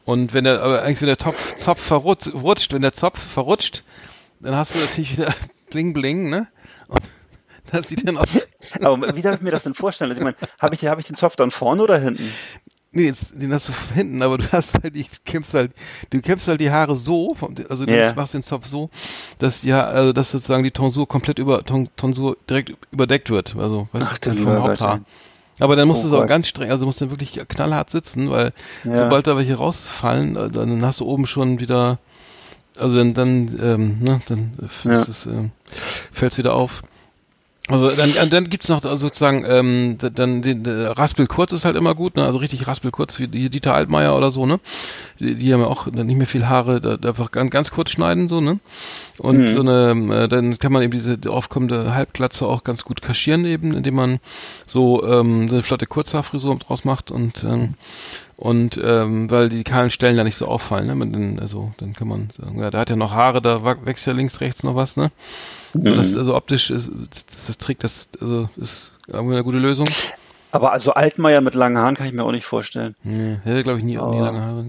[0.06, 3.84] Und wenn der, aber eigentlich wenn der Topf, Zopf verrutscht, rutscht, wenn der Zopf verrutscht,
[4.40, 5.34] dann hast du natürlich wieder
[5.70, 6.48] Bling Bling, ne?
[6.88, 7.02] Und
[7.72, 8.26] das sieht dann auch.
[8.82, 10.12] Aber wie darf ich mir das denn vorstellen?
[10.12, 12.30] Also ich meine, habe ich, hab ich den Zopf dann vorne oder hinten?
[12.92, 15.72] Nee, den hast du hinten, aber du hast halt, die, du kämmst halt,
[16.10, 17.36] du kämmst halt die Haare so,
[17.70, 18.14] also du Ja.
[18.16, 18.90] machst den Zopf so,
[19.40, 23.90] dass Ha- also dass sozusagen die Tonsur komplett über, Ton, Tonsur direkt überdeckt wird, also,
[23.92, 25.02] weißt Ach, du, du vom Haupthaar.
[25.60, 28.30] Aber dann musst Oh du es auch ganz streng, also musst du wirklich knallhart sitzen,
[28.32, 28.96] weil Ja.
[28.96, 32.00] sobald da welche rausfallen, äh, dann hast du oben schon wieder
[32.80, 35.02] also dann, dann, ähm, ne, dann äh, Ja.
[35.02, 35.52] es, ähm,
[36.12, 36.84] fällt's wieder auf.
[37.70, 41.76] Also dann, dann- dann gibt's noch sozusagen, ähm, dann den der Raspel kurz ist halt
[41.76, 42.24] immer gut, ne?
[42.24, 44.62] Also richtig Raspel kurz wie die Dieter Altmaier oder so, ne?
[45.20, 47.90] Die, die haben ja auch nicht mehr viel Haare, da, da einfach ganz, ganz kurz
[47.90, 48.60] schneiden, so, ne?
[49.18, 49.48] Und Mhm.
[49.50, 53.74] so eine, äh, dann kann man eben diese aufkommende Halbglatze auch ganz gut kaschieren eben,
[53.76, 54.20] indem man
[54.66, 57.74] so ähm, so eine flotte Kurzhaarfrisur draus macht und ähm,
[58.38, 60.96] und ähm, weil die kahlen Stellen da nicht so auffallen, ne?
[60.96, 64.06] Man, dann, also dann kann man sagen, ja, der hat ja noch Haare, da wächst
[64.08, 65.12] ja links, rechts noch was, ne?
[65.74, 69.88] So, das, also optisch ist das, das trägt das, also ist irgendwie eine gute Lösung.
[70.52, 72.96] Aber also Altmaier mit langen Haaren kann ich mir auch nicht vorstellen.
[73.04, 74.66] Nee, hätte glaube ich nie, nie Aber- lange Haare.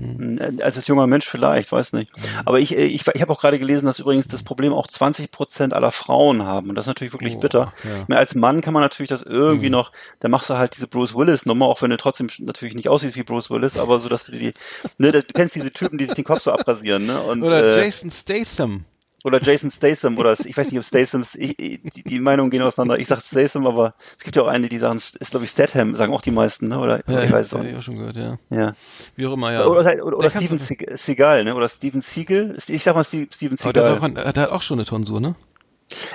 [0.00, 2.10] Äh, Als junger Mensch vielleicht, weiß nicht.
[2.44, 5.30] Aber ich, äh, ich, ich habe auch gerade gelesen, dass übrigens das Problem auch 20
[5.30, 6.68] Prozent aller Frauen haben.
[6.70, 7.72] Und das ist natürlich wirklich Oh, bitter.
[8.08, 8.16] ja.
[8.16, 11.66] Als Mann kann man natürlich das irgendwie noch, da machst du halt diese Bruce Willis-Nummer,
[11.66, 14.54] auch wenn du trotzdem natürlich nicht aussiehst wie Bruce Willis, aber so, dass du die,
[14.98, 17.20] ne, du kennst diese Typen, die sich den Kopf so abrasieren, ne?
[17.20, 18.84] Und, Oder äh, Jason Statham.
[19.24, 22.98] Oder Jason Statham oder ich weiß nicht, ob Stathams, ich, die, die Meinungen gehen auseinander.
[22.98, 25.94] Ich sag Statham, aber es gibt ja auch eine, die sagen, ist glaube ich Statham,
[25.96, 26.78] sagen auch die meisten, ne?
[26.78, 27.72] Oder Ja, ich weiß es auch hab nicht.
[27.72, 28.38] ich auch schon gehört, ja.
[28.50, 28.74] Ja.
[29.16, 29.64] Wie auch immer, ja.
[29.66, 31.54] Oder, oder, oder Steven Seagal, ne?
[31.54, 32.56] Oder Steven Siegel.
[32.66, 34.00] Ich sag mal Steve- Steven Aber der, Seagal.
[34.00, 35.34] hat auch, der hat auch schon eine Tonsur, ne?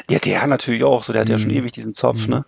[0.10, 1.12] Ja, der natürlich auch so.
[1.12, 1.42] Der hat ja Mhm.
[1.42, 2.46] schon ewig diesen Zopf, ne?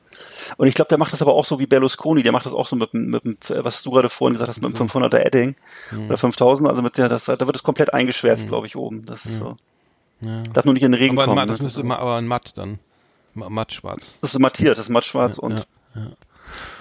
[0.56, 2.24] Und ich glaube, der macht das aber auch so wie Berlusconi.
[2.24, 4.62] Der macht das auch so mit, dem- mit dem, was du gerade vorhin gesagt hast,
[4.62, 5.56] mit dem 500er Edding
[5.92, 6.08] Mhm.
[6.08, 6.70] oder 5000.
[6.70, 9.06] Also mit der, das, da wird es komplett eingeschwärzt, glaube ich, oben.
[9.06, 9.58] Das ist so.
[10.22, 10.42] Ja.
[10.54, 11.36] Darf nur nicht in den Regen Aber kommen.
[11.36, 11.64] matt, das ne?
[11.66, 12.80] müsste ma- aber ein matt dann.
[13.34, 14.18] Ma- Matt schwarz.
[14.22, 15.68] das ist mattiert, das ist mattschwarz und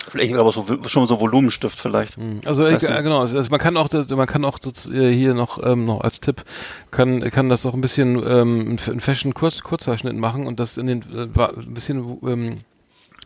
[0.09, 2.17] vielleicht aber so, schon so Volumenstift vielleicht.
[2.47, 4.59] Also Weiß äh, genau, also man kann auch das- man kann auch
[4.91, 6.45] äh, hier noch ähm, noch als Tipp
[6.91, 10.87] kann kann das auch ein bisschen ähm, ein Fashion Kurz Kurzhaarschnitt machen und das in
[10.87, 12.61] den äh, ein bisschen ähm,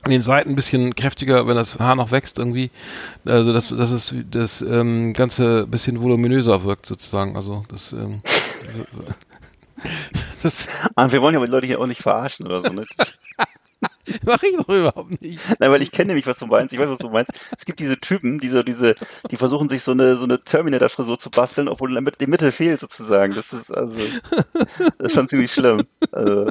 [0.03, 2.71] an den Seiten ein bisschen kräftiger, wenn das Haar noch wächst irgendwie,
[3.27, 8.23] also dass dass es das ähm, ganze ein bisschen voluminöser wirkt sozusagen, also das ähm,
[10.95, 12.85] Ah, wir wollen ja die Leute hier auch nicht verarschen oder so, ne?
[14.25, 15.41] mache ich doch überhaupt nicht.
[15.59, 16.73] Nein, weil ich kenne nämlich, was du meinst.
[16.73, 17.33] Ich weiß, was du meinst.
[17.57, 18.95] Es gibt diese Typen, diese, diese,
[19.31, 22.81] die versuchen sich so eine, so eine Terminator-Frisur zu basteln, obwohl Mitte- die Mitte fehlt
[22.81, 23.35] sozusagen.
[23.35, 23.99] Das ist also,
[24.99, 25.85] das ist schon ziemlich schlimm.
[26.13, 26.51] Also,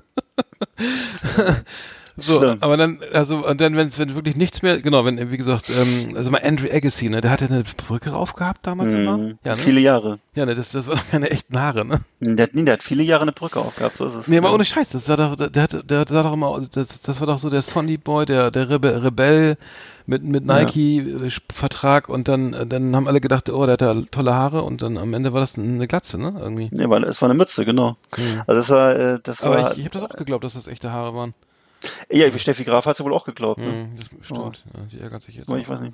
[2.21, 2.57] So, Schlimm.
[2.61, 6.13] aber dann, also, und dann, wenn wenn wirklich nichts mehr, genau, wenn, wie gesagt, ähm,
[6.15, 9.17] also mal Andrew Agassi, ne, der hat ja eine Brücke aufgehabt damals immer.
[9.17, 9.57] mh, Ja, ne?
[9.57, 10.19] viele Jahre.
[10.35, 11.99] ja, ne, das, das waren doch keine echten Haare, ne?
[12.19, 14.27] Der, hat- nee, der hat viele Jahre eine Brücke aufgehabt, so ist es.
[14.27, 17.01] Nee, aber ohne Scheiß, das war doch, der, der, hat- der sah doch immer, das,
[17.01, 19.57] das war doch so der Sonny Boy, der, der Rebe, Rebell
[20.05, 24.63] mit, mit Nike-Vertrag und dann, dann haben alle gedacht, oh, der hat ja tolle Haare
[24.63, 26.69] und dann am Ende war das eine Glatze, ne, irgendwie.
[26.71, 27.97] Nee, weil es war eine Mütze, genau.
[28.47, 30.67] Also das war, äh, das Aber war, ich, ich habe das auch geglaubt, dass das
[30.67, 31.33] echte Haare waren.
[32.11, 33.67] Ja, Steffi Graf hat sie wohl auch geglaubt, ne?
[33.67, 35.49] Hm, das stimmt, ja, die ärgert sich jetzt.
[35.49, 35.93] Aber ich weiß nicht.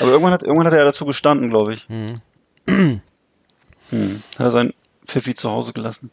[0.00, 1.88] Aber irgendwann hat, irgendwann hat er ja dazu gestanden, glaube ich.
[1.88, 2.20] Mhm.
[3.90, 4.22] Hm.
[4.38, 4.72] Hat er sein
[5.04, 6.10] Pfiffi zu Hause gelassen.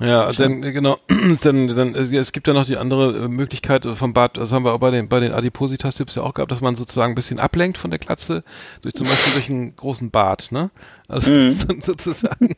[0.00, 0.98] Ja, dann äh, genau,
[1.42, 4.64] dann, dann äh, es gibt ja noch die andere äh, Möglichkeit vom Bart, das haben
[4.64, 7.38] wir auch bei den bei den Adipositas-Tipps ja auch gehabt, dass man sozusagen ein bisschen
[7.38, 8.42] ablenkt von der Glatze,
[8.82, 10.70] durch zum Beispiel durch einen großen Bart, ne?
[11.06, 11.56] Also Mhm.
[11.80, 12.56] sozusagen.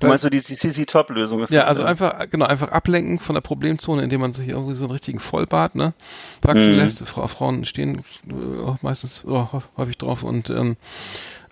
[0.00, 1.46] Du meinst so die CC-Top-Lösung?
[1.50, 4.92] Ja, also einfach, genau, einfach ablenken von der Problemzone, indem man sich irgendwie so einen
[4.92, 5.92] richtigen Vollbart, ne,
[6.42, 6.78] wachsen Mhm.
[6.78, 7.06] lässt.
[7.06, 7.98] Fra Frauen stehen
[8.28, 8.32] äh,
[8.82, 10.76] meistens hä- häufig drauf und ähm,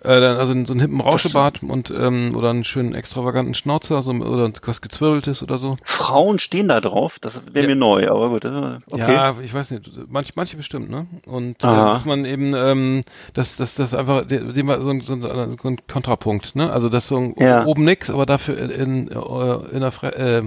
[0.03, 4.11] äh, dann, also so einen hippen Rauschebart und ähm, oder einen schönen extravaganten Schnauzer so,
[4.11, 5.77] oder was gezwirbeltes oder so.
[5.83, 7.75] Frauen stehen da drauf, das wäre Ja.
[7.75, 8.45] mir neu, aber gut.
[8.45, 9.13] Okay.
[9.13, 11.05] Ja, ich weiß nicht, manch, manche bestimmt, ne?
[11.27, 13.01] Und äh, dass man eben, ähm,
[13.33, 15.21] dass das, das einfach, de- dem so ein, so, ein,
[15.61, 16.71] so ein Kontrapunkt, ne?
[16.71, 17.65] Also das so ein, Ja.
[17.65, 20.43] oben nix, aber dafür in, in, äh, in der Fre äh,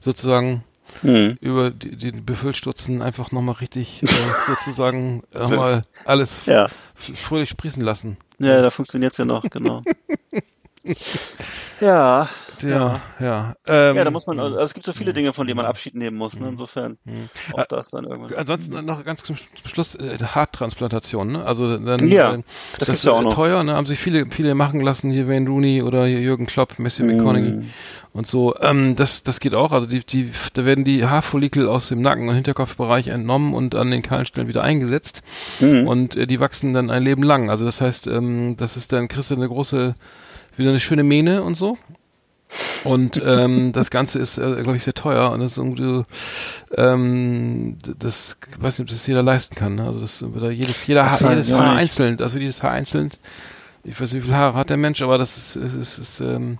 [0.00, 0.62] sozusagen
[1.00, 1.36] Hm.
[1.40, 4.06] über die, die Befüllstutzen einfach nochmal richtig äh,
[4.46, 6.68] sozusagen nochmal alles Ja.
[6.94, 8.16] fröhlich sprießen lassen.
[8.38, 9.82] Ja, da funktioniert's ja noch, genau.
[11.80, 12.28] ja,
[12.62, 13.54] Ja, ja.
[13.66, 15.94] Ähm, ja, da muss man, also es gibt so viele Dinge, von denen man Abschied
[15.94, 16.48] nehmen muss, ne?
[16.48, 16.98] Insofern.
[17.52, 18.34] Auch das dann irgendwann.
[18.34, 21.44] Ansonsten noch ganz zum Schluss äh, Haartransplantation, ne?
[21.44, 22.42] Also dann Ja, äh,
[22.78, 23.34] das das, ist ja auch äh, noch.
[23.34, 23.74] teuer, ne?
[23.74, 27.52] Haben sich viele viele machen lassen, hier Wayne Rooney oder hier Jürgen Klopp, Matthew McConaughey
[27.52, 27.70] Mm.
[28.14, 28.54] Und so.
[28.60, 32.28] Ähm, das das geht auch, also die die da werden die Haarfollikel aus dem Nacken
[32.28, 35.20] und Hinterkopfbereich entnommen und an den kahlen Stellen wieder eingesetzt
[35.60, 35.86] Mhm.
[35.86, 37.50] und äh, die wachsen dann ein Leben lang.
[37.50, 39.94] Also das heißt, ähm, das ist dann kriegst du eine große
[40.56, 41.76] wieder eine schöne Mähne und so.
[42.84, 46.04] Und ähm, das Ganze ist, äh, glaube ich, sehr teuer und das ist irgendwie,
[46.76, 49.74] ähm, das weiß nicht, ob das jeder leisten kann.
[49.74, 49.84] Ne?
[49.86, 53.10] Also das oder jedes, jeder Das Haar, jedes Haar einzeln, also jedes Haar einzeln.
[53.82, 56.20] Ich weiß nicht, wie viele Haare hat der Mensch, aber das ist, ist, ist, ist
[56.20, 56.58] ähm,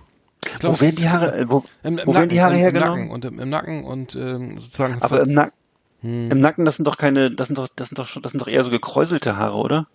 [0.59, 2.63] glaub, Wo werden die Haare, äh, wo, im, im wo werden die Haare im, im
[2.63, 2.99] hergenommen?
[3.01, 5.53] Nacken und im, im Nacken und ähm, sozusagen aber im, Nack
[6.01, 6.29] Hm.
[6.31, 8.47] im Nacken, das sind doch keine, das sind doch, das sind doch das sind doch
[8.47, 9.87] eher so gekräuselte Haare, oder?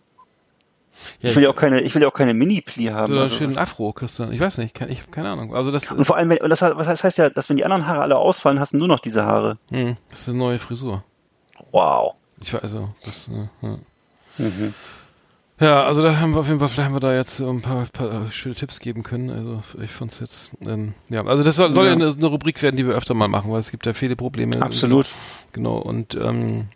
[1.20, 3.12] ich will ja auch keine, ich will ja auch keine Mini-Pli haben.
[3.12, 4.32] Oder also schönen das- Afro, Christian.
[4.32, 5.54] Ich weiß nicht, kann, ich habe keine Ahnung.
[5.54, 7.86] Also das, Und vor allem, wenn, das, was heißt, heißt ja, dass wenn die anderen
[7.86, 9.56] Haare alle ausfallen, hast du nur noch diese Haare.
[9.70, 11.02] hm, das ist eine neue Frisur.
[11.70, 12.14] Wow.
[12.42, 13.78] Ich weiß, also, das, äh, ja.
[14.38, 14.74] Mhm.
[15.60, 17.84] Ja, also da haben wir auf jeden Fall, vielleicht haben wir da jetzt ein paar,
[17.92, 19.28] paar schöne Tipps geben können.
[19.30, 21.96] Also ich fand's jetzt, ähm, ja, also das soll, soll ja, Ja.
[21.96, 24.60] eine, eine Rubrik werden, die wir öfter mal machen, weil es gibt ja viele Probleme.
[24.62, 25.06] Absolut.
[25.52, 26.68] Genau, und ähm,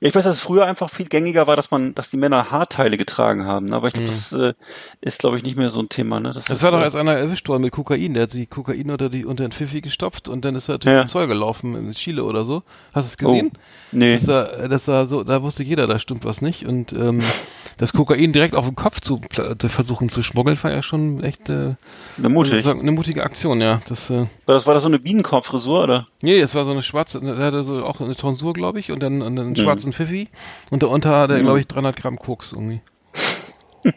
[0.00, 2.50] Ja, ich weiß, dass es früher einfach viel gängiger war, dass man, dass die Männer
[2.50, 3.72] Haarteile getragen haben.
[3.72, 4.52] Aber ich glaube, das äh,
[5.00, 6.20] ist, glaube ich, nicht mehr so ein Thema.
[6.20, 6.28] Ne?
[6.28, 8.90] es ist, war doch äh, erst einer erwischt worden mit Kokain, der hat die Kokain
[8.90, 11.02] unter, die, unter den Pfiffi gestopft und dann ist er durch Ja.
[11.04, 12.62] den Zoll gelaufen in Chile oder so.
[12.92, 13.52] Hast du es gesehen?
[13.54, 13.58] Oh,
[13.92, 14.14] nee.
[14.16, 16.66] Das war, das war so, da wusste jeder, da stimmt was nicht.
[16.66, 17.22] Und ähm,
[17.78, 19.22] das Kokain direkt auf den Kopf zu,
[19.58, 21.74] zu versuchen zu schmuggeln, war ja schon echt äh,
[22.18, 22.66] Na, mutig.
[22.66, 23.80] eine mutige Aktion, ja.
[23.88, 26.06] Das, äh, War das, war das so eine Bienenkorb-Frisur, oder?
[26.20, 29.00] nee, es war so eine schwarze, der hatte so auch eine Tonsur, glaube ich, und
[29.02, 29.36] dann, und Mhm.
[29.36, 30.28] dann einen schwarzen Pfiffi.
[30.70, 32.80] Und darunter hat er, glaube ich, 300 Gramm Koks irgendwie.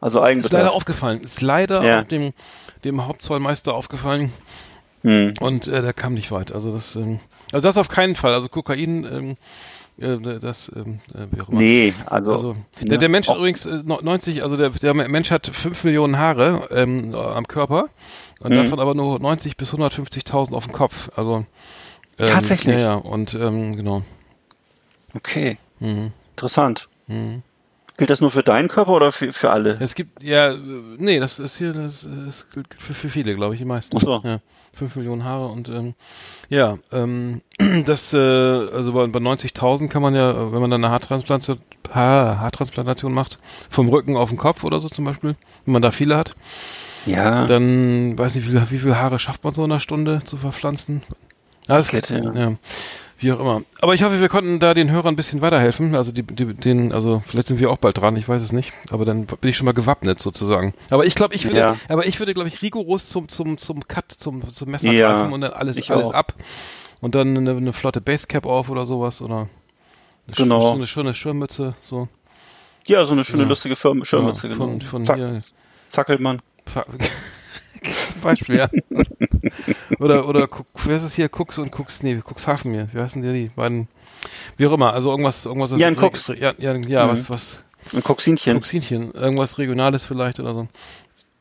[0.00, 1.20] Also Ist leider aufgefallen.
[1.22, 2.02] Ist leider Ja.
[2.02, 2.32] dem,
[2.84, 4.32] dem Hauptzollmeister aufgefallen.
[5.02, 5.32] Hm.
[5.40, 6.52] Und äh, der kam nicht weit.
[6.52, 7.20] Also das, ähm,
[7.52, 8.34] also das auf keinen Fall.
[8.34, 9.36] Also Kokain,
[9.98, 11.58] ähm, äh, das, ähm, äh, wie auch immer.
[11.58, 12.32] Nee, also.
[12.32, 15.46] Also der, ne, der Mensch auch- übrigens äh, no- 90, also der, der Mensch hat
[15.46, 17.86] 5 Millionen Haare ähm, am Körper
[18.40, 18.56] und Mhm.
[18.56, 21.10] davon aber nur 90 bis 150.000 auf dem Kopf.
[21.16, 21.46] Also
[22.18, 22.74] ähm, Tatsächlich?
[22.76, 22.94] Ja, ja.
[22.94, 24.02] Und ähm, genau.
[25.14, 25.58] Okay.
[25.80, 26.12] Mhm.
[26.30, 26.88] Interessant.
[27.06, 27.42] Mhm.
[27.96, 29.76] Gilt das nur für deinen Körper oder für, für alle?
[29.80, 30.58] Es gibt ja, äh,
[30.96, 33.96] nee, das ist hier, das, das gilt für, für viele, glaube ich, die meisten.
[33.96, 34.20] Ach so.
[34.24, 34.40] Ja,
[34.74, 35.94] 5 Millionen Haare und ähm,
[36.48, 37.40] ja, ähm,
[37.86, 41.60] das, äh, also bei, bei 90.000 kann man ja, wenn man dann eine Haartransplantation,
[41.92, 43.38] Haar, Haartransplantation macht,
[43.70, 46.34] vom Rücken auf den Kopf oder so zum Beispiel, wenn man da viele hat,
[47.06, 47.46] Ja.
[47.46, 51.02] dann weiß nicht, wie, wie viele Haare schafft man so in einer Stunde zu verpflanzen.
[51.68, 52.32] Geht, geht, ja.
[52.34, 52.54] ja.
[53.18, 53.62] Wie auch immer.
[53.80, 55.94] Aber ich hoffe, wir konnten da den Hörern ein bisschen weiterhelfen.
[55.94, 58.72] Also die, die, den, also vielleicht sind wir auch bald dran, ich weiß es nicht.
[58.90, 60.74] Aber dann bin ich schon mal gewappnet sozusagen.
[60.90, 61.76] Aber ich glaube, ich würde, Ja.
[61.88, 65.32] aber ich würde, glaube ich, rigoros zum, zum, zum Cut, zum, zum Messer Ja, greifen
[65.32, 66.12] und dann alles, ich alles auch.
[66.14, 66.34] ab.
[67.00, 69.48] Und dann eine, eine flotte Basecap auf oder sowas oder
[70.26, 70.72] eine, Genau.
[70.72, 72.08] sch- eine schöne Schirmmütze, so.
[72.86, 73.48] Ja, so eine schöne, Ja.
[73.48, 74.54] lustige Schirmmütze, genau.
[74.56, 75.42] von, von Zack, hier.
[75.88, 76.40] Fackelmann.
[76.66, 76.84] Fa-
[77.84, 78.68] Zum Beispiel, ja.
[79.98, 80.48] oder, oder,
[80.84, 81.28] wer ist es hier?
[81.32, 82.88] Cooks und Cooks, nee, Cuxhaven hier.
[82.92, 83.88] Wie heißen die, die beiden?
[84.56, 85.70] Wie auch immer, also irgendwas, irgendwas.
[85.70, 86.28] das- Jan Cooks.
[86.38, 87.10] Ja, ja, ja Mhm.
[87.10, 88.56] was, was, Ein Coxinchen.
[88.58, 89.12] Cuxinchen.
[89.12, 90.68] Irgendwas Regionales vielleicht oder so.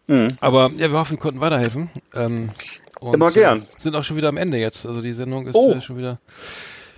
[0.08, 0.38] Mhm.
[0.42, 1.90] Aber ja, wir hoffen, wir konnten weiterhelfen.
[2.14, 2.50] Ähm,
[3.00, 3.62] und, Immer gern.
[3.62, 4.86] Äh, sind auch schon wieder am Ende jetzt.
[4.86, 5.72] Also die Sendung ist Oh.
[5.72, 6.20] äh, schon wieder.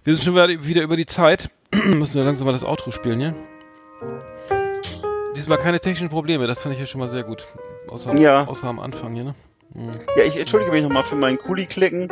[0.04, 1.50] Wir sind schon wieder, wieder über die Zeit.
[1.86, 3.36] Müssen wir langsam mal das Outro spielen hier.
[5.36, 7.46] Diesmal keine technischen Probleme, das fand ich ja schon mal sehr gut.
[7.88, 8.46] Außer, Ja.
[8.46, 9.36] außer am Anfang hier, ne?
[9.74, 9.92] Mhm.
[10.18, 12.08] Ja, ich entschuldige mich nochmal für meinen Kuli-Klicken.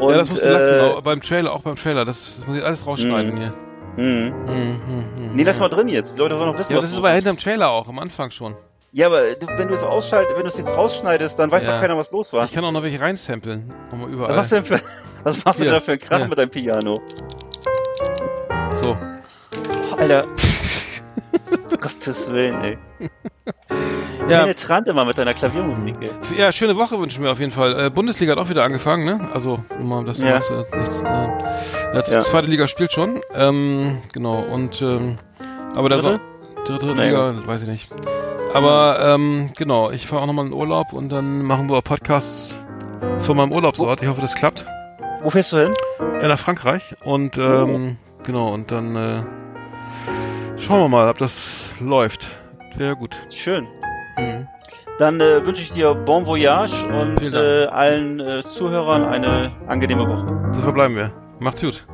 [0.00, 2.04] Ja, das musst du äh, lassen, auch beim Trailer, auch beim Trailer.
[2.04, 3.38] Das, das muss ich alles rausschneiden Mhm.
[3.38, 3.54] hier.
[3.96, 4.34] Mhm.
[4.46, 4.80] Mhm,
[5.16, 6.14] mhm, Nee, lass mal drin jetzt.
[6.14, 8.30] Die Leute sollen noch wissen, Ja, was das ist aber hinterm Trailer auch, am Anfang
[8.30, 8.54] schon.
[8.92, 9.22] Ja, aber
[9.56, 11.74] wenn du es ausschaltest, wenn du es jetzt rausschneidest, dann weiß Ja.
[11.74, 12.44] doch keiner, was los war.
[12.44, 13.72] Ich kann auch noch welche reinsamplen.
[13.90, 14.30] Nochmal überall.
[14.30, 14.80] Was machst du denn für,
[15.24, 16.26] was machst du da für ein Krach Ja.
[16.28, 16.94] mit deinem Piano?
[18.82, 18.96] So.
[19.92, 20.26] Oh, Alter.
[21.80, 22.78] Gottes Willen, ey.
[24.28, 26.10] Ja, Penetrant immer mit deiner Klaviermusik, ey.
[26.38, 27.86] ja, schöne Woche wünschen wir auf jeden Fall.
[27.86, 29.28] Äh, Bundesliga hat auch wieder angefangen, ne?
[29.32, 30.34] Also, nur mal, das Ja.
[30.36, 30.56] was, äh,
[31.94, 33.20] nicht, äh, ja, zweite Liga spielt schon.
[33.34, 35.18] Ähm, genau, und ähm,
[35.74, 36.20] aber da Dritte?
[36.20, 37.02] auch dritte, dritte.
[37.02, 37.90] Liga, weiß ich nicht.
[38.52, 42.50] Aber ähm, genau, ich fahre auch nochmal in Urlaub und dann machen wir Podcasts
[43.20, 44.02] von meinem Urlaubsort.
[44.02, 44.66] Ich hoffe, das klappt.
[45.22, 45.74] Wo fährst du hin?
[46.20, 46.94] Ja, nach Frankreich.
[47.04, 49.22] Und ähm, genau, und dann äh,
[50.60, 52.28] schauen wir mal, ob das läuft.
[52.76, 53.16] Wäre gut.
[53.30, 53.66] Schön.
[54.18, 54.46] Mhm.
[54.98, 60.52] Dann äh, wünsche ich dir Bon Voyage und äh, allen äh, Zuhörern eine angenehme Woche.
[60.52, 61.10] So verbleiben wir.
[61.38, 61.86] Macht's gut.